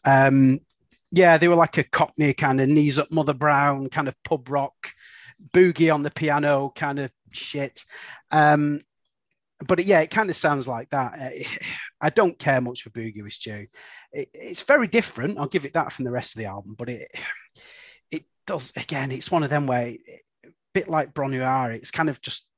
[0.03, 0.60] Um,
[1.12, 4.49] yeah, they were like a Cockney kind of knees up, Mother Brown kind of pub
[4.49, 4.91] rock,
[5.53, 7.84] boogie on the piano kind of shit.
[8.32, 8.82] Um,
[9.60, 11.18] but yeah, it kind of sounds like that.
[11.19, 11.57] Uh,
[12.02, 13.68] I don't care much for Boogie with Stu.
[14.11, 15.38] It, it's very different.
[15.38, 17.07] I'll give it that from the rest of the album, but it
[18.11, 19.11] it does again.
[19.11, 19.99] It's one of them where, it,
[20.45, 22.49] a bit like Bron-Yr-Aur, it's kind of just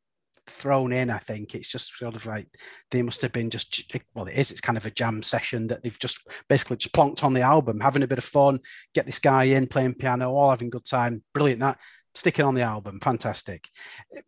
[0.48, 1.10] thrown in.
[1.10, 2.48] I think it's just sort of like
[2.90, 4.52] they must have been just well, it is.
[4.52, 6.20] It's kind of a jam session that they've just
[6.50, 8.60] basically just plonked on the album, having a bit of fun.
[8.96, 11.24] Get this guy in playing piano, all having good time.
[11.34, 11.80] Brilliant that
[12.16, 13.70] sticking on the album, fantastic.
[14.10, 14.26] It,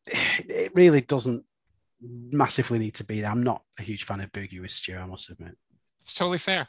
[0.48, 1.44] it really doesn't
[2.02, 3.32] massively need to be there.
[3.32, 5.58] I'm not a huge fan of Boogie with Stu, I must admit.
[6.02, 6.68] It's totally fair.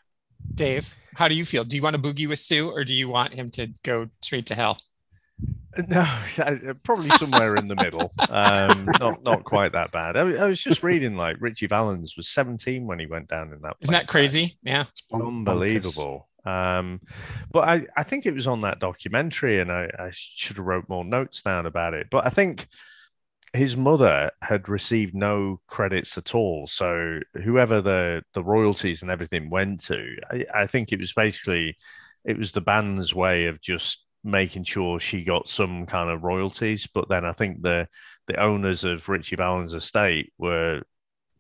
[0.55, 1.65] Dave, how do you feel?
[1.65, 4.47] Do you want a Boogie with Stu or do you want him to go straight
[4.47, 4.81] to hell?
[5.89, 6.05] No,
[6.82, 8.12] probably somewhere in the middle.
[8.28, 10.16] Um, not not quite that bad.
[10.16, 13.61] I, I, was just reading like Ritchie Valens was 17 when he went down in
[13.62, 13.77] that.
[13.81, 14.59] Isn't that crazy?
[14.62, 16.28] Yeah, it's unbelievable.
[16.44, 17.01] Um,
[17.52, 20.89] but I, I think it was on that documentary, and I, I should have wrote
[20.89, 22.09] more notes down about it.
[22.11, 22.66] But I think
[23.52, 26.66] his mother had received no credits at all.
[26.66, 31.77] So whoever the the royalties and everything went to, I, I, think it was basically
[32.24, 36.86] it was the band's way of just making sure she got some kind of royalties.
[36.86, 37.89] But then I think the
[38.28, 40.82] the owners of Ritchie Valens' estate were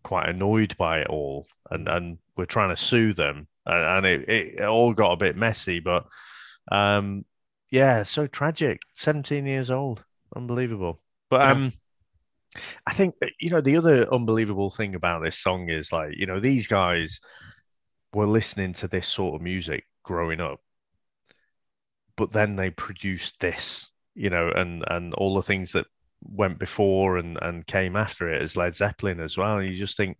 [0.02, 4.28] quite annoyed by it all and and were trying to sue them, and, and it,
[4.28, 5.78] it all got a bit messy.
[5.78, 6.06] But
[6.72, 7.24] um,
[7.70, 8.80] yeah, so tragic.
[8.94, 10.02] Seventeen years old,
[10.34, 11.00] unbelievable.
[11.28, 11.72] But um.
[12.86, 16.40] I think you know the other unbelievable thing about this song is like you know
[16.40, 17.20] these guys
[18.12, 20.60] were listening to this sort of music growing up,
[22.16, 25.86] but then they produced this, you know, and and all the things that
[26.22, 29.58] went before and and came after it as Led Zeppelin as well.
[29.58, 30.18] And you just think,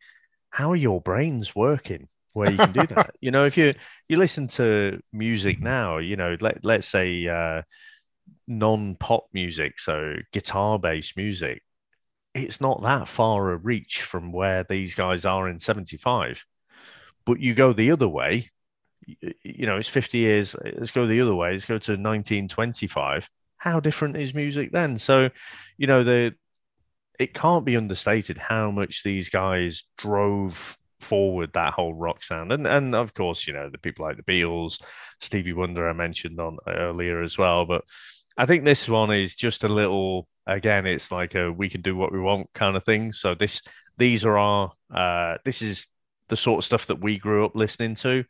[0.51, 2.09] how are your brains working?
[2.33, 3.75] Where you can do that, you know, if you
[4.09, 7.63] you listen to music now, you know, let let's say uh,
[8.47, 11.63] non pop music, so guitar based music,
[12.35, 16.45] it's not that far a reach from where these guys are in 75
[17.25, 18.49] but you go the other way
[19.43, 23.29] you know it's 50 years let's go the other way let's go to 1925
[23.61, 24.99] how different is music then?
[24.99, 25.29] So
[25.77, 26.35] you know the
[27.19, 32.53] it can't be understated how much these guys drove forward that whole rock sound.
[32.53, 34.83] And and of course you know the people like the Beatles
[35.21, 37.67] Stevie Wonder I mentioned on earlier as well.
[37.67, 37.85] But
[38.37, 41.97] I think this one is just a little again, it's like a we can do
[41.97, 43.13] what we want kind of thing.
[43.13, 43.63] So this
[43.99, 45.87] these are our uh, this is
[46.29, 48.25] the sort of stuff that we grew up listening to.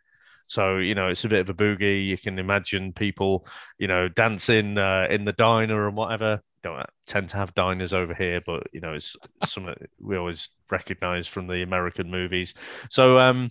[0.47, 2.07] So you know, it's a bit of a boogie.
[2.07, 3.47] You can imagine people,
[3.79, 6.41] you know, dancing uh, in the diner and whatever.
[6.63, 11.27] Don't tend to have diners over here, but you know, it's something we always recognize
[11.27, 12.55] from the American movies.
[12.91, 13.51] So, um,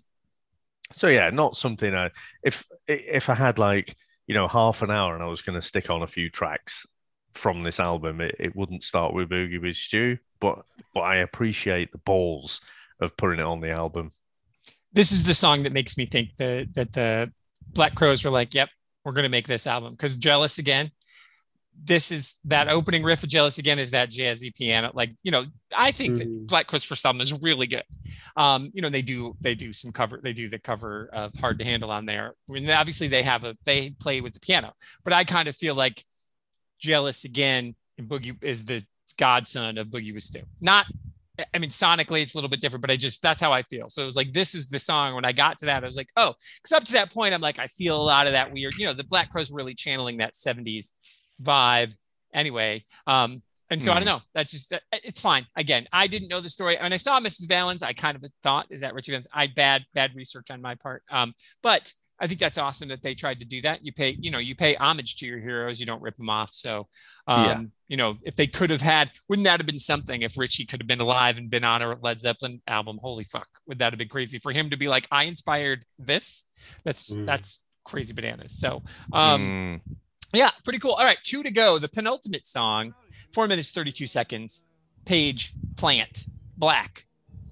[0.91, 1.95] so yeah, not something.
[1.95, 2.11] I,
[2.43, 3.95] if if I had like
[4.29, 6.85] you know, half an hour and I was going to stick on a few tracks
[7.33, 11.91] from this album, it, it wouldn't start with Boogie with Stu, but but I appreciate
[11.91, 12.61] the balls
[12.99, 14.11] of putting it on the album.
[14.91, 17.31] This is the song that makes me think that that the
[17.73, 18.69] Black Crowes were like, "Yep,
[19.03, 20.91] we're going to make this album." Because "Jealous Again,"
[21.83, 24.91] this is that opening riff of "Jealous Again" is that jazzy piano.
[24.93, 25.45] Like you know,
[25.75, 26.19] I think mm.
[26.19, 27.83] that Black Crowes for some is really good.
[28.35, 30.19] Um, you know, they do they do some cover.
[30.21, 32.33] They do the cover of "Hard to Handle" on there.
[32.49, 34.73] I mean, obviously they have a they play with the piano,
[35.03, 36.03] but I kind of feel like
[36.79, 38.83] "Jealous Again" and Boogie is the
[39.17, 40.41] godson of Boogie with Stu.
[40.61, 40.85] Not
[41.53, 43.89] I mean, sonically, it's a little bit different, but I just that's how I feel.
[43.89, 45.15] So it was like, this is the song.
[45.15, 47.41] When I got to that, I was like, oh, because up to that point, I'm
[47.41, 50.17] like, I feel a lot of that weird, you know, the Black Crowes really channeling
[50.17, 50.91] that 70s
[51.41, 51.93] vibe
[52.33, 52.83] anyway.
[53.07, 53.41] Um,
[53.71, 53.91] and so mm.
[53.91, 54.09] I don't hmm.
[54.09, 54.21] know.
[54.33, 55.45] That's just it's fine.
[55.55, 56.77] Again, I didn't know the story.
[56.81, 57.47] When I saw Mrs.
[57.47, 59.27] Valens, I kind of thought, is that Ritchie Valens?
[59.31, 61.03] I bad bad research on my part.
[61.11, 63.85] Um, but I think that's awesome that they tried to do that.
[63.85, 65.79] You pay, you know, you pay homage to your heroes.
[65.79, 66.51] You don't rip them off.
[66.51, 66.87] So,
[67.27, 67.61] um, yeah.
[67.87, 70.81] you know, if they could have had, wouldn't that have been something if Ritchie could
[70.81, 72.97] have been alive and been on a Led Zeppelin album?
[73.01, 76.43] Holy fuck, would that have been crazy for him to be like, I inspired this?
[76.83, 77.25] That's mm.
[77.25, 78.59] that's crazy bananas.
[78.59, 78.83] So,
[79.13, 79.95] um, mm.
[80.33, 80.93] yeah, pretty cool.
[80.93, 81.79] All right, two to go.
[81.79, 82.93] The penultimate song,
[83.31, 84.67] four minutes thirty two seconds.
[85.05, 86.25] Page Plant,
[86.57, 87.05] Black,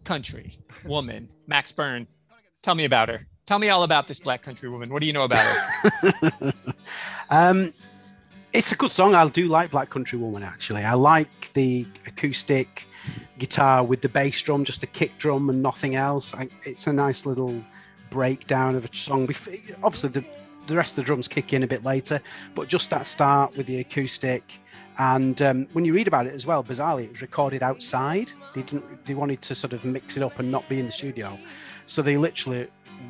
[0.03, 2.05] Country, Woman, Max Byrne.
[2.61, 3.21] Tell me about her.
[3.47, 4.89] Tell me all about this Black Country Woman.
[4.89, 6.53] What do you know about her?
[7.29, 7.73] um,
[8.51, 9.15] it's a good song.
[9.15, 10.83] I do like Black Country Woman, actually.
[10.83, 12.85] I like the acoustic
[13.39, 16.35] guitar with the bass drum, just the kick drum and nothing else.
[16.35, 17.63] I, it's a nice little
[18.09, 19.23] breakdown of a song.
[19.81, 20.25] Obviously, the,
[20.65, 22.19] the rest of the drums kick in a bit later,
[22.53, 24.59] but just that start with the acoustic.
[24.97, 28.29] And um, when you read about it as well, bizarrely, it was recorded outside.
[28.53, 29.05] They didn't.
[29.05, 31.39] They wanted to sort of mix it up and not be in the studio,
[31.85, 32.67] so they literally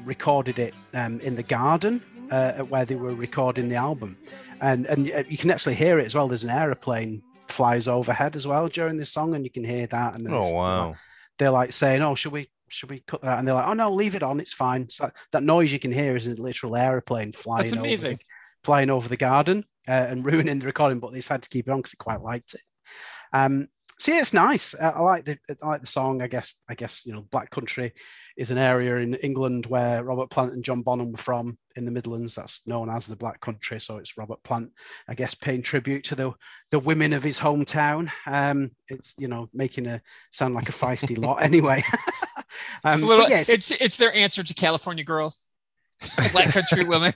[0.08, 2.02] recorded it um, in the garden
[2.32, 4.18] uh, where they were recording the album,
[4.62, 6.28] and and uh, you can actually hear it as well.
[6.28, 10.16] There's an aeroplane flies overhead as well during this song, and you can hear that.
[10.16, 10.96] And oh wow!
[11.38, 13.40] They're like saying, "Oh, should we should we cut that?" out?
[13.40, 14.40] And they're like, "Oh no, leave it on.
[14.40, 17.64] It's fine." So that noise you can hear is a literal aeroplane flying.
[17.64, 18.08] That's amazing.
[18.08, 18.24] Over the,
[18.64, 21.72] flying over the garden uh, and ruining the recording, but they decided to keep it
[21.72, 22.62] on because they quite liked it.
[23.34, 23.68] Um,
[24.00, 24.76] so yeah, it's nice.
[24.76, 26.22] Uh, I like the I like the song.
[26.22, 27.94] I guess I guess you know Black Country
[28.38, 31.92] is an area in England where Robert Plant and John Bonham were from in the
[31.92, 32.36] Midlands.
[32.36, 33.82] That's known as the Black Country.
[33.82, 34.72] So it's Robert Plant,
[35.08, 36.34] I guess, paying tribute to the
[36.70, 38.12] the women of his hometown.
[38.28, 40.02] Um, it's you know making a
[40.32, 41.84] sound like a feisty lot anyway.
[42.86, 45.48] um, little, yes, it's it's their answer to California girls.
[46.32, 47.14] Black country women.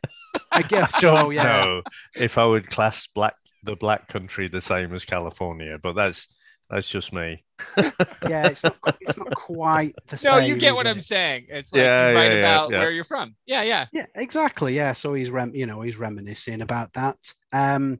[0.51, 1.29] I guess so.
[1.29, 1.43] Yeah.
[1.43, 1.83] No,
[2.15, 6.35] if I would class black the Black Country the same as California, but that's
[6.71, 7.43] that's just me.
[7.77, 8.77] yeah, it's not.
[9.01, 10.31] It's not quite the same.
[10.31, 10.91] No, you get what it?
[10.91, 11.47] I'm saying.
[11.49, 12.79] It's like yeah, you write yeah, about yeah.
[12.79, 13.35] where you're from.
[13.45, 14.05] Yeah, yeah, yeah.
[14.15, 14.73] Exactly.
[14.73, 14.93] Yeah.
[14.93, 17.17] So he's rem, you know, he's reminiscing about that.
[17.51, 17.99] Um,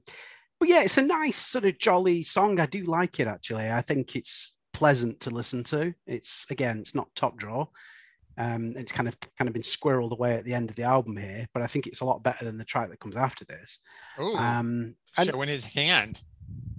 [0.57, 2.61] but yeah, it's a nice sort of jolly song.
[2.61, 3.69] I do like it actually.
[3.69, 5.93] I think it's pleasant to listen to.
[6.07, 7.67] It's again, it's not top draw.
[8.37, 11.17] Um, it's kind of kind of been squirreled away at the end of the album
[11.17, 13.79] here, but I think it's a lot better than the track that comes after this.
[14.17, 16.21] Ooh, um, showing his hand.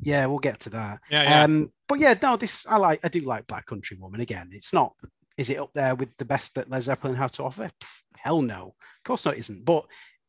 [0.02, 1.00] Yeah, we'll get to that.
[1.10, 1.42] Yeah, yeah.
[1.44, 3.00] Um, but yeah, no, this I like.
[3.04, 4.20] I do like Black Country Woman.
[4.20, 4.94] Again, it's not.
[5.38, 7.70] Is it up there with the best that Led Zeppelin had to offer?
[7.80, 8.74] Pff, hell no.
[8.78, 9.34] Of course not.
[9.34, 9.64] It isn't.
[9.64, 9.84] But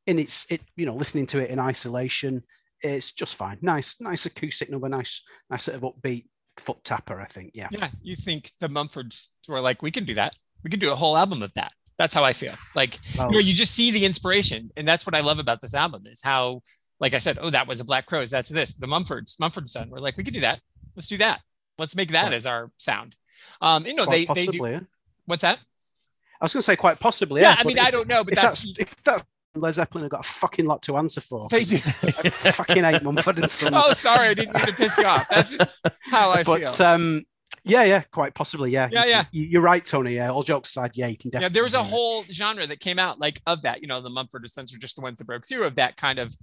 [0.06, 2.44] in its it, you know, listening to it in isolation,
[2.82, 3.58] it's just fine.
[3.62, 4.90] Nice, nice acoustic number.
[4.90, 6.26] Nice, nice sort of upbeat
[6.58, 7.20] foot tapper.
[7.20, 7.52] I think.
[7.54, 7.70] Yeah.
[7.72, 7.90] Yeah.
[8.02, 10.36] You think the Mumfords were like, we can do that.
[10.64, 11.72] We can do a whole album of that.
[11.98, 12.56] That's how I feel.
[12.76, 15.62] Like, well, you know, you just see the inspiration, and that's what I love about
[15.62, 16.62] this album is how
[17.00, 18.30] like I said, oh, that was a Black Crowes.
[18.30, 18.74] That's this.
[18.76, 19.90] The Mumfords, Mumford son.
[19.90, 20.60] We're like, we could do that.
[20.96, 21.42] Let's do that.
[21.78, 23.16] Let's make that as our sound.
[23.62, 24.88] Um, you know, they possibly, they do.
[25.26, 25.60] What's that?
[26.40, 27.42] I was going to say quite possibly.
[27.42, 29.24] Yeah, yeah I mean, I don't know, but if that's, that's if that's
[29.56, 31.48] Led Zeppelin have got a fucking lot to answer for.
[31.50, 31.76] They do.
[31.76, 33.76] I fucking hate Mumford and Sons.
[33.78, 35.28] Oh, sorry, I didn't mean to piss you off.
[35.30, 36.68] That's just how I but, feel.
[36.70, 37.24] But um,
[37.64, 38.90] yeah, yeah, quite possibly, yeah.
[38.92, 39.26] Yeah, yeah.
[39.32, 40.16] You, are right, Tony.
[40.16, 41.54] Yeah, all jokes aside, yeah, you can definitely.
[41.54, 43.82] Yeah, there was a whole genre that came out like of that.
[43.82, 45.98] You know, the Mumford and Sons are just the ones that broke through of that
[45.98, 46.36] kind of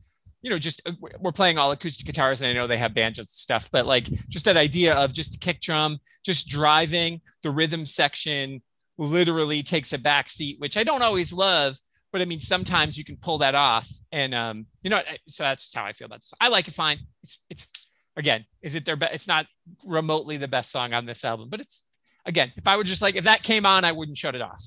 [0.42, 3.26] you know, just uh, we're playing all acoustic guitars, and I know they have banjos
[3.26, 7.84] and stuff, but like just that idea of just kick drum, just driving the rhythm
[7.86, 8.62] section
[8.98, 11.76] literally takes a back seat, which I don't always love,
[12.12, 15.64] but I mean sometimes you can pull that off, and um, you know, so that's
[15.64, 16.34] just how I feel about this.
[16.40, 16.98] I like it fine.
[17.22, 17.68] It's it's
[18.16, 19.14] again, is it their best?
[19.14, 19.46] It's not
[19.86, 21.82] remotely the best song on this album, but it's
[22.24, 24.64] again, if I were just like if that came on, I wouldn't shut it off.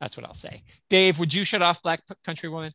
[0.00, 0.64] That's what I'll say.
[0.90, 2.72] Dave, would you shut off Black Country Woman?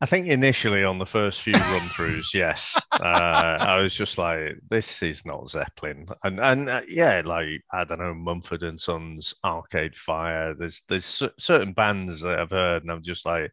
[0.00, 4.56] I think initially on the first few run throughs, yes, uh, I was just like,
[4.68, 9.34] "This is not Zeppelin," and and uh, yeah, like I don't know, Mumford and Sons,
[9.44, 10.54] Arcade Fire.
[10.54, 13.50] There's there's certain bands that I've heard, and I'm just like,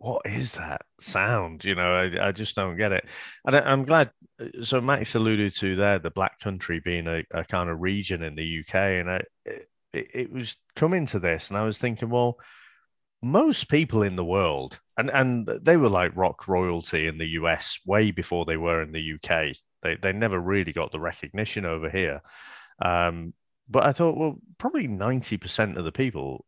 [0.00, 1.64] what is that sound?
[1.64, 3.04] You know, I, I just don't get it.
[3.44, 4.10] And I, am glad.
[4.62, 8.34] So Max alluded to there the Black Country being a, a kind of region in
[8.34, 12.38] the UK, and I, it, it was coming to this, and I was thinking, well,
[13.22, 17.78] most people in the world, and and they were like rock royalty in the US
[17.86, 19.56] way before they were in the UK.
[19.82, 22.20] They they never really got the recognition over here.
[22.82, 23.34] Um,
[23.68, 26.44] but I thought, well, probably ninety percent of the people,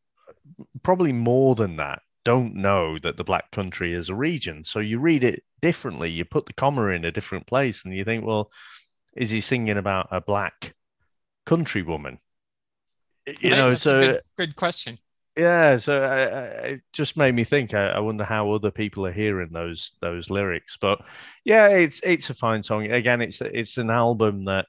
[0.83, 4.65] probably more than that, don't know that the Black Country is a region.
[4.65, 6.11] So you read it differently.
[6.11, 8.51] You put the comma in a different place, and you think, well,
[9.16, 10.74] is he singing about a black
[11.45, 12.19] country woman?
[13.41, 14.99] You know, so good, good, question.
[15.36, 16.44] Yeah, so I, I,
[16.74, 17.72] it just made me think.
[17.72, 20.76] I, I, wonder how other people are hearing those those lyrics.
[20.78, 21.00] But
[21.44, 22.90] yeah, it's it's a fine song.
[22.92, 24.66] Again, it's it's an album that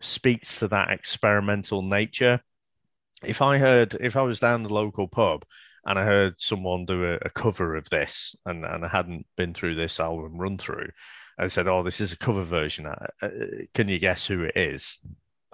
[0.00, 2.40] speaks to that experimental nature.
[3.24, 5.44] If I heard, if I was down the local pub
[5.86, 9.54] and I heard someone do a, a, cover of this, and, and I hadn't been
[9.54, 10.88] through this album run through,
[11.38, 12.86] and said, "Oh, this is a cover version.
[12.86, 13.28] Uh, uh,
[13.74, 15.00] can you guess who it is?"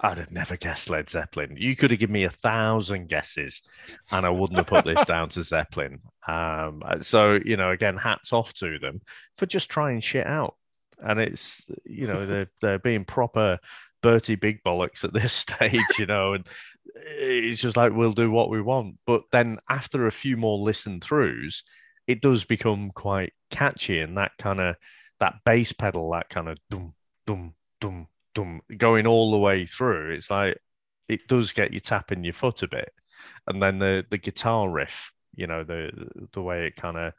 [0.03, 1.55] I'd have never guessed Led Zeppelin.
[1.57, 3.61] You could have given me a thousand guesses,
[4.11, 6.01] and I wouldn't have put this down to Zeppelin.
[6.27, 9.01] Um, so you know, again, hats off to them
[9.37, 10.55] for just trying shit out.
[10.99, 13.59] And it's you know they're they're being proper
[14.01, 16.47] Bertie Big Bollocks at this stage, you know, and
[16.95, 18.97] it's just like we'll do what we want.
[19.07, 21.63] But then after a few more listen throughs,
[22.07, 24.75] it does become quite catchy and that kind of
[25.21, 26.93] that bass pedal, that kind of dum
[27.25, 30.11] dum dum dum going all the way through.
[30.11, 30.57] It's like
[31.07, 32.93] it does get you tapping your foot a bit,
[33.47, 35.91] and then the the guitar riff, you know, the
[36.33, 37.13] the way it kind of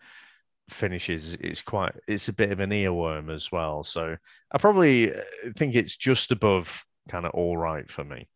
[0.70, 4.16] finishes it's quite it's a bit of an earworm as well so
[4.52, 5.12] i probably
[5.56, 8.26] think it's just above kind of all right for me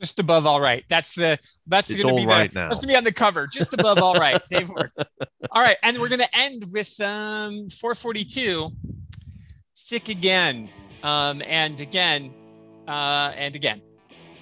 [0.00, 0.84] just above all right.
[0.88, 2.68] That's the that's going to be right the now.
[2.68, 3.46] that's to be on the cover.
[3.46, 4.40] Just above all right.
[4.48, 4.96] Dave Works.
[5.50, 8.70] All right, and we're going to end with um 442.
[9.74, 10.70] Sick again,
[11.02, 12.34] um, and again,
[12.88, 13.82] uh, and again,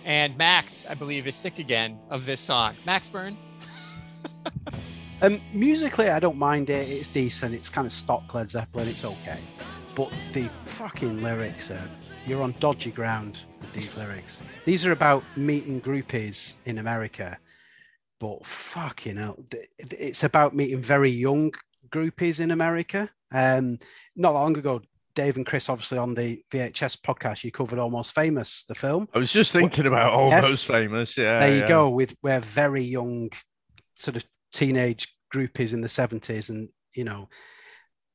[0.04, 2.76] and Max, I believe, is sick again of this song.
[2.86, 3.36] Max Byrne.
[5.22, 6.88] um, musically, I don't mind it.
[6.88, 7.54] It's decent.
[7.54, 8.88] It's kind of stock Led Zeppelin.
[8.88, 9.38] It's okay,
[9.94, 11.90] but the fucking lyrics are
[12.26, 14.42] you're on dodgy ground with these lyrics.
[14.64, 17.38] These are about meeting groupies in America,
[18.20, 19.38] but fucking hell,
[19.78, 21.52] it's about meeting very young
[21.88, 23.08] groupies in America.
[23.32, 23.78] Um,
[24.14, 24.82] not long ago,
[25.18, 29.08] Dave and Chris, obviously on the VHS podcast, you covered Almost Famous, the film.
[29.12, 30.64] I was just thinking about Almost yes.
[30.64, 31.18] Famous.
[31.18, 31.68] Yeah, there you yeah.
[31.68, 31.90] go.
[31.90, 33.28] With where very young,
[33.96, 37.28] sort of teenage groupies in the seventies, and you know,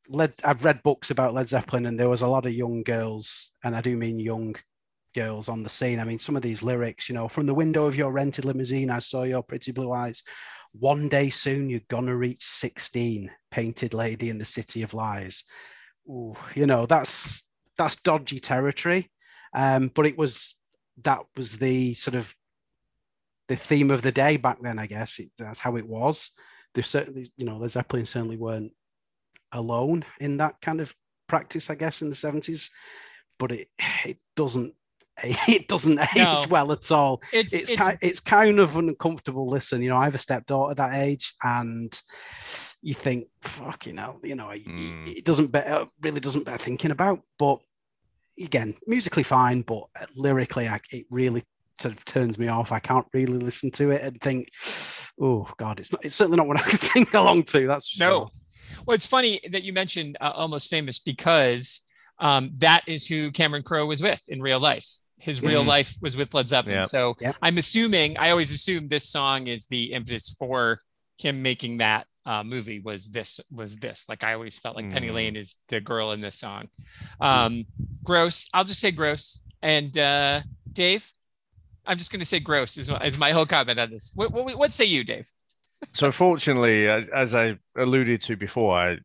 [0.07, 3.51] Led, I've read books about Led Zeppelin, and there was a lot of young girls,
[3.65, 4.55] and I do mean young
[5.13, 5.99] girls on the scene.
[5.99, 8.89] I mean, some of these lyrics, you know, from the window of your rented limousine,
[8.89, 10.23] I saw your pretty blue eyes.
[10.71, 15.43] One day soon, you're gonna reach 16, painted lady in the city of lies.
[16.09, 19.09] Ooh, you know, that's that's dodgy territory.
[19.53, 20.59] Um, but it was
[21.03, 22.35] that was the sort of
[23.47, 25.19] the theme of the day back then, I guess.
[25.19, 26.31] It, that's how it was.
[26.73, 28.73] There's certainly, you know, Led Zeppelin certainly weren't
[29.51, 30.95] alone in that kind of
[31.27, 32.71] practice, I guess, in the 70s.
[33.37, 33.67] But it
[34.05, 34.73] it doesn't
[35.23, 36.41] it doesn't no.
[36.41, 37.21] age well at all.
[37.31, 39.81] It's it's, it's, kind, it's kind of an uncomfortable listen.
[39.81, 41.99] You know, I have a stepdaughter that age, and
[42.83, 45.07] you think, fuck, you know, you know, mm.
[45.07, 47.21] it, it, doesn't bear really doesn't bear thinking about.
[47.39, 47.59] But
[48.37, 49.85] again, musically fine, but
[50.15, 51.43] lyrically, I, it really
[51.79, 52.73] sort of turns me off.
[52.73, 54.49] I can't really listen to it and think,
[55.19, 56.03] oh God, it's not.
[56.03, 57.65] It's certainly not what I could sing along to.
[57.67, 58.09] That's no.
[58.11, 58.29] Sure.
[58.85, 61.81] Well, it's funny that you mentioned uh, Almost Famous because
[62.19, 64.87] um, that is who Cameron Crowe was with in real life.
[65.19, 66.77] His real life was with Led Zeppelin.
[66.77, 66.85] Yep.
[66.85, 67.37] So yep.
[67.41, 70.81] I'm assuming, I always assume this song is the impetus for
[71.17, 74.05] him making that uh, movie was this was this.
[74.07, 74.93] Like i always felt like mm.
[74.93, 76.69] penny lane is the girl in this song.
[77.19, 77.65] Um
[78.03, 78.47] gross.
[78.53, 79.43] I'll just say gross.
[79.61, 80.41] And uh
[80.71, 81.07] dave
[81.85, 84.11] i'm just going to say gross is, is my whole comment on this.
[84.15, 85.29] What, what, what say you dave?
[85.91, 88.97] So fortunately, as I alluded to before, I,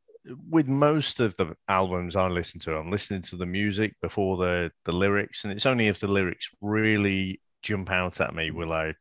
[0.49, 4.71] with most of the albums I listen to, I'm listening to the music before the
[4.85, 8.95] the lyrics, and it's only if the lyrics really jump out at me will I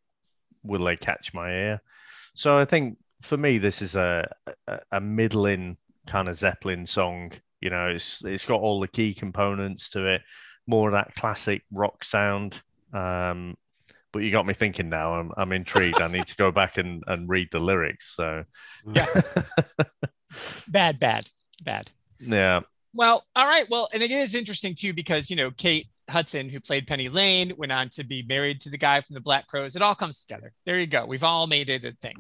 [0.64, 1.82] will they catch my ear.
[2.34, 4.30] So I think for me, this is a
[4.68, 5.78] a, a middling
[6.08, 7.32] kind of Zeppelin song.
[7.62, 10.22] You know, it's it's got all the key components to it,
[10.68, 12.62] more of that classic rock sound.
[12.94, 13.56] Um,
[14.14, 15.14] but you got me thinking now.
[15.14, 16.02] I'm, I'm intrigued.
[16.02, 18.16] I need to go back and, and read the lyrics.
[18.16, 18.44] So,
[18.86, 19.06] yeah.
[20.68, 21.30] bad, bad,
[21.64, 21.92] bad.
[22.20, 22.62] Yeah.
[22.94, 23.70] Well, all right.
[23.70, 27.54] Well, and it is interesting too because, you know, Kate Hudson, who played Penny Lane,
[27.58, 29.76] went on to be married to the guy from the Black Crowes.
[29.76, 30.54] It all comes together.
[30.66, 31.06] There you go.
[31.06, 32.16] We've all made it a thing.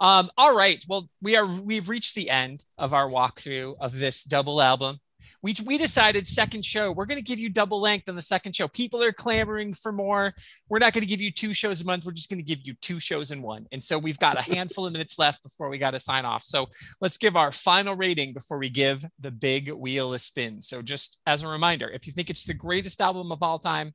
[0.00, 0.84] Um, all right.
[0.88, 4.98] Well, we are we've reached the end of our walkthrough of this double album
[5.46, 8.56] we, we decided second show we're going to give you double length on the second
[8.56, 8.66] show.
[8.66, 10.34] People are clamoring for more.
[10.68, 12.66] We're not going to give you two shows a month we're just going to give
[12.66, 13.64] you two shows in one.
[13.70, 16.42] And so we've got a handful of minutes left before we got to sign off.
[16.42, 16.66] So
[17.00, 20.62] let's give our final rating before we give the big wheel a spin.
[20.62, 23.94] So just as a reminder if you think it's the greatest album of all time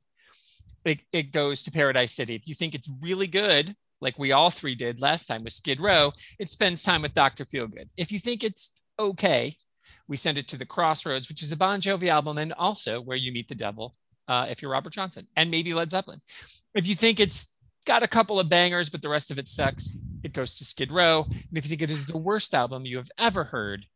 [0.86, 2.34] it, it goes to paradise city.
[2.34, 5.80] If you think it's really good like we all three did last time with skid
[5.80, 7.90] row it spends time with dr feelgood.
[7.98, 9.56] If you think it's okay
[10.08, 13.16] we send it to the Crossroads, which is a Bon Jovi album, and also where
[13.16, 13.94] you meet the devil
[14.28, 16.20] uh, if you're Robert Johnson, and maybe Led Zeppelin.
[16.74, 17.56] If you think it's
[17.86, 20.92] got a couple of bangers, but the rest of it sucks, it goes to Skid
[20.92, 21.26] Row.
[21.28, 23.86] And if you think it is the worst album you have ever heard,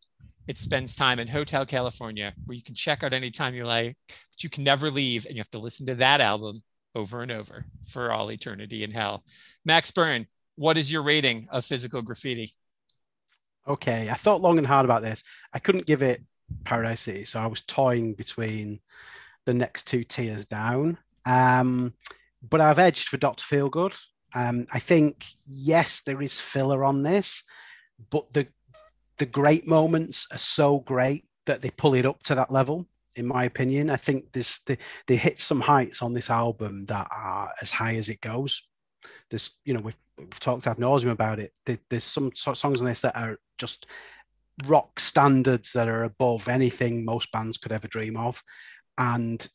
[0.49, 4.43] it spends time in Hotel California, where you can check out anytime you like, but
[4.43, 6.63] you can never leave, and you have to listen to that album
[6.95, 9.25] over and over for all eternity in hell.
[9.65, 12.55] Max Byrne, what is your rating of physical graffiti?
[13.69, 15.25] Okay, I thought long and hard about this.
[15.53, 16.23] I couldn't give it
[16.65, 18.81] Paradise City, so I was toying between
[19.45, 20.99] the next two tiers down.
[21.25, 21.95] Um,
[22.49, 23.97] but I've edged for Doctor Feelgood.
[24.35, 27.43] Um, I think yes, there is filler on this,
[28.11, 28.47] but the
[29.19, 32.87] the great moments are so great that they pull it up to that level.
[33.15, 37.09] In my opinion, I think this they, they hit some heights on this album that
[37.11, 38.69] are as high as it goes.
[39.31, 41.53] There's, you know, we've, we've talked ad nauseum about it.
[41.65, 43.87] There, there's some songs on this that are just
[44.67, 48.43] rock standards that are above anything most bands could ever dream of.
[48.99, 49.47] And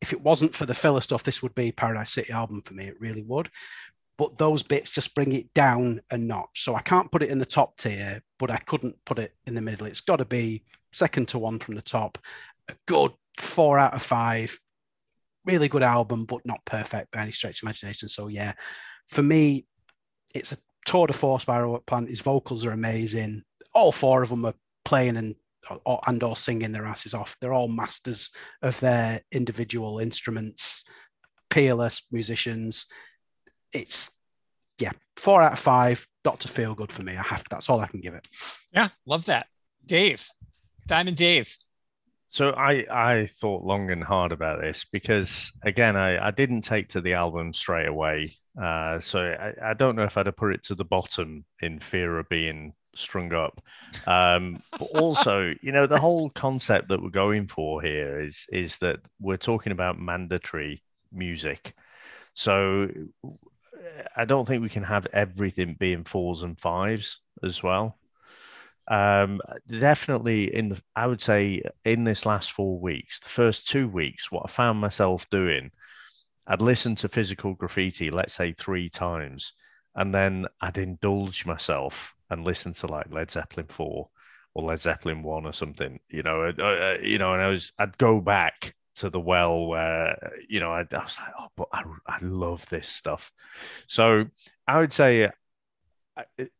[0.00, 2.86] if it wasn't for the filler stuff, this would be Paradise City album for me.
[2.86, 3.50] It really would.
[4.16, 6.64] But those bits just bring it down a notch.
[6.64, 9.54] So I can't put it in the top tier, but I couldn't put it in
[9.54, 9.86] the middle.
[9.86, 12.18] It's got to be second to one from the top.
[12.68, 14.58] A good four out of five.
[15.44, 18.08] Really good album, but not perfect by any stretch of imagination.
[18.08, 18.52] So yeah,
[19.08, 19.66] for me,
[20.34, 22.08] it's a tour de force by Robert Plant.
[22.08, 23.42] His vocals are amazing.
[23.74, 24.54] All four of them are
[24.84, 25.34] playing and
[25.84, 27.36] or, and or singing their asses off.
[27.40, 30.84] They're all masters of their individual instruments,
[31.48, 32.86] peerless musicians.
[33.72, 34.16] It's
[34.80, 36.06] yeah, four out of five.
[36.22, 37.16] Doctor Feelgood for me.
[37.16, 38.26] I have that's all I can give it.
[38.72, 39.46] Yeah, love that.
[39.86, 40.26] Dave,
[40.86, 41.54] Diamond Dave.
[42.30, 46.88] So I I thought long and hard about this because again I, I didn't take
[46.90, 48.36] to the album straight away.
[48.60, 51.80] Uh, so I, I don't know if I'd have put it to the bottom in
[51.80, 53.60] fear of being strung up.
[54.06, 58.78] Um, but also, you know, the whole concept that we're going for here is is
[58.78, 60.82] that we're talking about mandatory
[61.12, 61.74] music.
[62.34, 62.88] So
[64.16, 67.99] I don't think we can have everything being fours and fives as well.
[68.88, 73.88] Um, definitely in the, I would say in this last four weeks, the first two
[73.88, 75.70] weeks, what I found myself doing,
[76.46, 79.52] I'd listen to physical graffiti, let's say three times,
[79.94, 84.08] and then I'd indulge myself and listen to like Led Zeppelin four
[84.54, 87.72] or Led Zeppelin one or something, you know, uh, uh, you know, and I was,
[87.78, 91.68] I'd go back to the well where, you know, I, I was like, oh, but
[91.72, 93.30] I, I love this stuff.
[93.86, 94.26] So
[94.66, 95.30] I would say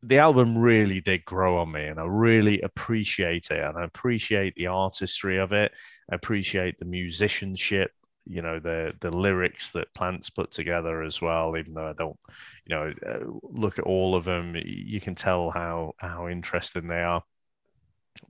[0.03, 4.55] the album really did grow on me and I really appreciate it and I appreciate
[4.55, 5.73] the artistry of it.
[6.11, 7.93] I appreciate the musicianship,
[8.27, 12.19] you know, the the lyrics that Plants put together as well, even though I don't,
[12.67, 17.03] you know, uh, look at all of them, you can tell how how interesting they
[17.03, 17.23] are.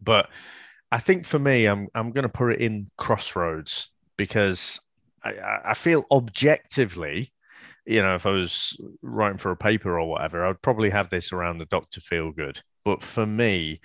[0.03, 0.31] But
[0.91, 4.81] I think for me, I'm I'm going to put it in Crossroads because
[5.23, 7.33] I, I feel objectively
[7.86, 11.11] you know, if I was writing for a paper or whatever, I would probably have
[11.11, 12.61] this around the Doctor Feelgood.
[12.85, 13.81] But for me,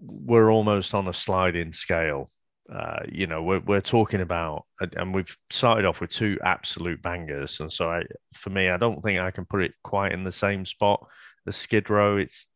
[0.00, 2.30] we're almost on a sliding scale.
[2.72, 4.64] Uh, you know, we're, we're talking about,
[4.96, 7.60] and we've started off with two absolute bangers.
[7.60, 10.32] And so, I, for me, I don't think I can put it quite in the
[10.32, 11.06] same spot
[11.46, 12.16] as Skid Row.
[12.16, 12.46] It's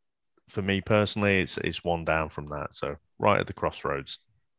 [0.48, 2.74] for me personally, it's it's one down from that.
[2.74, 4.18] So right at the crossroads.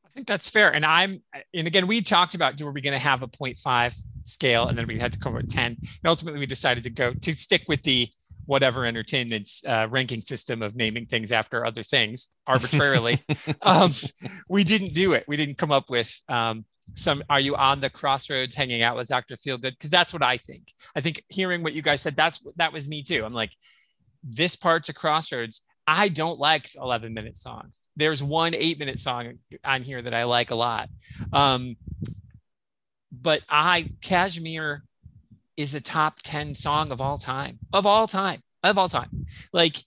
[0.10, 0.73] I think that's fair.
[0.73, 1.22] And I'm,
[1.53, 4.88] and again, we talked about were we going to have a 0.5 scale, and then
[4.88, 5.65] we had to come up with 10.
[5.65, 8.10] And ultimately, we decided to go to stick with the
[8.45, 13.23] whatever entertainment's uh, ranking system of naming things after other things arbitrarily.
[13.61, 13.91] um,
[14.49, 15.23] we didn't do it.
[15.27, 16.65] We didn't come up with um,
[16.95, 17.23] some.
[17.30, 19.36] Are you on the crossroads hanging out with Dr.
[19.36, 19.73] Feelgood?
[19.73, 20.73] Because that's what I think.
[20.95, 23.23] I think hearing what you guys said, that's that was me too.
[23.23, 23.52] I'm like,
[24.23, 25.61] this part's a crossroads
[25.91, 27.82] I don't like 11 minute songs.
[27.95, 30.88] There's one eight minute song on here that I like a lot.
[31.34, 31.78] Um,
[33.11, 34.84] but I, Kashmir
[35.57, 39.26] is a top 10 song of all time, of all time, of all time.
[39.52, 39.78] Like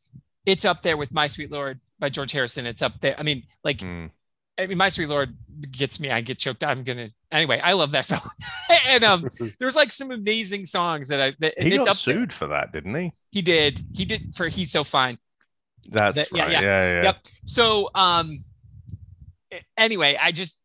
[0.44, 2.66] it's up there with My Sweet Lord by George Harrison.
[2.66, 3.14] It's up there.
[3.16, 4.10] I mean, like, mm.
[4.58, 5.36] I mean, My Sweet Lord
[5.70, 6.10] gets me.
[6.10, 6.64] I get choked.
[6.64, 7.60] I'm gonna anyway.
[7.62, 8.28] I love that song,
[8.88, 9.28] and um,
[9.60, 11.32] there's like some amazing songs that I.
[11.38, 12.36] That, he it's got sued there.
[12.36, 13.12] for that, didn't he?
[13.30, 13.80] He did.
[13.94, 15.18] He did for "He's So Fine."
[15.88, 16.50] That's that, right.
[16.50, 17.02] Yeah, yeah, yeah, yeah.
[17.04, 17.16] Yep.
[17.44, 18.38] So um,
[19.76, 20.58] anyway, I just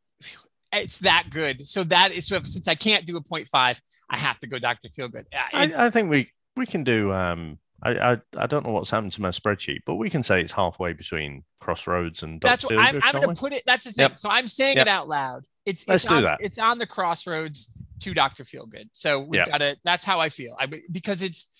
[0.73, 1.67] it's that good.
[1.67, 4.89] So that is so since I can't do a 0.5, I have to go Dr.
[4.89, 5.25] Feelgood.
[5.53, 9.11] I, I think we we can do um I, I, I don't know what's happened
[9.13, 12.41] to my spreadsheet, but we can say it's halfway between Crossroads and.
[12.41, 13.63] That's what I'm, I'm going to put it.
[13.65, 14.03] That's the thing.
[14.09, 14.19] Yep.
[14.19, 14.87] So I'm saying yep.
[14.87, 15.45] it out loud.
[15.65, 16.39] It's let's it's do on, that.
[16.41, 18.89] It's on the Crossroads to Doctor Feelgood.
[18.93, 19.49] So we've yep.
[19.49, 19.77] got to.
[19.83, 20.55] That's how I feel.
[20.59, 21.53] I because it's uh,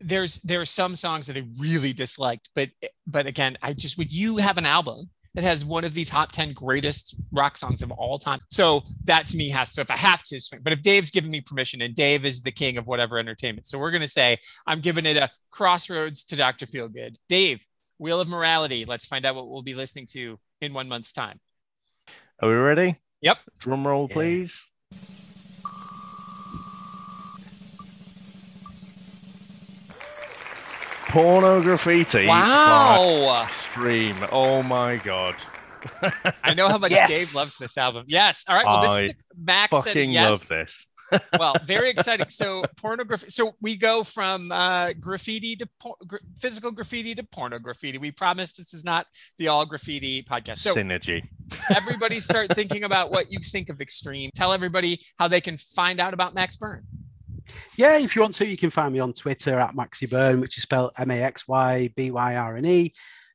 [0.00, 2.70] there's there are some songs that I really disliked, but
[3.06, 6.32] but again, I just would you have an album that has one of the top
[6.32, 8.40] 10 greatest rock songs of all time.
[8.50, 11.30] So that to me has to, if I have to swing, but if Dave's given
[11.30, 13.66] me permission and Dave is the king of whatever entertainment.
[13.66, 16.66] So we're going to say, I'm giving it a crossroads to Dr.
[16.66, 17.16] Feelgood.
[17.28, 17.64] Dave,
[17.98, 18.84] Wheel of Morality.
[18.84, 21.38] Let's find out what we'll be listening to in one month's time.
[22.40, 22.96] Are we ready?
[23.20, 23.38] Yep.
[23.60, 24.66] Drum roll, please.
[31.08, 32.28] Pornograffitti.
[32.28, 33.46] Wow.
[33.48, 34.16] Stream.
[34.30, 35.36] Oh my god.
[36.44, 37.08] I know how much yes.
[37.08, 38.04] Dave loves this album.
[38.08, 38.44] Yes.
[38.48, 38.66] All right.
[38.66, 39.70] Well, this I is Max.
[39.70, 40.30] Fucking yes.
[40.30, 40.86] love this.
[41.38, 42.28] well, very exciting.
[42.28, 43.30] So pornography.
[43.30, 47.98] So we go from uh, graffiti to por- gra- physical graffiti to porno graffiti.
[47.98, 49.06] We promise this is not
[49.38, 50.58] the all graffiti podcast.
[50.58, 51.26] So synergy.
[51.74, 54.30] everybody start thinking about what you think of Extreme.
[54.34, 56.84] Tell everybody how they can find out about Max Byrne.
[57.76, 60.58] Yeah, if you want to, you can find me on Twitter at Maxy Byrne, which
[60.58, 62.92] is spelled M A X Y B Y R N E.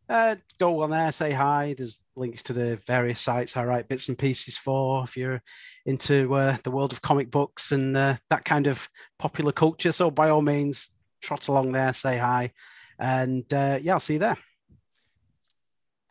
[0.09, 1.73] Uh, go on there, say hi.
[1.77, 5.41] There's links to the various sites I write bits and pieces for if you're
[5.85, 9.91] into uh, the world of comic books and uh, that kind of popular culture.
[9.91, 10.89] So by all means,
[11.21, 12.51] trot along there, say hi,
[12.99, 14.37] and uh, yeah, I'll see you there.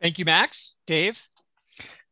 [0.01, 0.79] Thank you, Max.
[0.87, 1.29] Dave.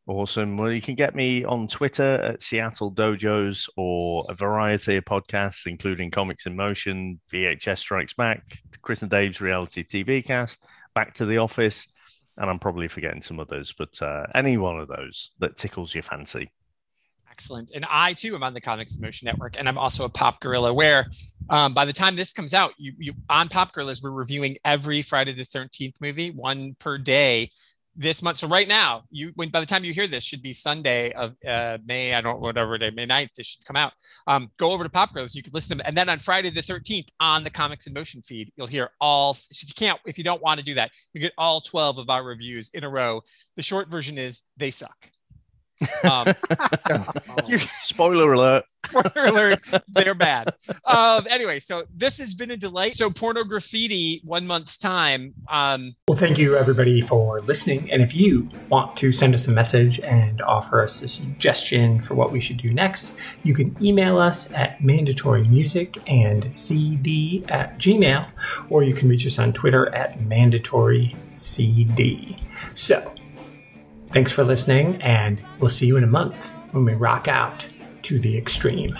[0.07, 0.57] Awesome.
[0.57, 5.67] Well, you can get me on Twitter at Seattle Dojos or a variety of podcasts,
[5.67, 8.43] including Comics in Motion, VHS Strikes Back,
[8.81, 10.65] Chris and Dave's Reality TV cast,
[10.95, 11.87] Back to the Office,
[12.37, 16.03] and I'm probably forgetting some others, but uh, any one of those that tickles your
[16.03, 16.51] fancy.
[17.29, 17.71] Excellent.
[17.73, 20.41] And I too am on the Comics in Motion Network, and I'm also a Pop
[20.41, 20.73] Gorilla.
[20.73, 21.07] Where
[21.49, 25.01] um, by the time this comes out, you, you on Pop Gorillas, we're reviewing every
[25.01, 27.51] Friday the 13th movie, one per day
[27.95, 28.37] this month.
[28.37, 31.35] So right now, you when by the time you hear this should be Sunday of
[31.47, 33.93] uh, May, I don't know whatever day, May 9th, this should come out.
[34.27, 35.87] Um, go over to Pop Gorillas, you can listen to them.
[35.87, 39.31] And then on Friday the 13th on the Comics in Motion feed, you'll hear all
[39.49, 42.09] if you can't, if you don't want to do that, you get all 12 of
[42.09, 43.21] our reviews in a row.
[43.55, 45.09] The short version is they suck.
[46.03, 46.33] Um,
[47.47, 48.65] you, Spoiler alert.
[48.85, 49.59] Spoiler alert.
[49.89, 50.53] They're bad.
[50.85, 52.95] Um, anyway, so this has been a delight.
[52.95, 55.33] So Pornograffitti, one month's time.
[55.49, 57.91] Um, well, thank you everybody for listening.
[57.91, 62.15] And if you want to send us a message and offer us a suggestion for
[62.15, 63.13] what we should do next,
[63.43, 68.27] you can email us at mandatory music and cd at gmail,
[68.69, 72.37] or you can reach us on Twitter at mandatory cd.
[72.73, 73.13] So
[74.11, 77.65] Thanks for listening, and we'll see you in a month when we rock out
[78.01, 78.97] to the extreme.